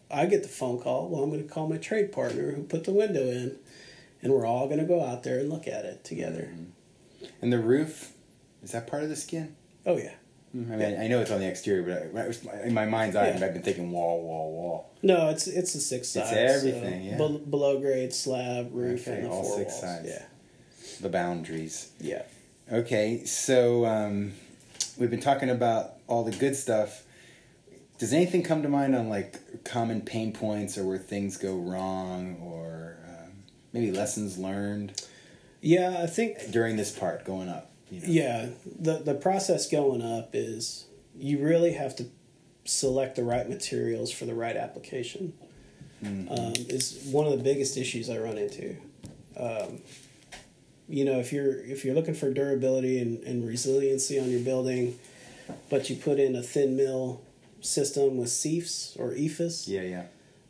I 0.09 0.25
get 0.25 0.43
the 0.43 0.49
phone 0.49 0.79
call. 0.81 1.09
Well, 1.09 1.23
I'm 1.23 1.29
going 1.29 1.43
to 1.45 1.49
call 1.53 1.67
my 1.67 1.77
trade 1.77 2.11
partner 2.11 2.51
who 2.51 2.63
put 2.63 2.83
the 2.85 2.91
window 2.93 3.21
in, 3.23 3.57
and 4.21 4.31
we're 4.33 4.45
all 4.45 4.67
going 4.67 4.79
to 4.79 4.85
go 4.85 5.03
out 5.03 5.23
there 5.23 5.39
and 5.39 5.49
look 5.49 5.67
at 5.67 5.85
it 5.85 6.03
together. 6.03 6.49
And 7.41 7.51
the 7.53 7.59
roof 7.59 8.13
is 8.63 8.71
that 8.71 8.87
part 8.87 9.03
of 9.03 9.09
the 9.09 9.15
skin? 9.15 9.55
Oh 9.85 9.97
yeah. 9.97 10.13
I 10.55 10.57
mean, 10.57 10.99
I 10.99 11.07
know 11.07 11.19
it's 11.19 11.29
on 11.29 11.39
the 11.39 11.47
exterior, 11.47 12.09
but 12.11 12.19
I, 12.51 12.61
in 12.63 12.73
my 12.73 12.85
mind's 12.85 13.15
eye, 13.15 13.27
Yeah. 13.27 13.45
I've 13.45 13.53
been 13.53 13.61
thinking 13.61 13.91
wall, 13.91 14.23
wall, 14.23 14.51
wall. 14.53 14.93
No, 15.03 15.29
it's 15.29 15.45
it's 15.45 15.73
the 15.73 15.79
six 15.79 16.09
sides. 16.09 16.31
It's 16.31 16.55
everything, 16.57 17.03
so 17.03 17.09
yeah. 17.11 17.17
bel- 17.17 17.37
below 17.39 17.79
grade 17.79 18.11
slab 18.13 18.69
roof 18.73 19.07
Okay, 19.07 19.17
and 19.17 19.25
the 19.25 19.29
all 19.29 19.43
four 19.43 19.57
six 19.57 19.71
walls. 19.73 19.81
sides. 19.81 20.07
Yeah, 20.07 20.23
The 21.01 21.09
boundaries. 21.09 21.91
yeah. 21.99 22.23
Okay, 22.71 23.23
so 23.25 23.85
um, 23.85 24.33
we've 24.97 25.11
been 25.11 25.19
talking 25.21 25.49
about 25.49 25.93
all 26.07 26.23
the 26.23 26.31
good 26.31 26.55
stuff. 26.55 27.03
Does 27.97 28.13
anything 28.13 28.43
come 28.43 28.61
to 28.63 28.69
mind 28.69 28.95
on 28.95 29.09
like 29.09 29.63
common 29.63 30.01
pain 30.01 30.31
points 30.31 30.77
or 30.77 30.83
where 30.83 30.97
things 30.97 31.37
go 31.37 31.55
wrong 31.55 32.37
or 32.41 32.97
um, 33.07 33.31
maybe 33.73 33.91
lessons 33.91 34.37
learned 34.37 35.01
Yeah, 35.61 36.01
I 36.03 36.07
think 36.07 36.51
during 36.51 36.77
this 36.77 36.97
part 36.97 37.25
going 37.25 37.49
up? 37.49 37.71
You 37.89 38.01
know? 38.01 38.07
yeah 38.09 38.49
the 38.79 38.97
the 38.97 39.13
process 39.13 39.69
going 39.69 40.01
up 40.01 40.31
is 40.33 40.87
you 41.15 41.39
really 41.39 41.71
have 41.73 41.95
to 41.95 42.05
select 42.65 43.15
the 43.15 43.23
right 43.23 43.47
materials 43.47 44.11
for 44.11 44.25
the 44.25 44.35
right 44.35 44.55
application. 44.55 45.33
Mm-hmm. 46.03 46.31
Um, 46.31 46.53
is 46.69 47.07
one 47.11 47.25
of 47.25 47.31
the 47.31 47.43
biggest 47.43 47.75
issues 47.75 48.09
I 48.09 48.19
run 48.19 48.37
into. 48.37 48.75
Um, 49.35 49.81
you 50.87 51.05
know, 51.05 51.19
if 51.19 51.33
you're 51.33 51.59
if 51.59 51.83
you're 51.83 51.95
looking 51.95 52.13
for 52.13 52.31
durability 52.31 52.99
and, 52.99 53.23
and 53.23 53.47
resiliency 53.47 54.19
on 54.19 54.29
your 54.29 54.41
building, 54.41 54.99
but 55.69 55.89
you 55.89 55.95
put 55.95 56.19
in 56.19 56.35
a 56.35 56.43
thin 56.43 56.75
mill 56.75 57.21
system 57.67 58.17
with 58.17 58.29
CEFs 58.29 58.97
or 58.99 59.11
EFIS, 59.13 59.67
Yeah, 59.67 59.81
yeah. 59.81 60.03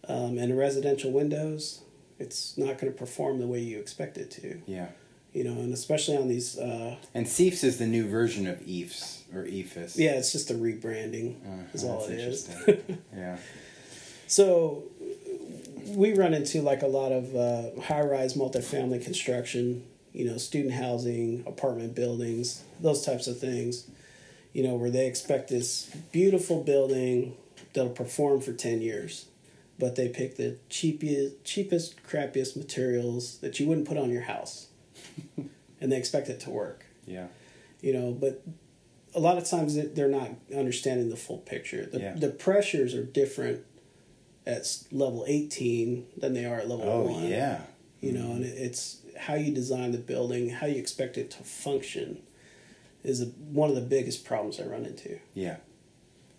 um, 0.08 0.38
and 0.38 0.58
residential 0.58 1.12
windows, 1.12 1.82
it's 2.20 2.58
not 2.58 2.78
going 2.78 2.92
to 2.92 2.98
perform 2.98 3.40
the 3.40 3.48
way 3.48 3.60
you 3.60 3.80
expect 3.80 4.18
it 4.18 4.32
to. 4.32 4.62
Yeah. 4.66 4.88
You 5.34 5.44
know, 5.44 5.52
and 5.60 5.74
especially 5.74 6.18
on 6.18 6.28
these, 6.30 6.58
uh, 6.58 6.96
And 7.14 7.26
CEFS 7.28 7.64
is 7.64 7.78
the 7.78 7.86
new 7.88 8.08
version 8.08 8.48
of 8.48 8.60
EFS 8.62 9.22
or 9.36 9.44
EFIS. 9.44 9.98
yeah, 9.98 10.12
it's 10.12 10.32
just 10.32 10.50
a 10.50 10.54
rebranding, 10.56 11.36
Uh, 11.46 11.64
is 11.74 11.84
all 11.84 12.04
it 12.06 12.20
is. 12.20 12.50
yeah. 13.16 13.38
So 14.28 14.84
we 15.88 16.14
run 16.14 16.34
into 16.34 16.62
like 16.62 16.82
a 16.82 16.88
lot 16.88 17.12
of 17.12 17.36
uh, 17.36 17.82
high-rise 17.82 18.34
multifamily 18.34 19.04
construction, 19.04 19.84
you 20.14 20.26
know, 20.26 20.38
student 20.38 20.74
housing, 20.74 21.44
apartment 21.46 21.94
buildings, 21.96 22.64
those 22.82 23.06
types 23.06 23.28
of 23.28 23.40
things. 23.40 23.88
You 24.54 24.64
know, 24.64 24.76
where 24.76 24.90
they 24.90 25.06
expect 25.08 25.50
this 25.50 25.86
beautiful 26.12 26.64
building 26.64 27.36
that'll 27.74 27.92
perform 27.92 28.42
for 28.42 28.54
ten 28.54 28.82
years, 28.82 29.26
but 29.78 29.96
they 29.96 30.08
pick 30.10 30.36
the 30.38 30.58
cheapest, 30.70 31.44
cheapest, 31.44 32.02
crappiest 32.04 32.56
materials 32.58 33.38
that 33.40 33.60
you 33.60 33.68
wouldn't 33.68 33.88
put 33.88 33.98
on 33.98 34.10
your 34.10 34.24
house, 34.24 34.68
and 35.82 35.92
they 35.92 35.98
expect 35.98 36.30
it 36.30 36.40
to 36.42 36.50
work. 36.50 36.86
Yeah. 37.06 37.28
You 37.82 37.94
know, 37.94 38.12
but 38.12 38.44
a 39.14 39.20
lot 39.20 39.38
of 39.38 39.46
times 39.46 39.76
they- 39.76 39.84
they're 39.86 40.10
not 40.10 40.32
understanding 40.56 41.10
the 41.10 41.16
full 41.18 41.38
picture. 41.40 41.86
The 41.86 42.00
Yeah. 42.00 42.14
the 42.16 42.30
pressures 42.30 42.94
are 42.96 43.04
different 43.04 43.64
at 44.46 44.66
level 44.92 45.26
18 45.28 46.08
than 46.18 46.34
they 46.34 46.46
are 46.46 46.60
at 46.60 46.70
level 46.70 46.90
Oh, 46.90 47.04
1 47.12 47.28
yeah. 47.28 47.62
you 48.00 48.14
know 48.14 48.22
mm-hmm. 48.30 48.44
and 48.44 48.46
it's 48.46 49.02
how 49.18 49.34
you 49.36 49.52
design 49.54 49.92
the 49.92 49.98
building 49.98 50.50
how 50.50 50.68
you 50.68 50.78
expect 50.78 51.18
it 51.18 51.30
to 51.32 51.44
function 51.44 52.22
is 53.08 53.22
a, 53.22 53.26
one 53.26 53.70
of 53.70 53.76
the 53.76 53.82
biggest 53.82 54.26
problems 54.26 54.60
i 54.60 54.64
run 54.64 54.86
into 54.86 55.18
Yeah, 55.34 55.58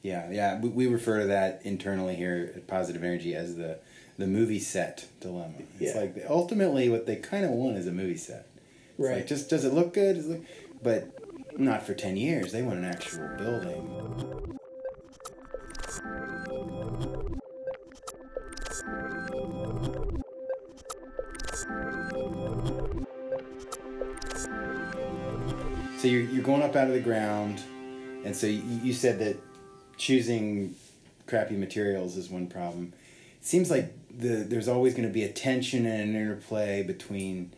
yeah, 0.02 0.30
yeah. 0.30 0.60
We, 0.60 0.68
we 0.68 0.86
refer 0.86 1.20
to 1.20 1.26
that 1.26 1.60
internally 1.64 2.14
here 2.14 2.52
at 2.54 2.66
Positive 2.68 3.02
Energy 3.02 3.34
as 3.34 3.56
the 3.56 3.78
the 4.16 4.26
movie 4.26 4.58
set 4.58 5.06
dilemma. 5.20 5.54
It's 5.80 5.94
Yeah. 5.94 6.00
like 6.00 6.24
ultimately 6.28 6.88
what 6.88 7.06
they 7.06 7.16
kind 7.16 7.44
of 7.44 7.50
want 7.52 7.76
is 7.76 7.86
a 7.86 7.92
movie 7.92 8.16
set. 8.16 8.46
It's 8.98 9.08
Right. 9.08 9.16
Like, 9.18 9.26
just 9.26 9.48
does 9.48 9.64
it 9.64 9.72
look 9.72 9.94
good? 9.94 10.16
It 10.16 10.24
look, 10.26 10.40
but 10.82 11.58
not 11.58 11.84
for 11.86 11.94
ten 11.94 12.16
years. 12.16 12.52
They 12.52 12.62
want 12.62 12.78
an 12.78 12.84
actual 12.84 13.28
building. 13.36 14.57
So 25.98 26.06
you're 26.06 26.22
you're 26.22 26.44
going 26.44 26.62
up 26.62 26.76
out 26.76 26.86
of 26.86 26.94
the 26.94 27.00
ground, 27.00 27.60
and 28.24 28.34
so 28.36 28.46
you, 28.46 28.62
you 28.84 28.92
said 28.92 29.18
that 29.18 29.36
choosing 29.96 30.76
crappy 31.26 31.56
materials 31.56 32.16
is 32.16 32.30
one 32.30 32.46
problem. 32.46 32.92
It 33.40 33.44
seems 33.44 33.68
like 33.68 33.92
the 34.16 34.44
there's 34.48 34.68
always 34.68 34.94
going 34.94 35.08
to 35.08 35.12
be 35.12 35.24
a 35.24 35.32
tension 35.32 35.86
and 35.86 36.10
an 36.10 36.14
interplay 36.14 36.84
between 36.84 37.52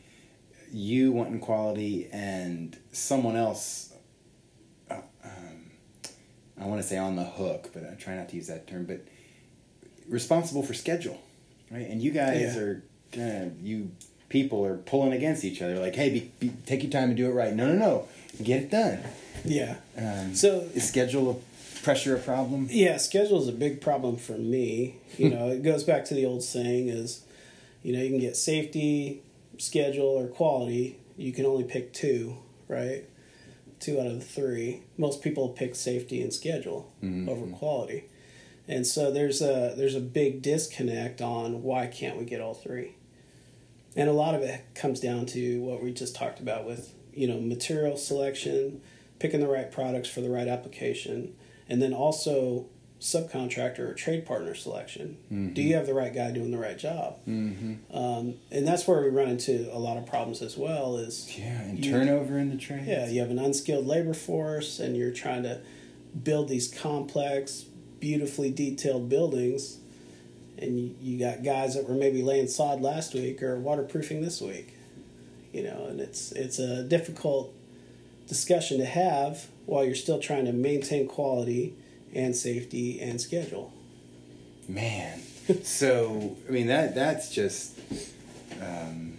you 0.73 1.13
wanting 1.13 1.41
quality 1.41 2.09
and 2.13 2.79
someone 2.93 3.37
else. 3.37 3.93
Uh, 4.91 5.03
um, 5.23 5.71
I 6.59 6.65
want 6.65 6.81
to 6.81 6.87
say 6.87 6.97
on 6.97 7.17
the 7.17 7.25
hook, 7.25 7.71
but 7.75 7.85
I 7.85 7.95
try 7.95 8.15
not 8.17 8.31
to 8.31 8.37
use 8.37 8.47
that 8.47 8.67
term. 8.67 8.87
But 8.87 9.05
responsible 10.09 10.63
for 10.63 10.73
schedule, 10.73 11.21
right? 11.71 11.87
And 11.87 12.01
you 12.01 12.11
guys 12.11 12.57
Yeah. 12.57 12.63
are 12.63 12.83
kind 13.13 13.45
of 13.45 13.61
you 13.61 13.91
people 14.31 14.65
are 14.65 14.77
pulling 14.79 15.13
against 15.13 15.45
each 15.45 15.61
other. 15.61 15.79
Like, 15.79 15.95
hey, 15.97 16.09
be, 16.09 16.33
be, 16.39 16.53
take 16.65 16.83
your 16.83 16.91
time 16.91 17.09
and 17.09 17.17
do 17.17 17.27
it 17.29 17.33
right. 17.35 17.53
No, 17.55 17.67
no, 17.67 17.75
no, 17.75 18.09
get 18.43 18.63
it 18.65 18.71
done. 18.71 19.01
Yeah. 19.45 19.77
Um, 19.97 20.35
So- 20.35 20.69
is 20.75 20.87
schedule 20.89 21.31
a 21.31 21.83
pressure 21.83 22.17
a 22.17 22.19
problem? 22.19 22.69
Yeah, 22.71 22.97
schedule 22.99 23.41
is 23.41 23.49
a 23.49 23.53
big 23.53 23.81
problem 23.81 24.17
for 24.17 24.37
me. 24.39 24.97
You 25.17 25.31
know, 25.31 25.49
it 25.51 25.63
goes 25.63 25.85
back 25.85 26.05
to 26.07 26.15
the 26.15 26.27
old 26.27 26.43
saying 26.43 26.89
is, 26.89 27.23
you 27.83 27.93
know, 27.95 28.03
you 28.03 28.11
can 28.11 28.21
get 28.21 28.37
safety, 28.37 29.23
schedule, 29.59 30.07
or 30.07 30.27
quality. 30.27 30.99
You 31.17 31.33
can 31.33 31.47
only 31.47 31.65
pick 31.65 31.93
two, 31.93 32.37
right? 32.69 33.05
Two 33.79 33.99
out 33.99 34.07
of 34.07 34.15
the 34.15 34.21
three. 34.25 34.83
Most 34.99 35.23
people 35.23 35.49
pick 35.49 35.75
safety 35.75 36.21
and 36.23 36.33
schedule 36.33 36.93
over 37.29 37.47
quality. 37.47 38.05
And 38.69 38.87
so 38.87 39.11
there's 39.11 39.41
a 39.43 39.75
there's 39.77 39.95
a 39.95 40.01
big 40.01 40.43
disconnect 40.43 41.21
on 41.23 41.63
why 41.63 41.87
can't 41.87 42.19
we 42.19 42.25
get 42.27 42.41
all 42.41 42.55
three? 42.55 42.95
And 43.97 44.09
a 44.09 44.13
lot 44.13 44.35
of 44.35 44.43
it 44.43 44.61
comes 44.75 45.01
down 45.01 45.27
to 45.27 45.61
what 45.63 45.83
we 45.83 45.93
just 45.93 46.15
talked 46.15 46.39
about 46.41 46.65
with, 46.67 46.93
you 47.21 47.29
know, 47.29 47.39
material 47.39 47.99
selection, 47.99 48.81
picking 49.19 49.41
the 49.41 49.47
right 49.47 49.71
products 49.71 50.09
for 50.09 50.23
the 50.23 50.31
right 50.31 50.49
application, 50.49 51.35
and 51.69 51.83
then 51.83 51.93
also 51.93 52.65
subcontractor 52.99 53.81
or 53.81 53.93
trade 53.95 54.25
partner 54.25 54.55
selection. 54.55 55.53
Do 55.55 55.61
you 55.63 55.75
have 55.75 55.87
the 55.87 55.93
right 55.95 56.15
guy 56.15 56.31
doing 56.33 56.51
the 56.51 56.59
right 56.59 56.79
job? 56.79 57.19
Mm-hmm. 57.29 57.95
Um, 57.97 58.35
and 58.51 58.67
that's 58.67 58.87
where 58.87 59.03
we 59.03 59.09
run 59.09 59.29
into 59.29 59.69
a 59.75 59.79
lot 59.79 59.99
of 59.99 60.07
problems 60.07 60.41
as 60.41 60.57
well. 60.57 60.97
Is 60.97 61.31
Yeah, 61.39 61.61
and 61.63 61.85
You- 61.85 61.93
turnover 61.93 62.39
in 62.39 62.49
the 62.51 62.57
trades. 62.57 62.87
yeah, 62.89 63.07
you 63.09 63.21
have 63.21 63.31
an 63.31 63.39
unskilled 63.39 63.87
labor 63.87 64.15
force, 64.15 64.81
and 64.81 64.97
you're 64.97 65.13
trying 65.13 65.43
to 65.43 65.61
build 66.25 66.49
these 66.49 66.69
complex, 66.69 67.65
beautifully 68.01 68.51
detailed 68.51 69.11
buildings, 69.11 69.77
and 70.59 70.79
you, 70.81 70.95
you 71.03 71.19
got 71.19 71.43
guys 71.43 71.75
that 71.75 71.87
were 71.87 71.95
maybe 71.95 72.23
laying 72.23 72.49
sod 72.49 72.81
last 72.81 73.13
week 73.15 73.43
or 73.43 73.59
waterproofing 73.61 74.23
this 74.23 74.41
week. 74.41 74.75
You 75.53 75.65
know, 75.65 75.87
and 75.89 76.01
it's 76.01 76.33
it's 76.33 76.59
a 76.59 76.83
difficult 76.83 77.53
discussion 78.29 78.79
to 78.79 78.85
have 78.85 79.49
while 79.67 79.85
you're 79.85 79.95
still 79.95 80.21
trying 80.21 80.45
to 80.45 80.53
maintain 80.53 81.09
quality 81.09 81.75
and 82.15 82.35
safety 82.35 83.01
and 83.01 83.21
schedule. 83.21 83.73
Man, 84.69 85.21
so 85.63 86.37
I 86.49 86.53
mean 86.53 86.69
that 86.69 86.95
that's 86.95 87.35
just 87.35 87.79
um, 88.63 89.15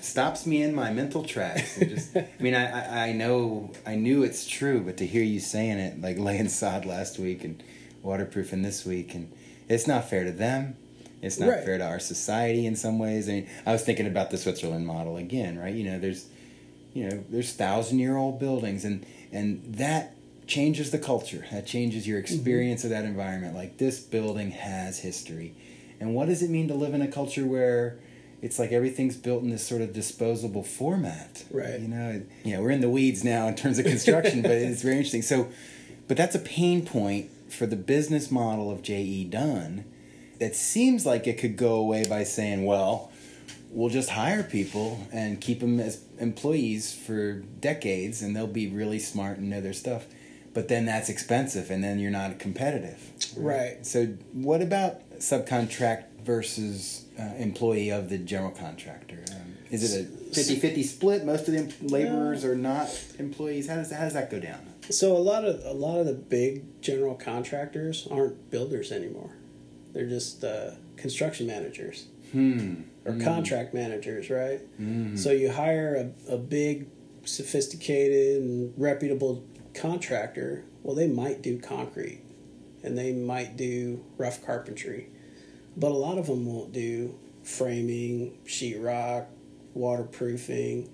stops 0.00 0.46
me 0.46 0.62
in 0.62 0.74
my 0.74 0.92
mental 0.92 1.24
tracks. 1.24 1.78
Just, 1.78 2.16
I 2.16 2.28
mean, 2.38 2.54
I, 2.54 2.66
I 2.66 3.08
I 3.08 3.12
know 3.12 3.72
I 3.86 3.96
knew 3.96 4.22
it's 4.22 4.46
true, 4.46 4.80
but 4.80 4.96
to 4.98 5.06
hear 5.06 5.22
you 5.22 5.40
saying 5.40 5.78
it, 5.78 6.00
like 6.00 6.18
laying 6.28 6.48
sod 6.48 6.84
last 6.84 7.18
week 7.18 7.44
and 7.44 7.62
waterproofing 8.02 8.62
this 8.62 8.84
week, 8.84 9.14
and 9.14 9.32
it's 9.68 9.86
not 9.86 10.08
fair 10.08 10.24
to 10.24 10.32
them. 10.32 10.76
It's 11.24 11.38
not 11.38 11.48
Right. 11.48 11.64
fair 11.64 11.78
to 11.78 11.84
our 11.86 11.98
society 12.00 12.66
in 12.66 12.76
some 12.76 12.98
ways. 12.98 13.28
I 13.28 13.32
mean, 13.32 13.46
I 13.66 13.72
was 13.72 13.82
thinking 13.82 14.06
about 14.06 14.30
the 14.30 14.38
Switzerland 14.38 14.86
model 14.86 15.16
again, 15.16 15.58
right? 15.58 15.74
You 15.74 15.84
know, 15.84 15.98
there's 15.98 16.26
you 16.92 17.08
know 17.08 17.24
there's 17.28 17.52
thousand 17.52 17.98
year 17.98 18.16
old 18.16 18.38
buildings 18.38 18.84
and 18.84 19.04
and 19.32 19.62
that 19.74 20.14
changes 20.46 20.90
the 20.90 20.98
culture 20.98 21.44
that 21.50 21.66
changes 21.66 22.06
your 22.06 22.18
mm-hmm. 22.20 22.34
experience 22.34 22.84
of 22.84 22.90
that 22.90 23.04
environment 23.04 23.54
like 23.54 23.78
this 23.78 23.98
building 23.98 24.50
has 24.52 24.98
history 25.00 25.54
and 26.00 26.14
what 26.14 26.28
does 26.28 26.42
it 26.42 26.50
mean 26.50 26.68
to 26.68 26.74
live 26.74 26.92
in 26.94 27.00
a 27.02 27.08
culture 27.08 27.44
where 27.46 27.96
it's 28.42 28.58
like 28.58 28.70
everything's 28.70 29.16
built 29.16 29.42
in 29.42 29.48
this 29.50 29.66
sort 29.66 29.80
of 29.80 29.92
disposable 29.94 30.62
format 30.62 31.44
Right. 31.50 31.80
you 31.80 31.88
know 31.88 32.22
you 32.44 32.54
know 32.54 32.62
we're 32.62 32.70
in 32.70 32.82
the 32.82 32.90
weeds 32.90 33.24
now 33.24 33.48
in 33.48 33.56
terms 33.56 33.78
of 33.78 33.86
construction 33.86 34.42
but 34.42 34.50
it's 34.52 34.82
very 34.82 34.96
interesting 34.96 35.22
so 35.22 35.48
but 36.06 36.16
that's 36.16 36.34
a 36.36 36.38
pain 36.40 36.84
point 36.84 37.30
for 37.50 37.66
the 37.66 37.76
business 37.76 38.30
model 38.30 38.70
of 38.70 38.82
je 38.82 39.24
dunn 39.24 39.84
that 40.38 40.54
seems 40.56 41.06
like 41.06 41.26
it 41.26 41.38
could 41.38 41.56
go 41.56 41.76
away 41.76 42.04
by 42.08 42.24
saying 42.24 42.64
well 42.64 43.10
we'll 43.70 43.90
just 43.90 44.10
hire 44.10 44.42
people 44.42 45.06
and 45.12 45.40
keep 45.40 45.60
them 45.60 45.80
as 45.80 46.04
employees 46.18 46.94
for 46.94 47.34
decades 47.60 48.22
and 48.22 48.36
they'll 48.36 48.46
be 48.46 48.68
really 48.68 48.98
smart 48.98 49.38
and 49.38 49.50
know 49.50 49.60
their 49.60 49.72
stuff 49.72 50.06
but 50.54 50.68
then 50.68 50.86
that's 50.86 51.08
expensive 51.08 51.70
and 51.70 51.84
then 51.84 51.98
you're 51.98 52.12
not 52.12 52.38
competitive. 52.38 53.10
Right. 53.36 53.84
so 53.84 54.06
what 54.32 54.62
about 54.62 55.10
subcontract 55.18 56.04
versus 56.22 57.04
uh, 57.18 57.22
employee 57.36 57.90
of 57.90 58.08
the 58.08 58.18
general 58.18 58.52
contractor? 58.52 59.24
Um, 59.32 59.56
is 59.70 59.94
it 59.94 60.06
a 60.06 60.40
50-50 60.40 60.84
split? 60.84 61.24
Most 61.24 61.48
of 61.48 61.54
the 61.54 61.60
em- 61.60 61.88
laborers 61.88 62.44
are 62.44 62.54
not 62.54 62.88
employees. 63.18 63.68
How 63.68 63.76
does, 63.76 63.90
how 63.90 64.04
does 64.04 64.14
that 64.14 64.30
go 64.30 64.38
down? 64.38 64.60
So 64.90 65.16
a 65.16 65.18
lot 65.18 65.44
of 65.44 65.64
a 65.64 65.72
lot 65.72 65.98
of 65.98 66.06
the 66.06 66.12
big 66.12 66.82
general 66.82 67.14
contractors 67.14 68.06
aren't 68.10 68.50
builders 68.50 68.92
anymore. 68.92 69.30
They're 69.94 70.08
just 70.08 70.44
uh, 70.44 70.72
construction 70.96 71.46
managers 71.46 72.06
or 73.06 73.16
contract 73.22 73.72
managers, 73.74 74.28
right? 74.28 74.60
So 75.16 75.30
you 75.30 75.50
hire 75.52 76.12
a, 76.28 76.34
a 76.34 76.36
big, 76.36 76.88
sophisticated, 77.24 78.42
and 78.42 78.74
reputable 78.76 79.44
contractor. 79.72 80.64
Well, 80.82 80.96
they 80.96 81.06
might 81.06 81.40
do 81.42 81.58
concrete, 81.60 82.22
and 82.82 82.98
they 82.98 83.12
might 83.12 83.56
do 83.56 84.04
rough 84.18 84.44
carpentry, 84.44 85.08
but 85.76 85.92
a 85.92 85.94
lot 85.94 86.18
of 86.18 86.26
them 86.26 86.44
won't 86.44 86.72
do 86.72 87.14
framing, 87.44 88.36
sheetrock, 88.46 89.26
waterproofing. 89.74 90.90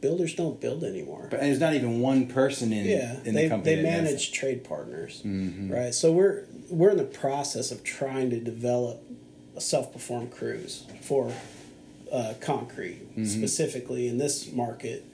Builders 0.00 0.34
don't 0.34 0.60
build 0.60 0.84
anymore 0.84 1.28
but 1.30 1.40
there's 1.40 1.60
not 1.60 1.72
even 1.72 2.00
one 2.00 2.26
person 2.26 2.72
in, 2.72 2.84
yeah 2.84 3.20
in 3.24 3.34
they, 3.34 3.44
the 3.44 3.48
company 3.48 3.76
they 3.76 3.82
that 3.82 3.88
manage 4.02 4.32
trade 4.32 4.62
partners 4.64 5.22
Mm-hmm. 5.24 5.72
right 5.72 5.94
so 5.94 6.12
we're 6.12 6.44
we're 6.70 6.90
in 6.90 6.96
the 6.96 7.04
process 7.04 7.70
of 7.70 7.82
trying 7.84 8.30
to 8.30 8.40
develop 8.40 9.02
self-performed 9.58 10.30
crews 10.30 10.84
for 11.02 11.32
uh, 12.12 12.34
concrete 12.40 13.02
Mm-hmm. 13.16 13.24
specifically 13.24 14.08
in 14.08 14.18
this 14.18 14.52
market 14.52 15.04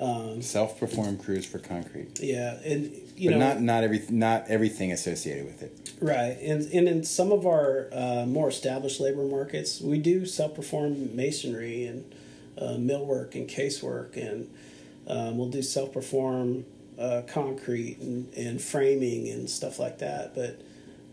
that. 0.00 0.40
self-performed 0.40 1.22
crews 1.22 1.44
for 1.44 1.58
concrete 1.58 2.18
yeah 2.22 2.54
and 2.64 2.90
you 3.16 3.30
but 3.30 3.38
know 3.38 3.48
not 3.48 3.60
not 3.60 3.84
every 3.84 4.02
not 4.08 4.46
everything 4.48 4.92
associated 4.92 5.44
with 5.44 5.62
it 5.62 5.92
right 6.00 6.38
and, 6.40 6.62
and 6.72 6.88
in 6.88 7.04
some 7.04 7.30
of 7.32 7.46
our 7.46 7.88
uh, 7.92 8.24
more 8.26 8.48
established 8.48 8.98
labor 8.98 9.24
markets 9.24 9.78
we 9.82 9.98
do 9.98 10.24
self-perform 10.24 11.14
masonry 11.14 11.84
and 11.84 12.14
uh, 12.56 12.76
millwork 12.78 13.34
and 13.34 13.46
casework 13.48 14.16
and 14.16 14.48
um, 15.06 15.36
we'll 15.36 15.50
do 15.50 15.60
self-perform 15.62 16.64
uh, 16.98 17.20
concrete 17.28 17.98
and, 18.00 18.32
and 18.34 18.62
framing 18.62 19.28
and 19.28 19.50
stuff 19.50 19.78
like 19.78 19.98
that 19.98 20.34
but 20.34 20.58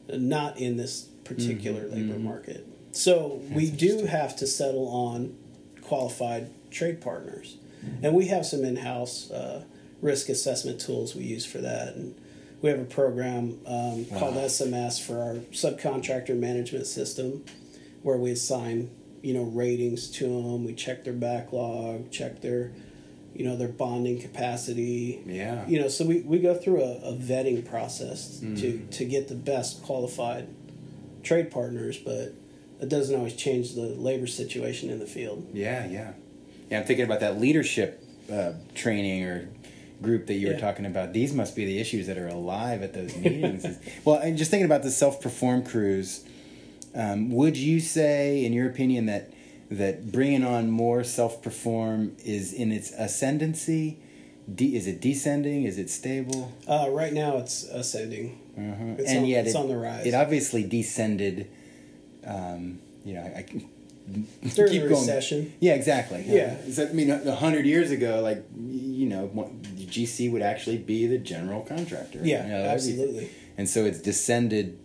not 0.10 0.58
in 0.58 0.78
this 0.78 1.04
particular 1.24 1.88
labor 1.88 2.20
market. 2.20 2.68
So 2.92 3.42
we 3.52 3.70
do 3.70 4.06
have 4.06 4.36
to 4.38 4.48
settle 4.48 4.88
on 4.88 5.38
qualified 5.82 6.50
trade 6.72 7.02
partners. 7.02 7.58
And 8.04 8.14
we 8.14 8.28
have 8.28 8.46
some 8.46 8.66
in-house 8.66 9.32
uh, 9.32 9.64
risk 10.02 10.30
assessment 10.30 10.82
tools 10.82 11.16
we 11.16 11.24
use 11.24 11.46
for 11.46 11.60
that. 11.60 11.96
And 11.96 12.16
we 12.62 12.70
have 12.70 12.80
a 12.80 12.86
program 12.86 13.60
um, 13.66 14.06
called 14.18 14.36
sms 14.36 15.06
for 15.06 15.22
our 15.22 15.36
subcontractor 15.52 16.36
management 16.38 16.88
system 16.88 17.46
where 18.02 18.18
we 18.18 18.32
assign 18.32 18.90
you 19.22 19.34
know 19.34 19.44
ratings 19.44 20.10
to 20.10 20.24
them 20.26 20.66
we 20.66 20.74
check 20.74 21.04
their 21.04 21.14
backlog 21.14 22.10
check 22.12 22.42
their 22.42 22.72
you 23.38 23.46
know 23.46 23.56
their 23.56 23.68
bonding 23.68 24.20
capacity 24.20 25.22
Yeah. 25.26 25.66
you 25.68 25.80
know 25.80 25.88
so 25.88 26.04
we, 26.06 26.22
we 26.22 26.40
go 26.40 26.56
through 26.56 26.82
a, 26.84 26.94
a 27.12 27.14
vetting 27.14 27.64
process 27.70 28.40
to 28.40 28.80
to 28.92 29.06
get 29.06 29.28
the 29.28 29.36
best 29.36 29.84
qualified 29.84 30.48
trade 31.24 31.52
partners 31.52 31.98
but 31.98 32.34
it 32.82 32.90
doesn't 32.90 33.16
always 33.16 33.36
change 33.36 33.76
the 33.76 33.82
labor 33.82 34.28
situation 34.28 34.90
in 34.90 35.00
the 35.00 35.06
field 35.06 35.48
Yeah, 35.54 35.86
yeah, 35.88 36.14
yeah. 36.70 36.80
I'm 36.80 36.86
thinking 36.86 37.06
about 37.06 37.20
that 37.22 37.40
leadership 37.40 38.04
uh, 38.32 38.54
training 38.76 39.24
or 39.24 39.50
group 40.02 40.28
that 40.28 40.36
you 40.36 40.48
were 40.50 40.60
talking 40.60 40.86
about. 40.86 41.12
These 41.14 41.34
must 41.34 41.56
be 41.56 41.66
the 41.66 41.80
issues 41.80 42.06
that 42.08 42.18
are 42.20 42.28
alive 42.28 42.84
at 42.84 42.94
those 42.94 43.16
meetings. 43.16 43.66
well, 44.06 44.18
and 44.20 44.38
just 44.38 44.52
thinking 44.52 44.66
about 44.66 44.84
the 44.84 44.92
self-perform 44.92 45.64
crews, 45.66 46.24
um, 46.94 47.32
would 47.32 47.58
you 47.58 47.80
say, 47.80 48.46
in 48.46 48.54
your 48.54 48.70
opinion, 48.70 49.08
that 49.08 49.32
that 49.70 50.12
bringing 50.12 50.44
on 50.46 50.70
more 50.72 51.04
self-perform 51.04 52.16
is 52.24 52.54
in 52.54 52.72
its 52.72 52.92
ascendancy? 52.92 53.98
De- 54.54 54.76
is 54.76 54.88
it 54.88 55.02
descending? 55.02 55.64
Is 55.64 55.78
it 55.78 55.90
stable? 55.90 56.54
uh, 56.68 56.88
right 56.90 57.12
now 57.14 57.38
it's 57.38 57.64
ascending 57.64 58.40
It's 58.98 59.10
and 59.10 59.20
on- 59.20 59.26
yet 59.26 59.46
it's 59.46 59.56
it, 59.56 59.58
on 59.60 59.68
the 59.68 59.76
rise. 59.78 60.06
It 60.06 60.14
obviously 60.14 60.64
descended. 60.64 61.50
Um, 62.26 62.80
you 63.06 63.14
know, 63.16 63.22
I, 63.22 63.46
During 64.56 64.72
keep 64.72 64.82
the 64.84 64.88
going. 64.88 65.02
recession. 65.02 65.54
Yeah, 65.60 65.74
exactly. 65.74 66.24
Yeah. 66.26 66.56
So, 66.72 66.88
I 66.88 66.94
mean, 66.94 67.12
a 67.12 67.36
hundred 67.36 67.66
years 67.66 67.92
ago, 67.92 68.22
like 68.22 68.46
you 68.58 69.06
know, 69.08 69.30
GC 69.76 70.32
would 70.32 70.42
actually 70.42 70.78
be 70.78 71.08
the 71.08 71.18
general 71.18 71.62
contractor. 71.62 72.20
Yeah, 72.24 72.44
you 72.46 72.50
know, 72.54 72.62
absolutely. 72.64 73.30
And 73.58 73.68
so 73.70 73.84
it's 73.84 74.00
descended 74.00 74.80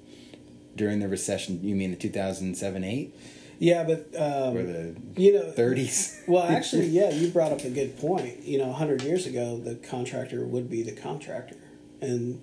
during 0.74 0.98
the 0.98 1.06
recession. 1.08 1.60
You 1.62 1.76
mean 1.76 1.90
the 1.92 1.96
two 1.96 2.08
thousand 2.10 2.56
seven 2.56 2.82
eight 2.82 3.14
Yeah, 3.62 3.84
but 3.84 4.08
um, 4.16 4.56
or 4.56 4.64
the 4.64 4.96
you 5.14 5.34
know, 5.34 5.52
thirties? 5.52 6.20
Well, 6.26 6.42
actually, 6.56 6.86
yeah, 6.86 7.10
you 7.10 7.28
brought 7.28 7.52
up 7.52 7.60
a 7.60 7.70
good 7.70 7.96
point. 7.96 8.42
You 8.42 8.58
know, 8.58 8.66
100 8.66 9.02
years 9.02 9.24
ago, 9.24 9.56
the 9.56 9.76
contractor 9.76 10.44
would 10.44 10.68
be 10.68 10.82
the 10.82 10.90
contractor. 10.90 11.54
And 12.00 12.42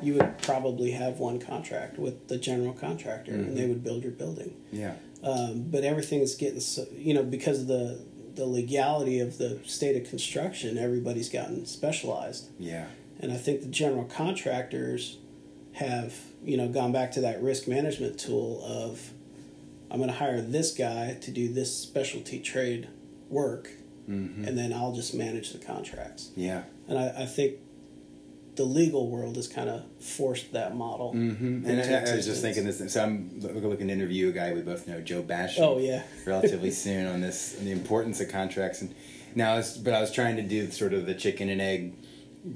you 0.00 0.14
would 0.14 0.38
probably 0.38 0.92
have 0.92 1.18
one 1.18 1.40
contract 1.40 1.98
with 1.98 2.28
the 2.28 2.38
general 2.38 2.72
contractor, 2.72 3.32
and 3.32 3.56
they 3.56 3.66
would 3.66 3.82
build 3.82 4.04
your 4.04 4.12
building. 4.12 4.56
yeah. 4.70 4.94
Um, 5.24 5.64
but 5.70 5.84
everything's 5.84 6.34
getting, 6.34 6.60
so, 6.60 6.86
you 6.92 7.14
know, 7.14 7.22
because 7.22 7.62
of 7.62 7.66
the, 7.66 8.04
the 8.34 8.44
legality 8.44 9.20
of 9.20 9.38
the 9.38 9.58
state 9.64 9.96
of 9.96 10.08
construction, 10.08 10.76
everybody's 10.76 11.30
gotten 11.30 11.64
specialized. 11.64 12.50
Yeah. 12.58 12.88
And 13.20 13.32
I 13.32 13.38
think 13.38 13.62
the 13.62 13.68
general 13.68 14.04
contractors 14.04 15.16
have, 15.72 16.14
you 16.44 16.58
know, 16.58 16.68
gone 16.68 16.92
back 16.92 17.10
to 17.12 17.22
that 17.22 17.42
risk 17.42 17.66
management 17.66 18.20
tool 18.20 18.62
of 18.62 19.14
I'm 19.94 20.00
going 20.00 20.10
to 20.10 20.16
hire 20.16 20.40
this 20.40 20.74
guy 20.74 21.16
to 21.20 21.30
do 21.30 21.52
this 21.52 21.72
specialty 21.72 22.40
trade 22.40 22.88
work, 23.28 23.70
and 24.08 24.58
then 24.58 24.72
I'll 24.72 24.92
just 24.92 25.14
manage 25.14 25.52
the 25.52 25.58
contracts. 25.58 26.32
Yeah. 26.34 26.64
And 26.88 26.98
I, 26.98 27.22
I 27.22 27.26
think 27.26 27.58
the 28.56 28.64
legal 28.64 29.08
world 29.08 29.36
has 29.36 29.46
kind 29.46 29.68
of 29.70 29.84
forced 30.00 30.52
that 30.52 30.74
model. 30.74 31.12
Mm-hmm. 31.14 31.64
And 31.64 31.80
I, 31.80 32.10
I 32.10 32.16
was 32.16 32.26
just 32.26 32.42
thinking 32.42 32.64
this. 32.64 32.92
So 32.92 33.04
I'm 33.04 33.38
looking 33.38 33.86
to 33.86 33.94
interview 33.94 34.30
a 34.30 34.32
guy 34.32 34.52
we 34.52 34.62
both 34.62 34.88
know, 34.88 35.00
Joe 35.00 35.22
Bash. 35.22 35.60
Oh, 35.60 35.78
yeah. 35.78 36.02
relatively 36.26 36.72
soon 36.72 37.06
on 37.06 37.20
this, 37.20 37.56
on 37.60 37.64
the 37.64 37.70
importance 37.70 38.20
of 38.20 38.28
contracts. 38.28 38.82
And 38.82 38.92
now, 39.36 39.52
I 39.52 39.56
was, 39.58 39.78
but 39.78 39.94
I 39.94 40.00
was 40.00 40.10
trying 40.10 40.34
to 40.36 40.42
do 40.42 40.68
sort 40.72 40.92
of 40.92 41.06
the 41.06 41.14
chicken 41.14 41.48
and 41.48 41.60
egg 41.60 41.94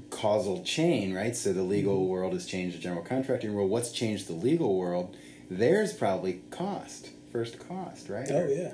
causal 0.09 0.61
chain, 0.63 1.13
right? 1.15 1.35
So 1.37 1.53
the 1.53 1.63
legal 1.63 1.99
Mm-hmm. 2.01 2.09
world 2.09 2.33
has 2.33 2.45
changed 2.45 2.75
the 2.75 2.81
general 2.81 3.01
contracting 3.01 3.53
world. 3.53 3.69
What's 3.69 3.93
changed 3.93 4.27
the 4.27 4.33
legal 4.33 4.77
world? 4.77 5.15
There's 5.49 5.93
probably 5.93 6.41
cost, 6.51 7.09
first 7.31 7.59
cost, 7.67 8.09
right? 8.09 8.27
Oh, 8.29 8.47
yeah. 8.47 8.71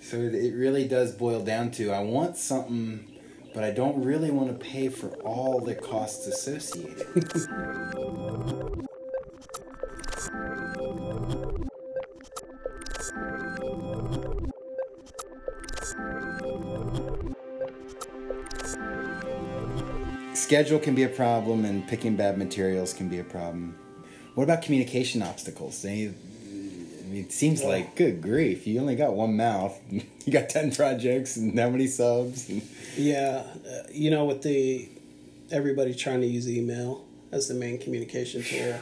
So 0.00 0.16
it- 0.16 0.54
really 0.54 0.86
does 0.86 1.12
boil 1.12 1.42
down 1.44 1.70
to 1.72 1.92
I 1.92 2.00
want 2.00 2.36
something, 2.36 3.06
but 3.54 3.64
I 3.64 3.70
don't 3.70 4.04
really 4.04 4.30
want 4.30 4.48
to 4.48 4.64
pay 4.64 4.88
for 4.88 5.08
all 5.22 5.60
the 5.60 5.74
costs 5.74 6.26
associated. 6.26 7.06
Schedule 20.34 20.78
can 20.78 20.94
be 20.94 21.04
a 21.04 21.08
problem, 21.08 21.64
and 21.64 21.86
picking 21.86 22.16
bad 22.16 22.36
materials 22.36 22.92
can 22.92 23.08
be 23.08 23.18
a 23.18 23.24
problem. 23.24 23.78
What 24.34 24.44
about 24.44 24.62
communication 24.62 25.22
obstacles? 25.22 25.84
Any, 25.84 26.14
mean, 27.12 27.24
it 27.24 27.32
seems 27.32 27.62
like 27.62 27.94
good 27.96 28.20
grief. 28.22 28.66
You 28.66 28.80
only 28.80 28.96
got 28.96 29.14
one 29.14 29.36
mouth. 29.36 29.78
You 30.24 30.32
got 30.32 30.48
ten 30.48 30.70
projects 30.70 31.36
and 31.36 31.58
how 31.58 31.68
many 31.68 31.88
subs? 31.88 32.48
And, 32.48 32.62
Yeah, 32.96 33.42
uh, 33.68 33.88
you 33.90 34.08
know, 34.08 34.24
with 34.24 34.42
the 34.42 34.88
everybody 35.50 35.94
trying 35.94 36.20
to 36.20 36.28
use 36.28 36.48
email 36.48 37.04
as 37.32 37.48
the 37.48 37.54
main 37.54 37.76
communication 37.78 38.42
tool, 38.44 38.76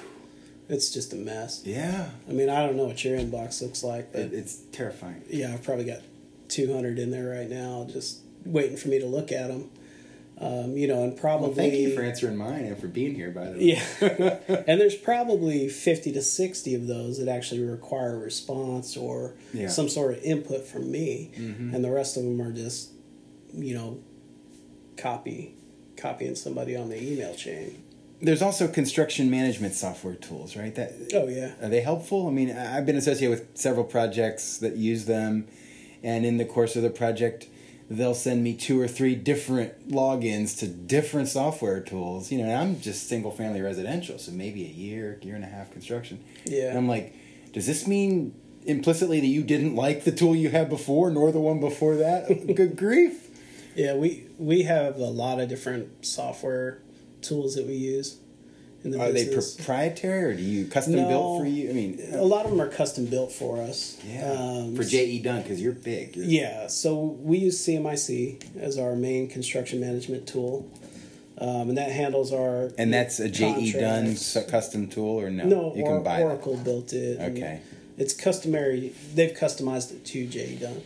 it's 0.68 0.90
just 0.90 1.14
a 1.14 1.16
mess. 1.16 1.62
yeah, 1.64 2.10
I 2.28 2.32
mean, 2.32 2.50
I 2.50 2.66
don't 2.66 2.76
know 2.76 2.84
what 2.84 3.02
your 3.04 3.18
inbox 3.18 3.62
looks 3.62 3.82
like, 3.82 4.12
but 4.12 4.20
it, 4.20 4.34
it's 4.34 4.56
terrifying. 4.70 5.22
yeah, 5.30 5.54
I've 5.54 5.62
probably 5.62 5.86
got 5.86 6.00
200 6.48 6.98
in 6.98 7.10
there 7.10 7.30
right 7.30 7.48
now, 7.48 7.86
just 7.90 8.18
waiting 8.44 8.76
for 8.76 8.88
me 8.88 8.98
to 8.98 9.06
look 9.06 9.32
at 9.32 9.48
them. 9.48 9.70
Um, 10.40 10.74
you 10.74 10.88
know, 10.88 11.02
and 11.04 11.14
probably 11.14 11.48
Well, 11.48 11.54
thank 11.56 11.74
you 11.74 11.94
for 11.94 12.00
answering 12.00 12.34
mine 12.36 12.64
and 12.64 12.78
for 12.78 12.88
being 12.88 13.14
here. 13.14 13.30
By 13.30 13.50
the 13.50 13.58
way, 13.58 13.58
yeah, 13.60 14.38
and 14.66 14.80
there's 14.80 14.94
probably 14.94 15.68
50 15.68 16.12
to 16.12 16.22
60 16.22 16.74
of 16.74 16.86
those 16.86 17.18
that 17.18 17.28
actually 17.28 17.60
require 17.62 18.14
a 18.14 18.18
response 18.18 18.96
or 18.96 19.34
Yeah. 19.52 19.64
Mm-hmm. 19.64 19.70
some 19.70 19.88
sort 19.90 20.16
of 20.16 20.22
input 20.22 20.66
from 20.66 20.90
me, 20.90 21.30
and 21.36 21.84
the 21.84 21.90
rest 21.90 22.16
of 22.16 22.22
them 22.22 22.40
are 22.40 22.52
just, 22.52 22.90
you 23.52 23.74
know, 23.74 23.98
copy, 24.96 25.54
copying 25.96 26.34
somebody 26.34 26.74
on 26.76 26.88
the 26.88 26.96
email 27.02 27.34
chain. 27.34 27.82
there's 28.22 28.42
also 28.42 28.66
construction 28.68 29.30
management 29.30 29.74
software 29.74 30.14
tools, 30.14 30.56
right? 30.56 30.74
That 30.74 30.92
Oh 31.14 31.28
yeah, 31.28 31.52
Are 31.62 31.68
they 31.68 31.80
helpful? 31.82 32.28
I 32.28 32.30
mean, 32.30 32.50
I've 32.56 32.86
been 32.86 32.96
associated 32.96 33.30
with 33.30 33.58
several 33.58 33.84
projects 33.84 34.58
that 34.58 34.76
use 34.76 35.04
them, 35.04 35.48
and 36.02 36.24
in 36.24 36.36
the 36.38 36.44
course 36.46 36.76
of 36.76 36.82
the 36.82 36.90
project, 36.90 37.46
they'll 37.90 38.14
send 38.14 38.44
me 38.44 38.54
two 38.54 38.80
or 38.80 38.86
three 38.86 39.16
different 39.16 39.88
logins 39.88 40.56
to 40.60 40.68
different 40.68 41.28
software 41.28 41.80
tools. 41.80 42.30
You 42.30 42.38
know, 42.38 42.44
and 42.44 42.56
I'm 42.56 42.80
just 42.80 43.08
single 43.08 43.32
family 43.32 43.60
residential, 43.60 44.18
so 44.18 44.30
maybe 44.30 44.64
a 44.64 44.68
year, 44.68 45.18
year 45.22 45.34
and 45.34 45.44
a 45.44 45.48
half 45.48 45.72
construction. 45.72 46.22
Yeah. 46.44 46.68
And 46.68 46.78
I'm 46.78 46.88
like, 46.88 47.14
does 47.52 47.66
this 47.66 47.88
mean 47.88 48.32
implicitly 48.64 49.18
that 49.20 49.26
you 49.26 49.42
didn't 49.42 49.74
like 49.74 50.04
the 50.04 50.12
tool 50.12 50.36
you 50.36 50.50
had 50.50 50.68
before, 50.68 51.10
nor 51.10 51.32
the 51.32 51.40
one 51.40 51.58
before 51.58 51.96
that? 51.96 52.28
Good 52.54 52.76
grief! 52.76 53.26
yeah. 53.74 53.94
We 53.94 54.28
we 54.38 54.62
have 54.62 54.96
a 54.96 55.06
lot 55.06 55.40
of 55.40 55.48
different 55.48 56.06
software 56.06 56.78
tools 57.22 57.56
that 57.56 57.66
we 57.66 57.74
use 57.74 58.19
in 58.84 58.92
the 58.92 59.00
Are 59.00 59.12
they 59.12 59.26
proprietary, 59.26 60.24
or 60.24 60.34
do 60.34 60.42
you 60.42 60.66
custom 60.66 60.96
No. 60.96 61.08
built 61.08 61.40
for 61.40 61.46
you? 61.46 61.70
I 61.70 61.72
mean, 61.72 62.00
a 62.14 62.24
lot 62.24 62.44
of 62.46 62.50
them 62.50 62.60
are 62.60 62.68
custom 62.68 63.06
built 63.06 63.30
for 63.32 63.60
us. 63.60 63.96
yeah, 64.08 64.32
Um, 64.32 64.74
for 64.74 64.84
JE 64.84 65.18
Dunn 65.20 65.42
because 65.42 65.60
you're 65.60 65.72
big. 65.72 66.16
You're, 66.16 66.24
Yeah, 66.24 66.66
so 66.66 67.18
we 67.22 67.38
use 67.38 67.58
CMIC 67.58 68.38
as 68.58 68.78
our 68.78 68.96
main 68.96 69.28
construction 69.28 69.80
management 69.80 70.26
tool, 70.26 70.66
um, 71.38 71.68
and 71.68 71.76
that 71.78 71.90
handles 71.90 72.32
our 72.32 72.70
And 72.78 72.92
that's 72.92 73.20
a 73.20 73.28
JE 73.28 73.72
Dunn 73.72 74.16
custom 74.48 74.88
tool, 74.88 75.20
or 75.20 75.30
no? 75.30 75.44
No, 75.44 75.74
you 75.76 75.82
or, 75.84 75.96
can 75.96 76.02
buy 76.02 76.22
Oracle 76.22 76.56
built 76.56 76.92
it. 76.92 77.20
Okay. 77.20 77.60
it's 77.98 78.14
customary. 78.14 78.94
They've 79.14 79.36
customized 79.36 79.90
it 79.92 80.04
to 80.06 80.26
JE 80.26 80.56
Dunn, 80.56 80.80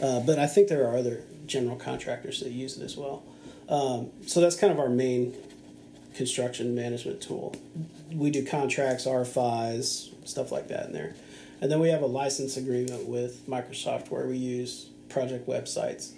uh, 0.00 0.20
but 0.20 0.38
I 0.38 0.46
think 0.46 0.68
there 0.68 0.86
are 0.86 0.96
other 0.96 1.22
general 1.46 1.76
contractors 1.76 2.40
that 2.40 2.50
use 2.52 2.76
it 2.76 2.84
as 2.84 2.96
well. 2.98 3.22
Um, 3.68 4.10
so 4.26 4.40
that's 4.40 4.56
kind 4.56 4.72
of 4.72 4.78
our 4.78 4.88
main 4.90 5.32
construction 6.24 6.74
management 6.74 7.18
tool. 7.22 7.56
We 8.12 8.30
do 8.30 8.44
contracts, 8.44 9.06
RFIs, 9.06 10.10
stuff 10.28 10.52
like 10.52 10.68
that 10.68 10.84
in 10.88 10.92
there. 10.92 11.14
And 11.62 11.72
then 11.72 11.80
we 11.80 11.88
have 11.88 12.02
a 12.02 12.06
license 12.06 12.58
agreement 12.58 13.08
with 13.08 13.48
Microsoft 13.48 14.10
where 14.10 14.26
we 14.26 14.36
use 14.36 14.90
project 15.08 15.48
websites. 15.48 16.14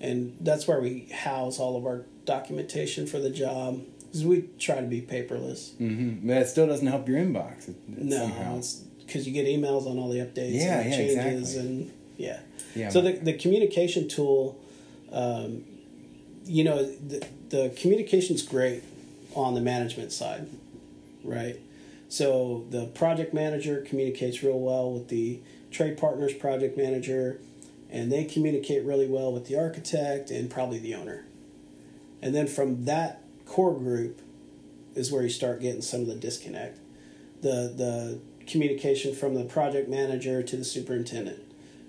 And 0.00 0.34
that's 0.40 0.66
where 0.66 0.80
we 0.80 1.00
house 1.12 1.58
all 1.58 1.76
of 1.76 1.84
our 1.84 2.06
documentation 2.24 3.06
for 3.06 3.18
the 3.18 3.28
job. 3.28 3.82
Because 4.06 4.24
we 4.24 4.48
try 4.58 4.76
to 4.80 4.86
be 4.86 5.02
paperless. 5.02 5.76
that. 5.76 5.84
hmm 5.84 6.26
But 6.26 6.38
it 6.38 6.48
still 6.48 6.66
doesn't 6.66 6.86
help 6.86 7.06
your 7.06 7.18
inbox. 7.18 7.68
It, 7.68 7.76
it 7.90 7.98
No, 7.98 8.62
because 9.00 9.26
you 9.26 9.34
get 9.34 9.44
emails 9.46 9.86
on 9.86 9.98
all 9.98 10.08
the 10.08 10.20
updates 10.20 10.52
Yeah, 10.54 10.80
and 10.80 10.86
the 10.86 10.90
yeah, 10.90 10.96
changes 10.96 11.56
exactly. 11.56 11.60
and 11.60 11.92
yeah. 12.16 12.40
Yeah, 12.74 12.88
so 12.88 13.02
the 13.02 13.12
the 13.12 13.34
communication 13.34 14.08
tool, 14.08 14.58
um, 15.12 15.64
you 16.46 16.64
know, 16.64 16.82
the 16.84 17.26
the 17.50 17.74
communication's 17.76 18.40
great 18.42 18.82
on 19.34 19.54
the 19.54 19.60
management 19.60 20.12
side, 20.12 20.48
right? 21.24 21.58
So 22.08 22.66
the 22.70 22.86
project 22.86 23.32
manager 23.32 23.80
communicates 23.80 24.42
real 24.42 24.58
well 24.58 24.92
with 24.92 25.08
the 25.08 25.40
trade 25.70 25.96
partners 25.96 26.34
project 26.34 26.76
manager, 26.76 27.40
and 27.90 28.12
they 28.12 28.24
communicate 28.24 28.84
really 28.84 29.06
well 29.06 29.32
with 29.32 29.46
the 29.46 29.58
architect 29.58 30.30
and 30.30 30.50
probably 30.50 30.78
the 30.78 30.94
owner. 30.94 31.24
And 32.20 32.34
then 32.34 32.46
from 32.46 32.84
that 32.84 33.22
core 33.46 33.74
group 33.74 34.20
is 34.94 35.10
where 35.10 35.22
you 35.22 35.28
start 35.28 35.60
getting 35.60 35.82
some 35.82 36.02
of 36.02 36.06
the 36.06 36.14
disconnect. 36.14 36.78
The 37.40 37.72
the 37.74 38.20
communication 38.46 39.14
from 39.14 39.34
the 39.34 39.44
project 39.44 39.88
manager 39.88 40.42
to 40.42 40.56
the 40.56 40.64
superintendent, 40.64 41.40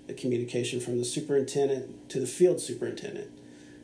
the 0.06 0.14
communication 0.14 0.80
from 0.80 0.98
the 0.98 1.04
superintendent 1.04 2.08
to 2.10 2.20
the 2.20 2.26
field 2.26 2.60
superintendent, 2.60 3.30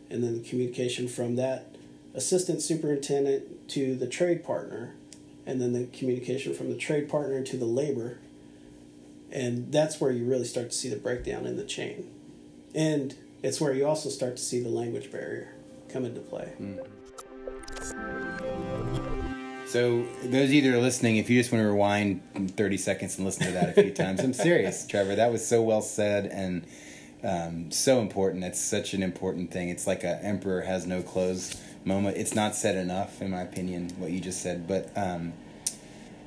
and 0.09 0.23
then 0.25 0.43
the 0.43 0.49
communication 0.49 1.07
from 1.07 1.37
that 1.37 1.70
assistant 2.15 2.63
superintendent 2.63 3.69
to 3.71 3.95
the 3.95 4.07
trade 4.07 4.45
partner, 4.45 4.95
and 5.47 5.61
then 5.61 5.73
the 5.73 5.87
communication 5.87 6.55
from 6.55 6.69
the 6.69 6.77
trade 6.77 7.09
partner 7.09 7.43
to 7.43 7.57
the 7.57 7.65
labor. 7.65 8.19
And 9.33 9.73
that's 9.73 10.01
where 10.01 10.11
you 10.11 10.25
really 10.25 10.45
start 10.45 10.71
to 10.71 10.77
see 10.77 10.89
the 10.89 10.97
breakdown 10.97 11.47
in 11.47 11.57
the 11.57 11.65
chain. 11.65 12.11
And 12.75 13.15
it's 13.43 13.61
where 13.61 13.73
you 13.73 13.87
also 13.87 14.09
start 14.09 14.37
to 14.37 14.43
see 14.43 14.61
the 14.61 14.69
language 14.69 15.11
barrier 15.11 15.55
come 15.89 16.05
into 16.05 16.21
play. 16.21 16.53
So 19.67 20.05
those 20.25 20.49
of 20.49 20.53
you 20.53 20.63
that 20.63 20.75
are 20.77 20.81
listening, 20.81 21.19
if 21.19 21.31
you 21.31 21.39
just 21.39 21.53
want 21.53 21.63
to 21.63 21.69
rewind 21.69 22.23
30 22.57 22.77
seconds 22.77 23.17
and 23.17 23.25
listen 23.25 23.47
to 23.47 23.53
that 23.53 23.79
a 23.79 23.83
few 23.83 23.93
times, 23.93 24.21
I'm 24.21 24.33
serious, 24.33 24.85
Trevor. 24.89 25.15
That 25.15 25.31
was 25.31 25.47
so 25.47 25.63
well 25.63 25.81
said 25.81 26.27
and 26.27 26.67
um, 27.23 27.71
so 27.71 28.01
important. 28.01 28.43
It's 28.43 28.61
such 28.61 28.95
an 28.95 29.03
important 29.03 29.53
thing. 29.53 29.69
It's 29.69 29.87
like 29.87 30.03
a 30.03 30.23
emperor 30.25 30.63
has 30.63 30.87
no 30.87 31.03
clothes 31.03 31.55
moment. 31.85 32.16
It's 32.16 32.35
not 32.35 32.55
said 32.55 32.76
enough, 32.76 33.20
in 33.22 33.31
my 33.31 33.43
opinion, 33.43 33.91
what 33.99 34.11
you 34.11 34.20
just 34.20 34.43
said. 34.43 34.66
But 34.66 34.91
um, 34.97 35.33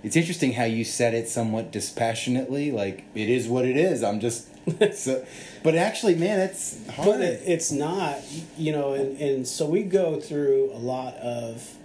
it's 0.03 0.15
interesting 0.15 0.53
how 0.53 0.65
you 0.65 0.83
said 0.83 1.13
it 1.13 1.29
somewhat 1.29 1.71
dispassionately, 1.71 2.71
like 2.71 3.05
it 3.15 3.29
is 3.29 3.47
what 3.47 3.65
it 3.65 3.77
is. 3.77 4.03
I'm 4.03 4.19
just 4.19 4.47
so, 4.93 5.25
but 5.61 5.75
actually, 5.75 6.15
man, 6.15 6.39
it's 6.39 6.87
hard. 6.91 7.07
But 7.07 7.21
it, 7.21 7.41
it's 7.45 7.71
not, 7.71 8.19
you 8.57 8.71
know, 8.71 8.93
and, 8.93 9.19
and 9.19 9.47
so 9.47 9.65
we 9.65 9.83
go 9.83 10.19
through 10.19 10.71
a 10.73 10.79
lot 10.79 11.15
of 11.15 11.75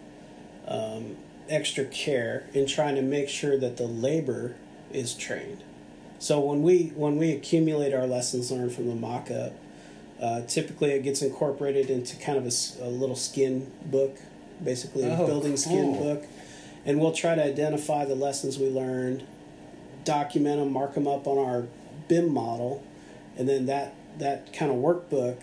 um, 0.67 1.17
extra 1.49 1.85
care 1.85 2.49
in 2.55 2.67
trying 2.67 2.95
to 2.95 3.03
make 3.03 3.29
sure 3.29 3.59
that 3.59 3.77
the 3.77 3.87
labor 3.87 4.55
is 4.93 5.15
trained. 5.15 5.65
So 6.19 6.41
when 6.41 6.63
we 6.63 6.93
when 6.95 7.17
we 7.17 7.33
accumulate 7.33 7.95
our 7.95 8.07
lessons 8.07 8.51
learned 8.51 8.73
from 8.73 8.89
the 8.89 8.95
mock-up, 8.95 9.53
uh, 10.21 10.43
typically 10.43 10.91
it 10.91 11.03
gets 11.03 11.23
incorporated 11.23 11.91
into 11.91 12.17
kind 12.17 12.39
of 12.39 12.45
a 12.81 12.89
little 12.89 13.17
skin 13.17 13.71
book, 13.87 14.17
basically 14.63 15.05
a 15.05 15.17
Oh, 15.17 15.27
building 15.27 15.57
skin 15.57 15.95
cool. 15.95 16.03
book, 16.15 16.25
and 16.85 17.01
we'll 17.01 17.13
try 17.13 17.35
to 17.35 17.45
identify 17.45 18.05
the 18.05 18.15
lessons 18.15 18.59
we 18.59 18.69
learned, 18.69 19.25
document 20.05 20.59
them, 20.59 20.73
mark 20.73 20.95
them 20.95 21.07
up 21.07 21.27
on 21.27 21.39
our 21.39 21.67
BIM 22.09 22.33
model, 22.33 22.83
and 23.37 23.49
then 23.49 23.67
that 23.67 23.95
that 24.19 24.53
kind 24.53 24.71
of 24.73 24.79
workbook 24.79 25.37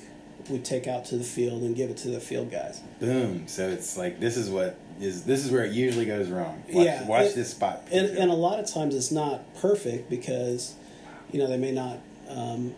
we 0.50 0.60
take 0.60 0.86
out 0.88 1.06
to 1.06 1.18
the 1.18 1.24
field 1.24 1.64
and 1.64 1.76
give 1.76 1.90
it 1.90 1.98
to 1.98 2.10
the 2.10 2.20
field 2.20 2.52
guys. 2.52 2.82
Boom. 3.00 3.48
So 3.48 3.68
it's 3.70 3.98
like 3.98 4.20
this 4.20 4.38
is 4.38 4.50
what 4.50 4.78
is 5.00 5.24
this 5.24 5.46
is 5.46 5.52
where 5.52 5.64
it 5.64 5.72
usually 5.72 6.06
goes 6.06 6.30
wrong. 6.30 6.64
Watch, 6.70 6.86
Yeah, 6.86 7.08
watch 7.08 7.26
it- 7.28 7.36
this 7.36 7.52
spot. 7.52 7.88
And 7.92 8.08
and 8.18 8.30
a 8.30 8.36
lot 8.36 8.60
of 8.60 8.68
times 8.72 8.94
it's 8.96 9.12
not 9.12 9.42
perfect 9.56 10.10
because, 10.10 10.74
you 11.32 11.40
know, 11.40 11.48
they 11.48 11.58
may 11.58 11.72
not 11.72 12.00
um, 12.30 12.74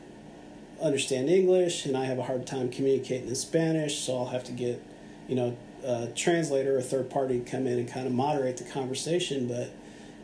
understand 0.82 1.30
English, 1.30 1.86
and 1.86 1.96
I 1.98 2.06
have 2.06 2.18
a 2.20 2.24
hard 2.24 2.46
time 2.46 2.70
communicating 2.70 3.28
in 3.28 3.36
Spanish, 3.36 4.00
so 4.00 4.18
I'll 4.18 4.26
have 4.28 4.44
to 4.46 4.52
get, 4.52 4.82
you 5.28 5.36
know, 5.36 5.58
a 5.84 6.08
translator 6.16 6.76
or 6.76 6.80
a 6.80 6.84
third 6.84 7.10
party 7.10 7.40
to 7.40 7.46
come 7.50 7.68
in 7.68 7.80
and 7.80 7.88
kind 7.88 8.08
of 8.08 8.14
moderate 8.14 8.58
the 8.58 8.64
conversation. 8.64 9.48
But 9.48 9.70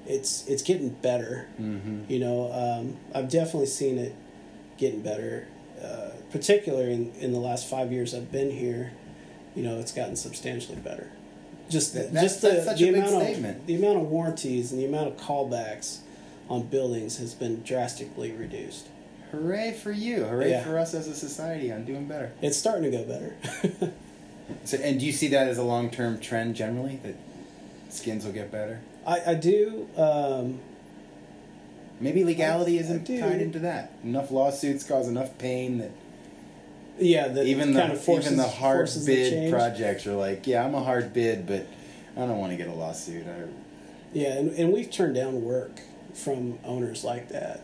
it's 0.07 0.45
it's 0.47 0.63
getting 0.63 0.89
better. 0.89 1.47
Mhm. 1.61 2.09
You 2.09 2.19
know, 2.19 2.51
um, 2.51 2.97
I've 3.13 3.29
definitely 3.29 3.67
seen 3.67 3.97
it 3.97 4.13
getting 4.77 5.01
better, 5.01 5.47
uh, 5.81 6.09
particularly 6.31 6.93
in, 6.93 7.11
in 7.19 7.31
the 7.31 7.39
last 7.39 7.67
five 7.69 7.91
years 7.91 8.13
I've 8.13 8.31
been 8.31 8.49
here. 8.51 8.91
You 9.55 9.63
know, 9.63 9.79
it's 9.79 9.91
gotten 9.91 10.15
substantially 10.15 10.77
better. 10.79 11.07
Just 11.69 11.93
That- 11.93 12.11
that's- 12.11 12.23
just 12.33 12.41
the, 12.41 12.49
that's 12.65 12.79
the 12.79 12.89
a 12.89 12.91
big 12.91 12.95
amount 13.03 13.23
statement. 13.23 13.57
of 13.59 13.65
the 13.67 13.75
amount 13.75 13.97
of 13.99 14.09
warranties 14.11 14.71
and 14.71 14.81
the 14.81 14.85
amount 14.85 15.07
of 15.07 15.17
callbacks 15.17 15.99
on 16.49 16.63
buildings 16.63 17.17
has 17.19 17.33
been 17.33 17.61
drastically 17.63 18.31
reduced. 18.31 18.87
Hooray 19.33 19.73
for 19.73 19.91
you! 19.91 20.23
Hooray 20.25 20.51
Yeah. 20.51 20.63
for 20.63 20.77
us 20.77 20.93
as 20.93 21.07
a 21.07 21.15
society 21.15 21.71
on 21.71 21.85
doing 21.85 22.05
better. 22.07 22.31
It's 22.41 22.55
starting 22.57 22.89
to 22.89 22.97
go 22.97 23.03
better. 23.03 23.91
So, 24.65 24.77
and 24.77 24.99
do 24.99 25.05
you 25.05 25.13
see 25.13 25.29
that 25.29 25.47
as 25.47 25.57
a 25.57 25.63
long 25.63 25.89
term 25.89 26.19
trend 26.19 26.55
generally 26.55 26.99
that 27.03 27.15
skins 27.89 28.25
will 28.25 28.33
get 28.33 28.51
better? 28.51 28.81
I, 29.07 29.21
I 29.27 29.33
do. 29.35 29.87
Um, 29.95 30.59
Maybe 32.01 32.25
legality 32.25 32.77
I 32.77 32.81
isn't 32.81 33.05
do. 33.05 33.21
tied 33.21 33.41
into 33.41 33.59
that. 33.59 33.93
Enough 34.03 34.31
lawsuits 34.31 34.83
cause 34.83 35.07
enough 35.07 35.37
pain 35.37 35.77
that 35.77 35.91
yeah, 36.99 37.29
that 37.29 37.45
even 37.47 37.73
the 37.73 37.79
kind 37.79 37.93
of 37.93 38.03
forces, 38.03 38.33
even 38.33 38.37
the 38.37 38.47
hard 38.49 38.89
bid 39.05 39.51
projects 39.51 40.05
are 40.05 40.13
like, 40.15 40.45
yeah, 40.45 40.63
I'm 40.65 40.75
a 40.75 40.83
hard 40.83 41.13
bid, 41.13 41.47
but 41.47 41.65
I 42.17 42.19
don't 42.27 42.37
want 42.37 42.51
to 42.51 42.57
get 42.57 42.67
a 42.67 42.73
lawsuit. 42.73 43.25
I, 43.25 43.45
Yeah, 44.11 44.33
and, 44.33 44.51
and 44.51 44.73
we've 44.73 44.91
turned 44.91 45.15
down 45.15 45.41
work 45.41 45.79
from 46.13 46.59
owners 46.65 47.03
like 47.05 47.29
that 47.29 47.61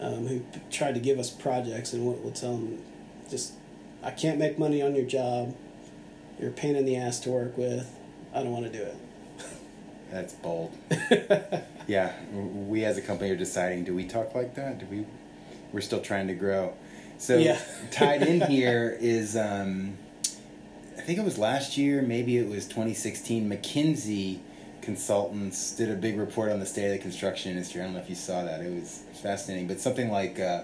um, 0.00 0.26
who 0.26 0.42
tried 0.70 0.94
to 0.94 1.00
give 1.00 1.18
us 1.18 1.30
projects, 1.30 1.92
and 1.92 2.04
we'll, 2.04 2.14
we'll 2.16 2.32
tell 2.32 2.52
them, 2.52 2.82
just, 3.30 3.52
I 4.02 4.10
can't 4.10 4.38
make 4.38 4.58
money 4.58 4.82
on 4.82 4.94
your 4.94 5.04
job. 5.04 5.54
You're 6.38 6.50
a 6.50 6.52
pain 6.52 6.76
in 6.76 6.84
the 6.84 6.96
ass 6.96 7.18
to 7.20 7.30
work 7.30 7.56
with. 7.58 7.90
I 8.32 8.42
don't 8.42 8.52
want 8.52 8.70
to 8.70 8.72
do 8.72 8.84
it. 8.84 8.96
That's 10.10 10.34
bold. 10.34 10.72
yeah, 11.86 12.12
we 12.32 12.84
as 12.84 12.96
a 12.96 13.02
company 13.02 13.30
are 13.30 13.36
deciding: 13.36 13.84
do 13.84 13.94
we 13.94 14.04
talk 14.04 14.34
like 14.34 14.54
that? 14.54 14.78
Do 14.78 14.86
we? 14.86 15.04
We're 15.72 15.80
still 15.80 16.00
trying 16.00 16.28
to 16.28 16.34
grow. 16.34 16.74
So 17.18 17.36
Yeah. 17.36 17.60
tied 17.90 18.22
in 18.22 18.40
here 18.42 18.96
is, 19.00 19.36
um, 19.36 19.98
I 20.96 21.00
think 21.00 21.18
it 21.18 21.24
was 21.24 21.36
last 21.36 21.76
year, 21.76 22.00
maybe 22.00 22.38
it 22.38 22.48
was 22.48 22.66
2016. 22.66 23.50
McKinsey 23.50 24.38
consultants 24.88 25.76
did 25.76 25.90
a 25.90 25.94
big 25.94 26.16
report 26.16 26.50
on 26.50 26.60
the 26.60 26.64
state 26.64 26.86
of 26.86 26.92
the 26.92 26.98
construction 26.98 27.50
industry. 27.50 27.78
I 27.78 27.84
don't 27.84 27.92
know 27.92 28.00
if 28.00 28.08
you 28.08 28.14
saw 28.14 28.42
that. 28.42 28.62
It 28.62 28.72
was 28.72 29.02
fascinating, 29.22 29.68
but 29.68 29.80
something 29.80 30.10
like 30.10 30.40
uh, 30.40 30.62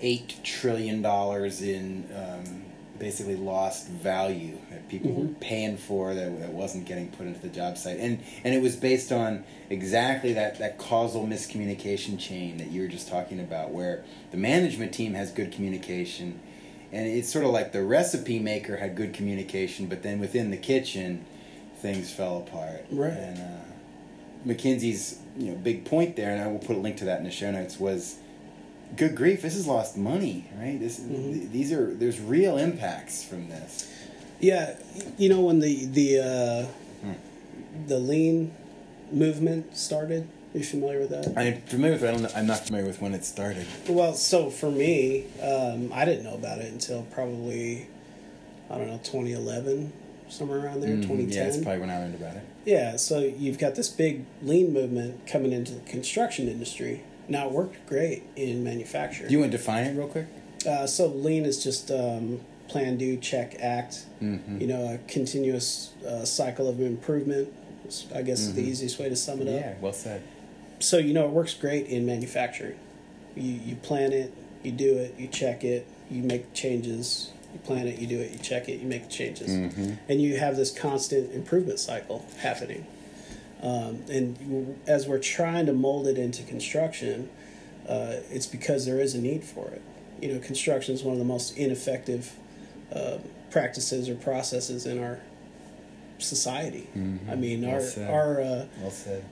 eight 0.00 0.34
trillion 0.42 1.02
dollars 1.02 1.62
in 1.62 2.04
um, 2.16 2.64
basically 2.98 3.36
lost 3.36 3.86
value 3.86 4.58
that 4.70 4.88
people 4.88 5.12
were 5.12 5.28
paying 5.34 5.76
for 5.76 6.14
that, 6.14 6.40
that 6.40 6.50
wasn't 6.50 6.84
getting 6.84 7.08
put 7.10 7.28
into 7.28 7.38
the 7.38 7.48
job 7.48 7.78
site, 7.78 8.00
and 8.00 8.24
and 8.42 8.52
it 8.56 8.60
was 8.60 8.74
based 8.74 9.12
on 9.12 9.44
exactly 9.70 10.32
that 10.32 10.58
that 10.58 10.76
causal 10.76 11.24
miscommunication 11.28 12.18
chain 12.18 12.56
that 12.56 12.72
you 12.72 12.82
were 12.82 12.88
just 12.88 13.06
talking 13.06 13.38
about, 13.38 13.70
where 13.70 14.02
the 14.32 14.36
management 14.36 14.92
team 14.92 15.14
has 15.14 15.30
good 15.30 15.52
communication. 15.52 16.40
And 16.90 17.06
it's 17.06 17.32
sort 17.32 17.44
of 17.44 17.52
like 17.52 17.70
the 17.70 17.84
recipe 17.84 18.40
maker 18.40 18.78
had 18.78 18.96
good 18.96 19.12
communication, 19.12 19.86
but 19.86 20.02
then 20.02 20.18
within 20.18 20.50
the 20.50 20.56
kitchen, 20.56 21.24
things 21.78 22.12
fell 22.12 22.38
apart. 22.38 22.84
Right. 22.90 23.12
And 23.12 23.38
uh, 23.38 24.46
McKinsey's 24.46 25.18
you 25.36 25.50
know 25.52 25.56
big 25.58 25.84
point 25.84 26.16
there, 26.16 26.30
and 26.30 26.40
I 26.42 26.46
will 26.46 26.58
put 26.58 26.76
a 26.76 26.80
link 26.80 26.96
to 26.98 27.04
that 27.06 27.18
in 27.18 27.24
the 27.24 27.30
show 27.30 27.50
notes. 27.50 27.78
Was 27.80 28.16
good 28.96 29.14
grief, 29.16 29.42
this 29.42 29.54
has 29.54 29.66
lost 29.66 29.96
money, 29.96 30.48
right? 30.58 30.78
This 30.78 30.98
th- 30.98 31.50
these 31.50 31.72
are 31.72 31.92
there's 31.94 32.20
real 32.20 32.56
impacts 32.56 33.24
from 33.24 33.48
this. 33.48 33.92
Yeah, 34.40 34.76
you 35.18 35.28
know 35.28 35.40
when 35.40 35.60
the 35.60 35.86
the 35.86 36.18
uh, 36.20 36.66
Hmm. 37.02 37.12
the 37.88 37.98
lean 37.98 38.54
movement 39.12 39.76
started. 39.76 40.26
Are 40.54 40.58
you 40.58 40.64
familiar 40.64 41.00
with 41.00 41.10
that? 41.10 41.36
I'm 41.38 41.60
familiar 41.62 41.92
with. 41.98 42.04
it, 42.04 42.34
I 42.34 42.38
I'm 42.38 42.46
not 42.46 42.60
familiar 42.66 42.86
with 42.86 43.02
when 43.02 43.12
it 43.12 43.24
started. 43.26 43.66
Well, 43.88 44.14
so 44.14 44.48
for 44.48 44.70
me, 44.70 45.26
um, 45.42 45.92
I 45.92 46.04
didn't 46.06 46.24
know 46.24 46.34
about 46.34 46.60
it 46.60 46.72
until 46.72 47.02
probably 47.02 47.88
I 48.70 48.78
don't 48.78 48.86
know 48.86 48.98
2011, 49.02 49.92
somewhere 50.28 50.64
around 50.64 50.80
there, 50.80 50.90
Mhm, 50.96 51.02
2010. 51.02 51.28
Yeah, 51.38 51.44
that's 51.44 51.56
probably 51.62 51.80
when 51.80 51.90
I 51.90 51.98
learned 51.98 52.14
about 52.14 52.36
it. 52.36 52.42
Yeah, 52.64 52.96
so 52.96 53.20
you've 53.20 53.58
got 53.58 53.74
this 53.74 53.88
big 53.88 54.24
lean 54.42 54.72
movement 54.72 55.26
coming 55.26 55.52
into 55.52 55.72
the 55.72 55.80
construction 55.80 56.48
industry. 56.48 57.02
Now 57.28 57.46
it 57.48 57.52
worked 57.52 57.86
great 57.86 58.22
in 58.36 58.62
manufacturing. 58.64 59.28
Do 59.28 59.32
you 59.34 59.40
want 59.40 59.52
to 59.52 59.58
define 59.58 59.84
it 59.86 59.96
real 59.96 60.08
quick? 60.08 60.26
uh, 60.66 60.86
so 60.86 61.06
lean 61.06 61.44
is 61.44 61.62
just 61.62 61.90
um, 61.92 62.40
plan, 62.66 62.96
do, 62.96 63.16
check, 63.18 63.56
act. 63.60 64.06
Mhm. 64.20 64.60
You 64.60 64.66
know, 64.66 64.94
a 64.94 64.98
continuous 65.06 65.90
uh, 66.06 66.24
cycle 66.24 66.68
of 66.68 66.80
improvement. 66.80 67.48
is, 67.86 68.06
I 68.12 68.22
guess 68.22 68.40
is 68.40 68.54
the 68.54 68.62
easiest 68.62 68.98
way 68.98 69.08
to 69.08 69.14
sum 69.16 69.40
it 69.42 69.48
up. 69.48 69.54
Yeah, 69.60 69.74
well 69.80 69.92
said. 69.92 70.22
So 70.80 70.98
you 70.98 71.14
know, 71.14 71.24
it 71.26 71.30
works 71.30 71.54
great 71.54 71.86
in 71.86 72.04
manufacturing. 72.04 72.74
You 73.36 73.52
you 73.64 73.76
plan 73.76 74.12
it, 74.12 74.32
you 74.64 74.72
do 74.72 74.96
it, 74.98 75.14
you 75.18 75.28
check 75.28 75.62
it, 75.62 75.86
you 76.10 76.22
make 76.22 76.52
changes. 76.52 77.30
You 77.56 77.62
plan 77.62 77.86
it, 77.88 77.98
you 77.98 78.06
do 78.06 78.20
it, 78.20 78.32
you 78.32 78.38
check 78.38 78.68
it, 78.68 78.80
you 78.80 78.86
make 78.86 79.08
changes, 79.08 79.48
and 79.50 80.20
you 80.20 80.36
have 80.36 80.56
this 80.56 80.70
constant 80.76 81.32
improvement 81.32 81.78
cycle 81.78 82.26
happening. 82.40 82.84
Um, 83.62 84.04
and 84.10 84.78
as 84.86 85.06
we're 85.06 85.18
trying 85.20 85.64
to 85.64 85.72
mold 85.72 86.06
it 86.06 86.18
into 86.18 86.42
construction, 86.42 87.30
uh, 87.88 88.16
it's 88.30 88.44
because 88.44 88.84
there 88.84 89.00
is 89.00 89.14
a 89.14 89.20
need 89.22 89.42
for 89.42 89.68
it. 89.70 89.80
You 90.20 90.34
know, 90.34 90.38
construction 90.40 90.94
is 90.94 91.02
one 91.02 91.14
of 91.14 91.18
the 91.18 91.24
most 91.24 91.56
ineffective 91.56 92.34
uh, 92.94 93.18
practices 93.50 94.10
or 94.10 94.16
processes 94.16 94.84
in 94.84 95.02
our 95.02 95.20
society. 96.18 96.88
I 97.30 97.36
mean, 97.36 97.64
our 97.64 97.80
our 98.06 98.40
uh, 98.42 98.66
Well 98.82 98.90
said. 98.90 99.24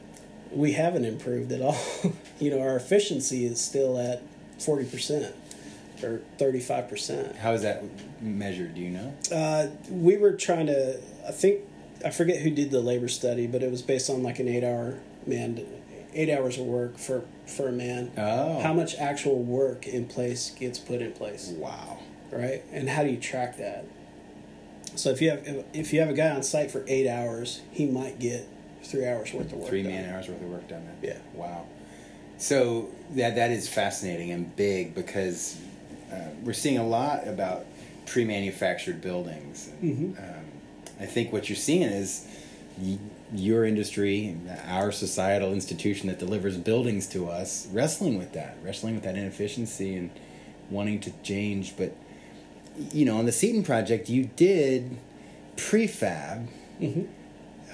we 0.50 0.72
haven't 0.72 1.04
improved 1.04 1.52
at 1.52 1.60
all. 1.60 1.76
you 2.40 2.50
know, 2.50 2.60
our 2.62 2.76
efficiency 2.76 3.44
is 3.44 3.60
still 3.60 3.98
at 3.98 4.22
forty 4.58 4.86
percent 4.86 5.34
or 6.04 6.20
thirty 6.38 6.60
five 6.60 6.88
percent. 6.88 7.34
How 7.36 7.52
is 7.52 7.62
that 7.62 7.82
measured? 8.20 8.74
Do 8.74 8.80
you 8.80 8.90
know? 8.90 9.14
Uh, 9.32 9.68
we 9.90 10.16
were 10.16 10.32
trying 10.32 10.66
to. 10.66 11.00
I 11.26 11.32
think 11.32 11.62
I 12.04 12.10
forget 12.10 12.38
who 12.42 12.50
did 12.50 12.70
the 12.70 12.80
labor 12.80 13.08
study, 13.08 13.46
but 13.46 13.62
it 13.62 13.70
was 13.70 13.82
based 13.82 14.08
on 14.10 14.22
like 14.22 14.38
an 14.38 14.46
eight 14.48 14.62
hour 14.64 14.98
man, 15.26 15.64
eight 16.12 16.30
hours 16.30 16.58
of 16.58 16.66
work 16.66 16.98
for 16.98 17.24
for 17.46 17.68
a 17.68 17.72
man. 17.72 18.12
Oh. 18.16 18.60
How 18.60 18.72
much 18.72 18.94
actual 18.96 19.42
work 19.42 19.86
in 19.86 20.06
place 20.06 20.50
gets 20.50 20.78
put 20.78 21.00
in 21.02 21.12
place, 21.12 21.48
Wow. 21.56 21.98
right? 22.30 22.62
And 22.72 22.88
how 22.88 23.02
do 23.02 23.10
you 23.10 23.16
track 23.18 23.56
that? 23.58 23.84
So 24.96 25.10
if 25.10 25.20
you 25.20 25.30
have 25.30 25.46
if- 25.46 25.64
if 25.72 25.92
you 25.92 26.00
have 26.00 26.10
a 26.10 26.14
guy 26.14 26.30
on 26.30 26.42
site 26.42 26.70
for 26.70 26.84
eight 26.86 27.08
hours, 27.08 27.62
he 27.72 27.86
might 27.86 28.18
get 28.18 28.46
three 28.82 29.06
hours 29.06 29.32
worth 29.32 29.52
of 29.52 29.58
work. 29.58 29.68
Three 29.68 29.82
man 29.82 30.12
hours 30.14 30.28
worth 30.28 30.40
of 30.42 30.50
work 30.50 30.68
done. 30.68 30.86
Yeah. 31.02 31.18
Wow. 31.34 31.64
So 32.36 32.88
that 33.12 33.34
that 33.36 33.50
is 33.50 33.68
fascinating 33.68 34.30
and 34.30 34.54
big 34.56 34.94
because 34.94 35.56
uh, 36.14 36.28
we're 36.42 36.52
seeing 36.52 36.78
a 36.78 36.86
lot 36.86 37.26
about 37.26 37.64
pre-manufactured 38.06 39.00
buildings. 39.00 39.70
And, 39.80 40.16
um, 40.18 40.44
I 41.00 41.06
think 41.06 41.32
what 41.32 41.48
you're 41.48 41.56
seeing 41.56 41.82
is 41.82 42.26
y- 42.78 42.98
your 43.34 43.64
industry, 43.64 44.36
our 44.68 44.92
societal 44.92 45.52
institution 45.52 46.08
that 46.08 46.18
delivers 46.18 46.56
buildings 46.56 47.06
to 47.08 47.28
us, 47.28 47.66
wrestling 47.72 48.16
with 48.18 48.32
that, 48.32 48.56
wrestling 48.62 48.94
with 48.94 49.04
that 49.04 49.16
inefficiency 49.16 49.96
and 49.96 50.10
wanting 50.70 51.00
to 51.00 51.10
change. 51.22 51.76
But 51.76 51.96
you 52.92 53.04
know, 53.04 53.16
on 53.18 53.26
the 53.26 53.32
Seaton 53.32 53.62
project, 53.62 54.08
you 54.08 54.24
did 54.36 54.96
prefab. 55.56 56.48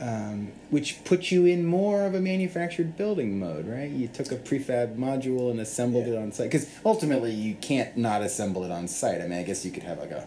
Um, 0.01 0.53
which 0.71 1.05
put 1.05 1.31
you 1.31 1.45
in 1.45 1.65
more 1.67 2.07
of 2.07 2.15
a 2.15 2.21
manufactured 2.21 2.97
building 2.97 3.39
mode, 3.39 3.67
right? 3.69 3.91
You 3.91 4.09
took 4.09 4.33
a 4.33 4.37
prefab 4.37 4.97
module 4.97 5.51
and 5.51 5.61
assembled 5.61 6.07
Yeah. 6.07 6.15
it 6.15 6.19
on 6.19 6.33
site 6.33 6.51
because 6.51 6.67
ultimately 6.87 7.33
you 7.33 7.55
can't 7.57 7.97
not 7.97 8.23
assemble 8.23 8.65
it 8.65 8.71
on 8.71 8.89
site. 8.89 9.21
I 9.21 9.27
mean, 9.27 9.39
I 9.39 9.43
guess 9.43 9.65
you 9.65 9.71
could 9.71 9.83
have 9.83 9.99
like 9.99 10.11
a 10.11 10.27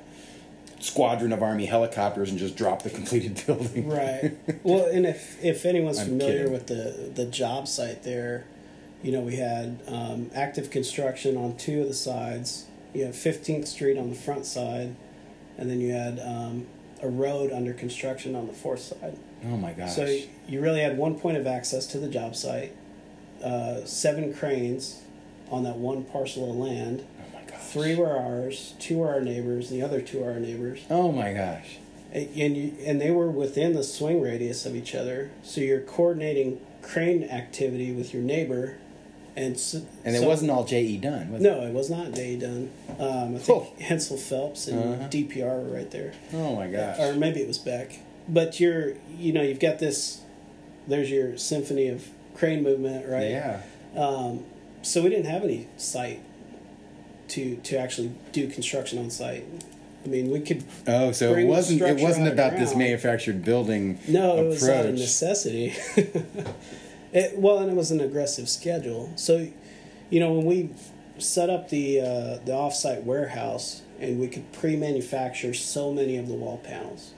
squadron 0.79 1.31
of 1.31 1.41
army 1.41 1.65
helicopters 1.65 2.29
and 2.29 2.37
just 2.37 2.55
drop 2.55 2.83
the 2.83 2.89
completed 2.89 3.41
building. 3.47 3.89
Right. 3.89 4.33
Well, 4.63 4.85
and 4.85 5.05
if 5.05 5.43
if 5.43 5.65
anyone's 5.65 5.99
I'm 5.99 6.07
familiar 6.07 6.37
kidding. 6.49 6.53
with 6.53 6.67
the 6.67 7.11
the 7.15 7.25
job 7.25 7.67
site 7.67 8.03
there, 8.03 8.45
you 9.01 9.11
know 9.11 9.21
we 9.21 9.37
had 9.37 9.79
um, 9.87 10.29
active 10.35 10.69
construction 10.69 11.35
on 11.37 11.55
two 11.57 11.81
of 11.81 11.87
the 11.87 11.93
sides. 11.93 12.65
You 12.93 13.05
have 13.05 13.15
Fifteenth 13.15 13.67
Street 13.67 13.97
on 13.97 14.09
the 14.09 14.15
front 14.15 14.45
side, 14.45 14.95
and 15.57 15.67
then 15.69 15.81
you 15.81 15.93
had 15.93 16.19
um, 16.19 16.67
a 17.01 17.09
road 17.09 17.51
under 17.51 17.73
construction 17.73 18.35
on 18.35 18.45
the 18.45 18.53
fourth 18.53 18.81
side. 18.81 19.17
Oh 19.45 19.57
my 19.57 19.73
gosh. 19.73 19.95
So 19.95 20.05
you 20.47 20.61
really 20.61 20.81
had 20.81 20.97
one 20.97 21.15
point 21.19 21.37
of 21.37 21.45
access 21.47 21.85
to 21.87 21.97
the 21.99 22.07
job 22.07 22.35
site, 22.35 22.73
uh, 23.43 23.83
seven 23.85 24.33
cranes 24.33 25.01
on 25.49 25.63
that 25.63 25.77
one 25.77 26.03
parcel 26.05 26.49
of 26.49 26.55
land. 26.55 27.03
oh 27.19 27.33
my 27.37 27.49
gosh. 27.49 27.59
Three 27.61 27.95
were 27.95 28.15
ours, 28.17 28.73
two 28.79 28.99
were 28.99 29.09
our 29.09 29.21
neighbors, 29.21 29.69
and 29.71 29.81
the 29.81 29.85
other 29.85 30.01
two 30.01 30.23
are 30.23 30.31
our 30.33 30.39
neighbors. 30.39 30.79
Oh 30.89 31.11
my 31.11 31.33
gosh. 31.33 31.77
And 32.13 32.55
you, 32.55 32.73
and 32.85 33.01
they 33.01 33.09
were 33.11 33.29
within 33.29 33.73
the 33.73 33.83
swing 33.83 34.21
radius 34.21 34.65
of 34.67 34.75
each 34.75 34.93
other, 34.93 35.31
so 35.41 35.61
you're 35.61 35.81
coordinating 35.81 36.61
crane 36.83 37.23
activity 37.23 37.91
with 37.91 38.13
your 38.13 38.21
neighbor, 38.21 38.75
and 39.35 39.55
s 39.55 39.73
And 40.05 40.15
it 40.15 40.19
so- 40.21 40.27
wasn't 40.27 40.51
all 40.51 40.63
JE 40.63 40.97
Dunn, 40.97 41.31
was 41.31 41.41
it? 41.41 41.43
No, 41.43 41.61
it 41.65 41.73
was 41.73 41.89
not 41.89 42.11
J.E. 42.13 42.37
Dunn. 42.37 42.69
Um, 42.99 43.35
I 43.35 43.39
think 43.39 43.49
Oh. 43.49 43.67
Hensel 43.81 44.17
Phelps 44.17 44.67
and 44.67 44.79
Uh-huh. 45.01 45.07
DPR 45.09 45.63
were 45.63 45.75
right 45.75 45.89
there, 45.89 46.13
Oh 46.33 46.55
my 46.55 46.67
gosh. 46.67 46.99
or 46.99 47.15
maybe 47.15 47.41
it 47.41 47.47
was 47.47 47.57
Beck. 47.57 47.99
But 48.27 48.59
you're, 48.59 48.93
you 49.17 49.33
know, 49.33 49.41
you've 49.41 49.59
got 49.59 49.79
this. 49.79 50.21
There's 50.87 51.09
your 51.09 51.37
symphony 51.37 51.87
of 51.87 52.07
crane 52.35 52.63
movement, 52.63 53.07
right? 53.07 53.29
Yeah. 53.29 53.61
Um, 53.95 54.45
so 54.81 55.01
we 55.01 55.09
didn't 55.09 55.27
have 55.27 55.43
any 55.43 55.67
site 55.77 56.21
to 57.29 57.55
to 57.57 57.77
actually 57.77 58.13
do 58.31 58.47
construction 58.47 58.99
on 58.99 59.09
site. 59.09 59.45
I 60.05 60.07
mean, 60.07 60.29
we 60.29 60.41
could 60.41 60.63
Oh, 60.87 61.11
so 61.11 61.33
it 61.35 61.45
wasn't 61.45 61.81
it 61.81 61.99
wasn't 61.99 62.27
about 62.27 62.57
this 62.57 62.75
manufactured 62.75 63.43
building 63.43 63.99
No, 64.07 64.37
it 64.37 64.47
was 64.47 64.67
out 64.67 64.85
of 64.85 64.95
necessity. 64.95 65.73
it, 67.13 67.37
well, 67.37 67.59
and 67.59 67.71
it 67.71 67.75
was 67.75 67.91
an 67.91 68.01
aggressive 68.01 68.49
schedule. 68.49 69.13
So, 69.15 69.47
you 70.09 70.19
know, 70.19 70.33
when 70.33 70.45
we 70.45 70.69
set 71.19 71.49
up 71.49 71.69
the 71.69 72.01
uh, 72.01 72.39
the 72.45 72.51
offsite 72.51 73.03
warehouse 73.03 73.81
and 73.99 74.19
we 74.19 74.27
could 74.27 74.51
pre-manufacture 74.51 75.53
so 75.53 75.93
many 75.93 76.17
of 76.17 76.27
the 76.27 76.33
wall 76.33 76.57
panels, 76.57 77.13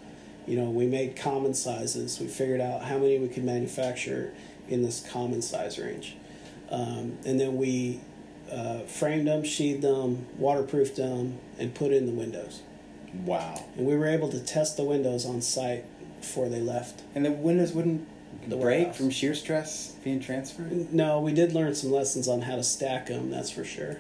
you 0.48 0.58
know, 0.58 0.70
we 0.70 0.86
made 0.86 1.16
common 1.16 1.54
sizes. 1.54 2.20
We 2.20 2.28
figured 2.28 2.62
out 2.62 2.84
how 2.84 2.98
many 2.98 3.18
we 3.20 3.28
could 3.28 3.44
manufacture 3.44 4.34
in 4.70 4.82
this 4.84 5.06
common 5.12 5.42
size 5.42 5.78
range, 5.80 6.16
um, 6.70 7.18
and 7.26 7.40
then 7.40 7.58
we 7.58 8.00
uh, 8.52 8.80
framed 8.82 9.28
them, 9.28 9.44
sheathed 9.44 9.82
them, 9.82 10.26
waterproofed 10.38 10.96
them, 10.98 11.38
and 11.60 11.74
put 11.74 11.92
in 11.92 12.06
the 12.06 12.12
windows. 12.12 12.62
Wow. 13.26 13.64
And 13.78 13.86
we 13.88 13.96
were 13.96 14.08
able 14.08 14.30
to 14.30 14.40
test 14.40 14.76
the 14.78 14.84
windows 14.84 15.26
on 15.26 15.42
site 15.42 15.86
before 16.20 16.50
they 16.50 16.60
left. 16.62 17.02
And 17.16 17.26
the 17.26 17.32
windows 17.32 17.72
wouldn't 17.72 18.06
The 18.50 18.58
break 18.58 18.78
warehouse. 18.80 18.98
from 18.98 19.10
shear 19.10 19.34
stress 19.34 19.94
being 20.04 20.20
transferred? 20.20 20.94
No, 20.94 21.22
we 21.22 21.34
did 21.34 21.54
learn 21.54 21.74
some 21.76 21.92
lessons 21.92 22.28
on 22.28 22.42
how 22.42 22.56
to 22.56 22.64
stack 22.64 23.08
them. 23.08 23.32
That's 23.32 23.50
for 23.50 23.64
sure. 23.64 23.98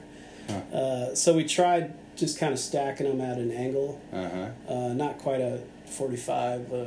Huh. 0.49 0.77
Uh, 0.77 1.15
so 1.15 1.33
we 1.33 1.43
tried 1.45 1.93
just 2.17 2.37
kind 2.37 2.51
of 2.53 2.59
stacking 2.59 3.07
them 3.07 3.21
at 3.21 3.37
an 3.37 3.51
angle, 3.51 3.99
Uh-huh. 4.13 4.47
uh, 4.73 4.93
not 4.93 5.17
quite 5.17 5.41
a 5.41 5.61
forty-five, 5.87 6.71
uh, 6.71 6.85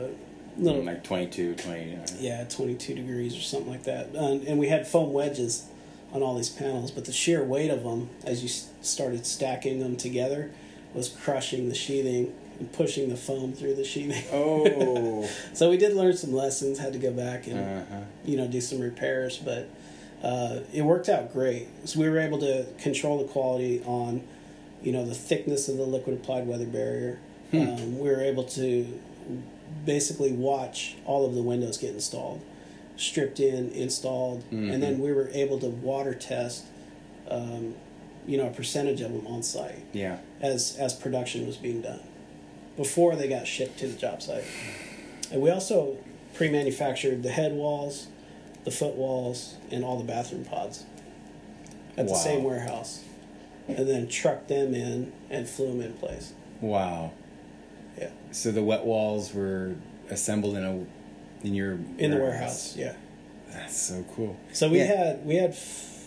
little 0.57 0.83
Like 0.83 1.05
22, 1.05 1.55
20. 1.55 1.95
uh, 1.97 1.99
yeah, 2.19 2.45
twenty-two 2.45 2.95
degrees 2.95 3.37
or 3.37 3.41
something 3.41 3.71
like 3.71 3.85
that. 3.85 4.09
And, 4.15 4.47
and 4.47 4.59
we 4.59 4.69
had 4.69 4.87
foam 4.87 5.13
wedges 5.13 5.67
on 6.13 6.23
all 6.23 6.37
these 6.37 6.49
panels, 6.49 6.91
but 6.91 7.05
the 7.05 7.13
sheer 7.13 7.45
weight 7.45 7.71
of 7.71 7.83
them, 7.85 8.09
as 8.25 8.43
you 8.43 8.49
started 8.83 9.27
stacking 9.27 9.79
them 9.79 9.97
together, 9.97 10.51
was 10.95 11.09
crushing 11.09 11.69
the 11.69 11.75
sheathing 11.75 12.35
and 12.59 12.73
pushing 12.73 13.09
the 13.09 13.17
foam 13.17 13.53
through 13.53 13.75
the 13.75 13.85
sheathing. 13.85 14.25
Oh. 14.33 15.29
So 15.53 15.71
we 15.71 15.77
did 15.77 15.95
learn 15.95 16.17
some 16.17 16.33
lessons. 16.33 16.79
Had 16.79 16.93
to 16.93 16.99
go 16.99 17.13
back 17.13 17.47
and 17.47 17.59
uh-huh. 17.59 18.01
you 18.25 18.37
know 18.37 18.47
do 18.47 18.61
some 18.61 18.79
repairs, 18.81 19.37
but 19.37 19.69
uh, 20.23 20.61
it 20.73 20.83
worked 20.83 21.09
out 21.09 21.33
great. 21.33 21.69
So 21.85 22.01
we 22.01 22.09
were 22.09 22.19
able 22.19 22.39
to 22.39 22.67
control 22.79 23.19
the 23.19 23.29
quality 23.33 23.83
on 23.85 24.23
you 24.83 24.93
know 24.93 25.05
the 25.05 25.15
thickness 25.15 25.69
of 25.69 25.77
the 25.77 25.83
liquid 25.85 26.17
applied 26.17 26.47
weather 26.47 26.67
barrier. 26.67 27.19
Um, 27.53 27.99
we 27.99 28.09
were 28.09 28.21
able 28.21 28.45
to 28.45 29.01
basically 29.85 30.33
watch 30.33 30.97
all 31.05 31.25
of 31.27 31.35
the 31.35 31.43
windows 31.43 31.79
get 31.79 31.91
installed, 31.95 32.41
stripped 32.97 33.41
in, 33.41 33.71
installed, 33.71 34.45
and 34.51 34.83
then 34.83 34.99
we 34.99 35.13
were 35.13 35.29
able 35.33 35.59
to 35.61 35.67
water 35.69 36.15
test. 36.15 36.65
Um, 37.31 37.75
you 38.27 38.37
know, 38.37 38.47
a 38.49 38.51
percentage 38.51 39.01
of 39.01 39.11
them 39.13 39.27
on 39.27 39.43
site 39.43 39.85
Yeah. 39.95 40.19
as 40.43 40.77
as 40.79 40.93
production 40.93 41.47
was 41.47 41.57
being 41.57 41.81
done 41.81 42.01
before 42.77 43.17
they 43.17 43.27
got 43.27 43.47
shipped 43.47 43.79
to 43.79 43.87
the 43.89 43.97
job 43.99 44.21
site. 44.23 44.45
And 45.33 45.41
we 45.41 45.49
also 45.51 45.97
pre-manufactured 46.35 47.23
the 47.23 47.31
head 47.31 47.53
walls, 47.53 48.09
the 48.65 48.71
foot 48.71 48.95
walls, 48.97 49.55
and 49.71 49.83
all 49.83 49.97
the 49.97 50.05
bathroom 50.05 50.45
pods 50.45 50.85
at 51.97 52.07
the 52.07 52.15
same 52.15 52.45
warehouse, 52.45 53.03
and 53.67 53.89
then 53.89 54.09
trucked 54.09 54.49
them 54.49 54.75
in 54.75 55.13
and 55.31 55.49
flew 55.49 55.69
them 55.69 55.81
in 55.81 55.95
place. 55.95 56.33
Wow. 56.61 57.13
Yeah, 58.01 58.11
So 58.33 58.51
the 58.53 58.63
wet 58.63 58.85
walls 58.85 59.33
were 59.35 59.75
assembled 60.11 60.57
in 60.57 60.65
a 60.65 61.47
in 61.47 61.55
your 61.55 61.73
in 61.99 62.11
the 62.11 62.17
warehouse. 62.17 62.77
Yeah. 62.77 62.95
That's 63.51 63.77
so 63.77 64.05
cool. 64.15 64.37
So 64.53 64.69
we 64.69 64.79
Yeah. 64.79 64.85
had 64.87 65.27
we 65.27 65.37
had, 65.37 65.51
f- 65.51 66.05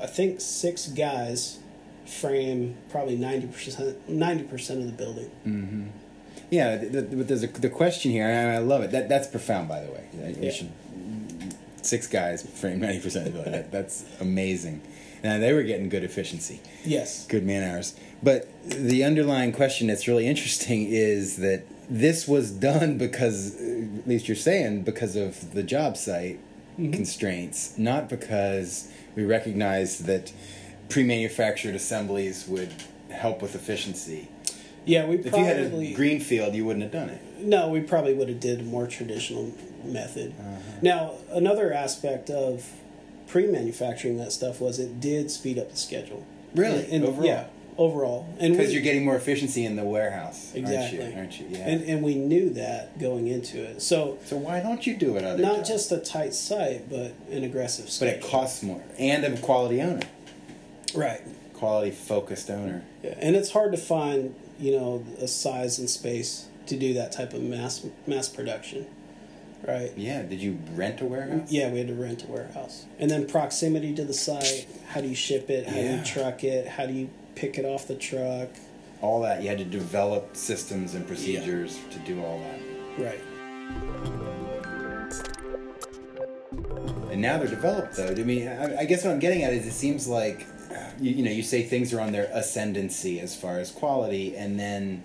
I 0.00 0.06
think 0.06 0.40
six 0.40 0.86
guys 0.88 1.58
frame 2.06 2.76
probably 2.90 3.16
ninety 3.16 3.46
percent 3.46 4.08
ninety 4.08 4.44
percent 4.44 4.80
of 4.80 4.86
the 4.86 4.92
building. 4.92 5.30
Mm-hmm. 5.46 5.86
Yeah, 6.50 6.76
the, 6.76 7.02
the, 7.02 7.16
but 7.16 7.28
there's 7.28 7.42
a, 7.42 7.46
the 7.48 7.68
question 7.68 8.10
here, 8.10 8.26
and 8.26 8.50
I 8.52 8.58
love 8.58 8.82
it. 8.82 8.90
That 8.92 9.08
that's 9.08 9.26
profound, 9.26 9.68
by 9.68 9.80
the 9.82 9.90
way. 9.92 10.04
Yeah. 10.40 10.50
should 10.50 10.70
six 11.82 12.06
guys 12.06 12.42
frame 12.42 12.80
ninety 12.80 13.00
percent 13.00 13.26
of 13.26 13.32
the 13.32 13.36
building. 13.38 13.52
That, 13.52 13.70
that's 13.70 14.04
amazing. 14.20 14.80
And 15.22 15.42
they 15.42 15.52
were 15.52 15.62
getting 15.62 15.88
good 15.88 16.04
efficiency, 16.04 16.60
Yes. 16.84 17.26
good 17.26 17.44
man 17.44 17.62
hours. 17.62 17.94
But 18.22 18.48
the 18.64 19.04
underlying 19.04 19.52
question 19.52 19.86
that's 19.88 20.06
really 20.06 20.26
interesting 20.26 20.86
is 20.88 21.36
that 21.36 21.64
this 21.90 22.28
was 22.28 22.50
done 22.50 22.98
because, 22.98 23.56
at 23.60 24.06
least 24.06 24.28
you're 24.28 24.36
saying, 24.36 24.82
because 24.82 25.16
of 25.16 25.54
the 25.54 25.62
job 25.62 25.96
site 25.96 26.38
constraints, 26.76 27.76
not 27.76 28.08
because 28.08 28.88
we 29.16 29.24
recognized 29.24 30.04
that 30.04 30.32
pre-manufactured 30.88 31.74
assemblies 31.74 32.46
would 32.46 32.72
help 33.10 33.42
with 33.42 33.54
efficiency. 33.54 34.28
Yeah, 34.84 35.06
we 35.06 35.16
If 35.16 35.26
you 35.36 35.44
had 35.44 35.58
a 35.58 35.92
greenfield, 35.92 36.54
you 36.54 36.64
wouldn't 36.64 36.82
have 36.82 36.92
done 36.92 37.10
it. 37.10 37.20
No, 37.40 37.68
we 37.68 37.80
probably 37.80 38.14
would 38.14 38.28
have 38.28 38.40
did 38.40 38.60
a 38.60 38.62
more 38.62 38.86
traditional 38.86 39.52
method. 39.84 40.34
Uh-huh. 40.38 40.56
Now, 40.82 41.14
another 41.30 41.72
aspect 41.72 42.30
of 42.30 42.70
pre-manufacturing 43.28 44.16
that 44.18 44.32
stuff 44.32 44.60
was 44.60 44.78
it 44.78 45.00
did 45.00 45.30
speed 45.30 45.58
up 45.58 45.70
the 45.70 45.76
schedule. 45.76 46.26
Really? 46.54 46.90
And, 46.90 47.04
Overall? 47.04 47.26
Yeah, 47.26 47.46
overall. 47.76 48.26
And 48.40 48.56
Because 48.56 48.72
you're 48.72 48.82
getting 48.82 49.04
more 49.04 49.16
efficiency 49.16 49.64
in 49.64 49.76
the 49.76 49.84
warehouse, 49.84 50.52
exactly, 50.54 51.00
aren't 51.00 51.12
you? 51.12 51.18
Aren't 51.18 51.40
you? 51.40 51.46
Yeah. 51.50 51.68
And 51.68 51.82
and 51.84 52.02
we 52.02 52.14
knew 52.16 52.50
that 52.50 52.98
going 52.98 53.28
into 53.28 53.62
it. 53.62 53.82
So 53.82 54.18
so 54.24 54.36
why 54.36 54.60
don't 54.60 54.86
you 54.86 54.96
do 54.96 55.16
it 55.16 55.24
other 55.24 55.42
not 55.42 55.56
jobs? 55.56 55.68
just 55.68 55.92
a 55.92 55.98
tight 55.98 56.34
site, 56.34 56.88
but 56.90 57.14
an 57.30 57.44
aggressive 57.44 57.90
But 58.00 58.08
it 58.08 58.22
costs 58.22 58.62
more, 58.62 58.82
and 58.98 59.24
a 59.24 59.36
quality 59.38 59.80
owner, 59.80 60.06
right. 60.94 61.20
quality 61.54 61.90
focused 61.90 62.50
owner. 62.50 62.82
Yeah. 63.02 63.14
And 63.18 63.36
it's 63.36 63.52
hard 63.52 63.72
to 63.72 63.78
find 63.78 64.34
you 64.58 64.72
know 64.72 65.04
a 65.20 65.28
size 65.28 65.78
and 65.78 65.88
space 65.88 66.48
to 66.66 66.76
do 66.76 66.94
that 66.94 67.12
type 67.12 67.32
of 67.34 67.42
mass 67.42 67.84
mass 68.06 68.28
production. 68.28 68.86
Right. 69.66 69.92
Yeah. 69.96 70.22
Did 70.22 70.40
you 70.40 70.58
rent 70.74 71.00
a 71.00 71.04
warehouse? 71.04 71.50
Yeah, 71.50 71.70
we 71.70 71.78
had 71.78 71.88
to 71.88 71.94
rent 71.94 72.24
a 72.24 72.26
warehouse. 72.26 72.86
And 72.98 73.10
then 73.10 73.26
proximity 73.26 73.94
to 73.94 74.04
the 74.04 74.14
site. 74.14 74.66
How 74.88 75.00
do 75.00 75.08
you 75.08 75.14
ship 75.14 75.50
it? 75.50 75.66
How 75.66 75.74
do 75.74 75.82
you 75.82 76.04
truck 76.04 76.44
it? 76.44 76.68
How 76.68 76.86
do 76.86 76.92
you 76.92 77.10
pick 77.34 77.58
it 77.58 77.64
off 77.64 77.86
the 77.88 77.96
truck? 77.96 78.48
All 79.00 79.20
that 79.22 79.42
you 79.42 79.48
had 79.48 79.58
to 79.58 79.64
develop 79.64 80.36
systems 80.36 80.94
and 80.94 81.06
procedures 81.06 81.78
to 81.90 81.98
do 82.00 82.22
all 82.24 82.40
that. 82.40 82.60
Right. 82.98 83.20
And 87.10 87.20
now 87.22 87.38
they're 87.38 87.48
developed, 87.48 87.96
though. 87.96 88.08
I 88.08 88.14
mean, 88.14 88.48
I, 88.48 88.78
I 88.80 88.84
guess 88.84 89.04
what 89.04 89.12
I'm 89.12 89.18
getting 89.18 89.42
at 89.42 89.52
is 89.52 89.66
it 89.66 89.72
seems 89.72 90.06
like, 90.08 90.46
you, 91.00 91.12
you 91.12 91.22
know, 91.24 91.30
you 91.30 91.42
say 91.42 91.62
things 91.62 91.92
are 91.92 92.00
on 92.00 92.12
their 92.12 92.28
ascendancy 92.32 93.20
as 93.20 93.36
far 93.36 93.58
as 93.58 93.70
quality, 93.70 94.36
and 94.36 94.58
then 94.58 95.04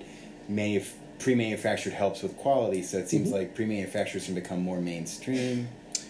manuf- 0.50 0.94
pre-manufactured 1.24 1.94
helps 1.94 2.22
with 2.22 2.36
quality. 2.38 2.84
So 2.84 2.98
it 2.98 3.08
seems 3.10 3.32
like 3.32 3.56
pre-manufacturers 3.56 4.26
can 4.26 4.36
become 4.36 4.60
more 4.62 4.82
mainstream. 4.82 5.38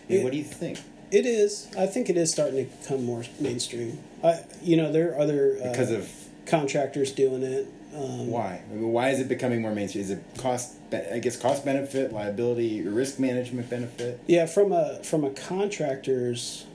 Mean, 0.09 0.20
It- 0.20 0.24
what 0.24 0.32
do 0.32 0.38
you 0.39 0.43
think? 0.43 0.80
It 1.11 1.28
is. 1.28 1.68
I 1.78 1.86
think 1.86 2.09
it 2.09 2.18
is 2.18 2.32
starting 2.32 2.66
to 2.66 2.76
become 2.82 3.05
more 3.05 3.24
mainstream. 3.39 3.99
I, 4.24 4.39
you 4.64 4.76
know, 4.76 4.91
there 4.91 5.14
are 5.14 5.20
other 5.20 5.59
uh, 5.64 5.70
Because 5.70 5.91
of 5.91 6.09
contractors 6.47 7.11
doing 7.11 7.43
it. 7.43 7.68
Um, 7.95 8.28
Why? 8.32 8.61
I 8.68 8.74
mean, 8.74 8.91
Why 8.91 9.09
is 9.11 9.20
it 9.20 9.28
becoming 9.30 9.61
more 9.61 9.76
mainstream? 9.76 10.03
Is 10.03 10.09
it 10.09 10.24
cost? 10.39 10.74
I 10.91 11.20
guess 11.20 11.38
cost 11.38 11.64
benefit, 11.64 12.11
liability, 12.11 12.82
risk 12.82 13.20
management 13.20 13.70
benefit. 13.70 14.20
Yeah, 14.26 14.47
from 14.47 14.72
a 14.72 15.03
from 15.03 15.24
a 15.24 15.30
contractor's 15.30 16.66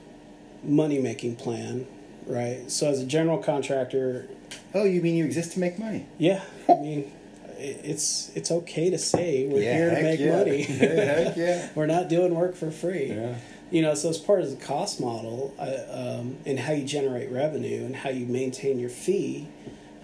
money 0.62 1.01
making 1.01 1.34
plan, 1.36 1.86
right? 2.26 2.70
So 2.70 2.89
as 2.89 3.01
a 3.01 3.05
general 3.07 3.39
contractor, 3.39 4.28
Oh, 4.74 4.84
you 4.84 5.01
mean 5.01 5.16
you 5.16 5.24
exist 5.24 5.53
to 5.55 5.59
make 5.59 5.78
money? 5.80 6.07
yeah, 6.18 6.43
I 6.68 6.74
mean, 6.74 7.12
it's 7.59 8.31
it's 8.35 8.51
okay 8.51 8.91
to 8.91 8.99
say 8.99 9.47
we're 9.47 9.61
here 9.63 9.91
to 9.91 10.03
make 10.03 10.21
yeah. 10.21 10.37
money. 10.37 10.63
heck 10.63 11.37
yeah. 11.37 11.69
we're 11.75 11.87
not 11.87 12.09
doing 12.09 12.35
work 12.35 12.55
for 12.55 12.71
free. 12.71 13.09
Yeah. 13.13 13.37
You 13.71 13.83
know, 13.83 13.95
so 13.95 14.09
as 14.09 14.17
part 14.19 14.41
of 14.41 14.49
the 14.51 14.57
cost 14.65 14.99
model 15.01 15.55
I, 15.61 15.75
um, 15.93 16.39
and 16.47 16.59
how 16.59 16.73
you 16.73 16.85
generate 16.87 17.31
revenue 17.31 17.85
and 17.85 17.95
how 17.95 18.09
you 18.11 18.25
maintain 18.25 18.79
your 18.79 18.89
fee 18.89 19.49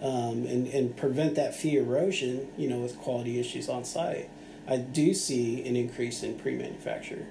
um, 0.03 0.45
and, 0.47 0.67
and 0.67 0.95
prevent 0.95 1.35
that 1.37 1.55
fee 1.55 1.77
erosion, 1.79 2.49
you 2.59 2.69
know, 2.69 2.81
with 2.81 2.99
quality 2.99 3.41
issues 3.41 3.71
on 3.71 3.85
site, 3.87 4.29
I 4.69 4.77
do 4.77 5.15
see 5.15 5.67
an 5.67 5.77
increase 5.77 6.23
in 6.23 6.39
pre 6.39 6.57
manufacture 6.57 7.25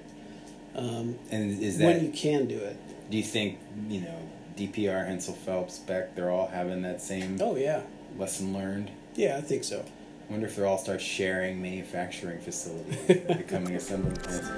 um, 0.74 1.16
And 1.30 1.62
is 1.62 1.78
that? 1.78 1.84
when 1.84 2.04
you 2.04 2.10
can 2.10 2.46
do 2.46 2.56
it. 2.58 2.76
do 3.10 3.16
you 3.16 3.22
think 3.22 3.60
you 3.88 4.00
know 4.00 4.18
DPR, 4.56 5.06
Hensel 5.06 5.34
Phelps, 5.34 5.78
Beck? 5.78 6.16
They're 6.16 6.30
all 6.30 6.48
having 6.48 6.82
that 6.82 7.00
same 7.00 7.38
Oh, 7.40 7.54
yeah. 7.56 7.82
lesson 8.18 8.52
learned. 8.52 8.90
Yeah, 9.14 9.36
I 9.36 9.40
think 9.40 9.62
so. 9.62 9.84
Wonder 10.30 10.46
if 10.46 10.56
they'll 10.56 10.66
all 10.66 10.78
start 10.78 11.00
sharing 11.00 11.60
manufacturing 11.62 12.40
facilities, 12.40 12.96
becoming 13.36 13.74
assembly 13.76 14.14
plants. 14.22 14.48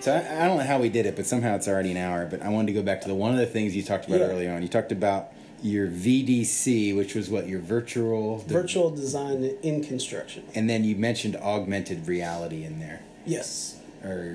So 0.00 0.12
I, 0.14 0.44
I 0.44 0.48
don't 0.48 0.58
know 0.58 0.64
how 0.64 0.78
we 0.78 0.88
did 0.88 1.06
it, 1.06 1.16
but 1.16 1.26
somehow 1.26 1.56
it's 1.56 1.66
already 1.68 1.90
an 1.90 1.96
hour. 1.96 2.26
But 2.26 2.42
I 2.42 2.48
wanted 2.50 2.68
to 2.68 2.72
go 2.74 2.82
back 2.82 3.00
to 3.02 3.08
the 3.08 3.14
one 3.14 3.32
of 3.32 3.38
the 3.38 3.46
things 3.46 3.74
you 3.74 3.82
talked 3.82 4.06
about 4.06 4.20
Yeah. 4.20 4.26
earlier 4.26 4.52
on. 4.52 4.62
You 4.62 4.68
talked 4.68 4.92
about 4.92 5.32
your 5.62 5.86
VDC, 5.88 6.94
which 6.94 7.14
was 7.14 7.30
what 7.30 7.48
your 7.48 7.60
virtual 7.60 8.38
Virtual 8.38 8.90
design 8.90 9.44
in 9.62 9.82
construction. 9.82 10.44
and 10.54 10.68
then 10.68 10.84
you 10.84 10.94
mentioned 10.94 11.36
augmented 11.36 12.06
reality 12.06 12.64
in 12.64 12.80
there. 12.80 13.00
Yes. 13.24 13.78
Or 14.04 14.34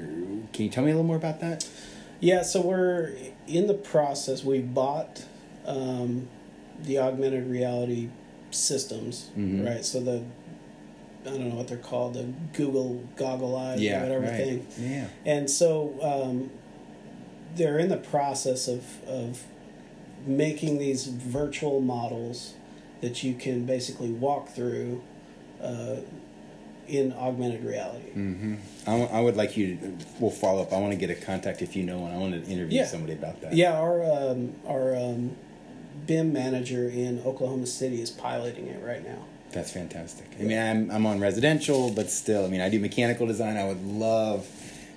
can 0.54 0.66
you 0.66 0.70
tell 0.70 0.84
me 0.84 0.90
a 0.90 0.96
little 0.96 1.06
more 1.06 1.16
about 1.18 1.40
that? 1.42 1.68
Yeah, 2.20 2.42
so 2.42 2.62
we're 2.62 3.14
in 3.48 3.68
the 3.68 3.76
process. 3.76 4.44
We 4.44 4.60
bought 4.60 5.24
um, 5.68 6.28
the 6.84 6.98
augmented 6.98 7.48
reality 7.48 8.10
systems, 8.52 9.30
Mhm. 9.38 9.66
right? 9.66 9.84
So 9.86 10.00
the 10.02 10.24
I 11.26 11.32
don't 11.32 11.50
know 11.50 11.56
what 11.56 11.68
they're 11.68 11.78
called, 11.78 12.14
the 12.14 12.26
Google 12.54 13.04
goggle 13.18 13.56
eyes 13.56 13.80
or 13.86 14.00
whatever 14.00 14.26
right. 14.26 14.38
thing. 14.38 14.68
Yeah. 14.80 15.08
And 15.26 15.50
so 15.50 15.94
um, 16.02 16.50
they're 17.56 17.78
in 17.78 17.90
the 17.90 17.98
process 17.98 18.70
of, 18.70 18.84
of 19.06 19.44
making 20.26 20.78
these 20.80 21.06
virtual 21.08 21.82
models 21.82 22.54
that 23.02 23.22
you 23.22 23.34
can 23.34 23.66
basically 23.66 24.12
walk 24.12 24.50
through 24.50 25.02
uh, 25.62 25.98
in 26.88 27.12
augmented 27.14 27.64
reality. 27.66 28.12
hmm 28.12 28.56
I, 28.88 28.92
w- 28.98 29.10
I 29.12 29.20
would 29.22 29.36
like 29.36 29.58
you 29.58 29.76
to. 29.76 29.98
We'll 30.20 30.32
follow 30.32 30.62
up. 30.64 30.72
I 30.74 30.78
want 30.78 30.94
to 30.94 30.98
get 30.98 31.10
a 31.10 31.16
contact 31.16 31.62
if 31.62 31.76
you 31.76 31.84
know 31.84 32.00
one. 32.00 32.12
I 32.14 32.18
want 32.18 32.34
to 32.34 32.50
interview 32.50 32.80
Yeah. 32.80 32.86
somebody 32.86 33.14
about 33.14 33.42
that. 33.42 33.54
Yeah, 33.54 33.74
our 33.78 34.04
um, 34.04 34.56
our 34.66 34.96
um, 34.96 35.36
BIM 36.10 36.34
manager 36.34 36.90
in 36.90 37.22
Oklahoma 37.24 37.68
City 37.68 38.02
is 38.02 38.10
piloting 38.10 38.66
it 38.66 38.84
right 38.84 39.08
now. 39.08 39.20
That's 39.52 39.72
fantastic. 39.72 40.26
I 40.40 40.44
mean, 40.44 40.58
I'm 40.58 40.90
I'm 40.90 41.06
on 41.06 41.20
residential, 41.20 41.92
but 41.92 42.10
still, 42.10 42.46
I 42.46 42.50
mean, 42.50 42.62
I 42.62 42.70
do 42.70 42.80
mechanical 42.80 43.28
design. 43.28 43.58
I 43.58 43.66
would 43.68 43.86
love 43.86 44.48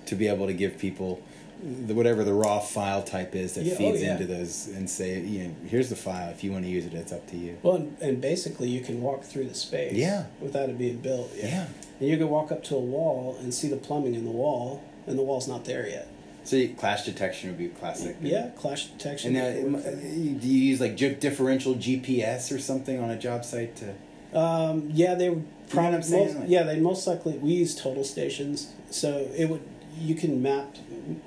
to 0.06 0.14
be 0.14 0.26
able 0.26 0.46
to 0.46 0.54
give 0.54 0.78
people 0.78 1.22
the, 1.62 1.94
whatever 1.94 2.24
the 2.24 2.32
raw 2.32 2.60
file 2.60 3.02
type 3.02 3.34
is 3.34 3.52
that 3.54 3.64
Yeah, 3.64 3.74
oh, 3.74 3.76
feeds 3.76 4.02
yeah. 4.02 4.12
into 4.12 4.24
those 4.24 4.68
and 4.68 4.88
say, 4.88 5.20
you 5.20 5.48
know, 5.48 5.54
here's 5.68 5.90
the 5.90 5.96
file. 5.96 6.30
If 6.30 6.42
you 6.42 6.50
want 6.50 6.64
to 6.64 6.70
use 6.70 6.86
it, 6.86 6.94
it's 6.94 7.12
up 7.12 7.26
to 7.28 7.36
you. 7.36 7.58
Well, 7.62 7.76
and, 7.76 7.96
and 8.00 8.20
basically 8.22 8.68
you 8.70 8.80
can 8.80 9.02
walk 9.02 9.22
through 9.22 9.48
the 9.48 9.54
space 9.54 9.92
Yeah. 9.92 10.24
without 10.40 10.70
it 10.70 10.78
being 10.78 10.96
built. 10.96 11.30
Yeah. 11.36 11.66
And 12.00 12.08
you 12.08 12.16
can 12.16 12.30
walk 12.30 12.50
up 12.50 12.64
to 12.64 12.74
a 12.76 12.80
wall 12.80 13.36
and 13.38 13.52
see 13.52 13.68
the 13.68 13.76
plumbing 13.76 14.14
in 14.14 14.24
the 14.24 14.30
wall, 14.30 14.82
and 15.06 15.18
the 15.18 15.22
wall's 15.22 15.46
not 15.46 15.66
there 15.66 15.86
yet. 15.86 16.08
So 16.45 16.66
clash 16.76 17.05
detection 17.05 17.51
would 17.51 17.59
be 17.59 17.68
classic. 17.68 18.16
Yeah, 18.20 18.51
clash 18.57 18.86
detection. 18.86 19.36
And 19.36 19.72
now, 19.72 19.78
uh, 19.78 19.90
do 19.93 20.49
you 20.49 20.59
use 20.70 20.80
like 20.80 20.97
differential 20.97 21.74
GPS 21.76 22.51
or 22.55 22.59
something 22.59 23.01
on 23.01 23.11
a 23.11 23.18
job 23.18 23.45
site 23.45 23.76
to? 23.76 23.95
Um, 24.38 24.90
yeah, 24.93 25.14
they 25.14 25.28
would 25.30 25.38
You 25.38 25.43
know 25.45 25.49
probably. 25.68 25.97
I'm 25.97 26.03
saying? 26.03 26.26
most, 26.26 26.36
Like- 26.40 26.49
yeah, 26.49 26.62
they 26.64 26.80
most 26.80 27.07
likely 27.07 27.38
we 27.38 27.53
use 27.53 27.74
total 27.74 28.03
stations, 28.05 28.72
so 28.90 29.28
it 29.36 29.49
would 29.49 29.62
you 29.99 30.14
can 30.14 30.43
map 30.43 30.74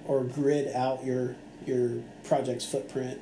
or 0.08 0.24
grid 0.24 0.74
out 0.76 1.06
your 1.06 1.36
your 1.66 2.02
project's 2.24 2.66
footprint, 2.66 3.20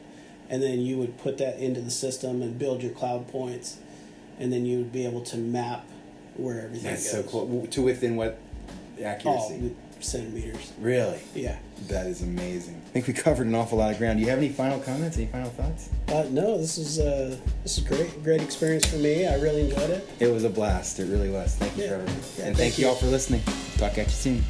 and 0.50 0.64
then 0.64 0.80
you 0.80 0.98
would 0.98 1.18
put 1.20 1.38
that 1.38 1.60
into 1.60 1.80
the 1.82 1.92
system 1.92 2.42
and 2.42 2.58
build 2.58 2.82
your 2.82 2.92
cloud 2.94 3.28
points, 3.28 3.78
and 4.40 4.52
then 4.52 4.66
you 4.66 4.78
would 4.80 4.92
be 4.92 5.06
able 5.06 5.22
to 5.22 5.38
map 5.38 5.86
where 6.38 6.62
everything 6.62 6.90
That's 6.92 7.12
goes. 7.14 7.26
so 7.26 7.30
cool. 7.30 7.68
To 7.68 7.82
within 7.84 8.16
what 8.16 8.40
accuracy? 9.04 9.72
Oh, 9.76 9.76
centimeters. 10.04 10.74
Really? 10.80 11.20
Yeah. 11.34 11.58
That 11.88 12.06
is 12.08 12.22
amazing. 12.22 12.82
I 12.86 12.90
think 12.90 13.08
we 13.08 13.14
covered 13.14 13.48
an 13.48 13.56
awful 13.56 13.78
lot 13.78 13.92
of 13.92 13.98
ground. 13.98 14.18
Do 14.20 14.24
you 14.24 14.30
have 14.30 14.40
any 14.40 14.50
final 14.50 14.80
comments? 14.80 15.18
Any 15.18 15.26
final 15.28 15.50
thoughts? 15.50 15.90
Uh, 16.08 16.26
no, 16.30 16.58
this 16.58 16.78
is 16.78 17.00
uh, 17.00 17.36
this 17.64 17.78
is 17.78 17.84
great. 17.84 18.24
Great 18.24 18.42
experience 18.42 18.86
for 18.86 18.98
me. 18.98 19.28
I 19.28 19.36
really 19.40 19.62
enjoyed 19.70 19.90
it. 19.90 20.08
It 20.20 20.28
was 20.28 20.44
a 20.46 20.50
blast. 20.50 21.00
It 21.00 21.06
really 21.06 21.30
was. 21.30 21.56
Thank 21.56 21.76
you, 21.76 21.84
Yeah. 21.84 21.90
Trevor. 21.90 22.04
Yeah, 22.06 22.12
and 22.14 22.22
thank 22.36 22.58
thank 22.58 22.78
you 22.78 22.86
you. 22.86 22.90
all 22.90 22.96
for 22.96 23.08
listening. 23.08 23.42
Talk 23.78 23.98
at 23.98 24.06
you 24.06 24.12
soon. 24.12 24.44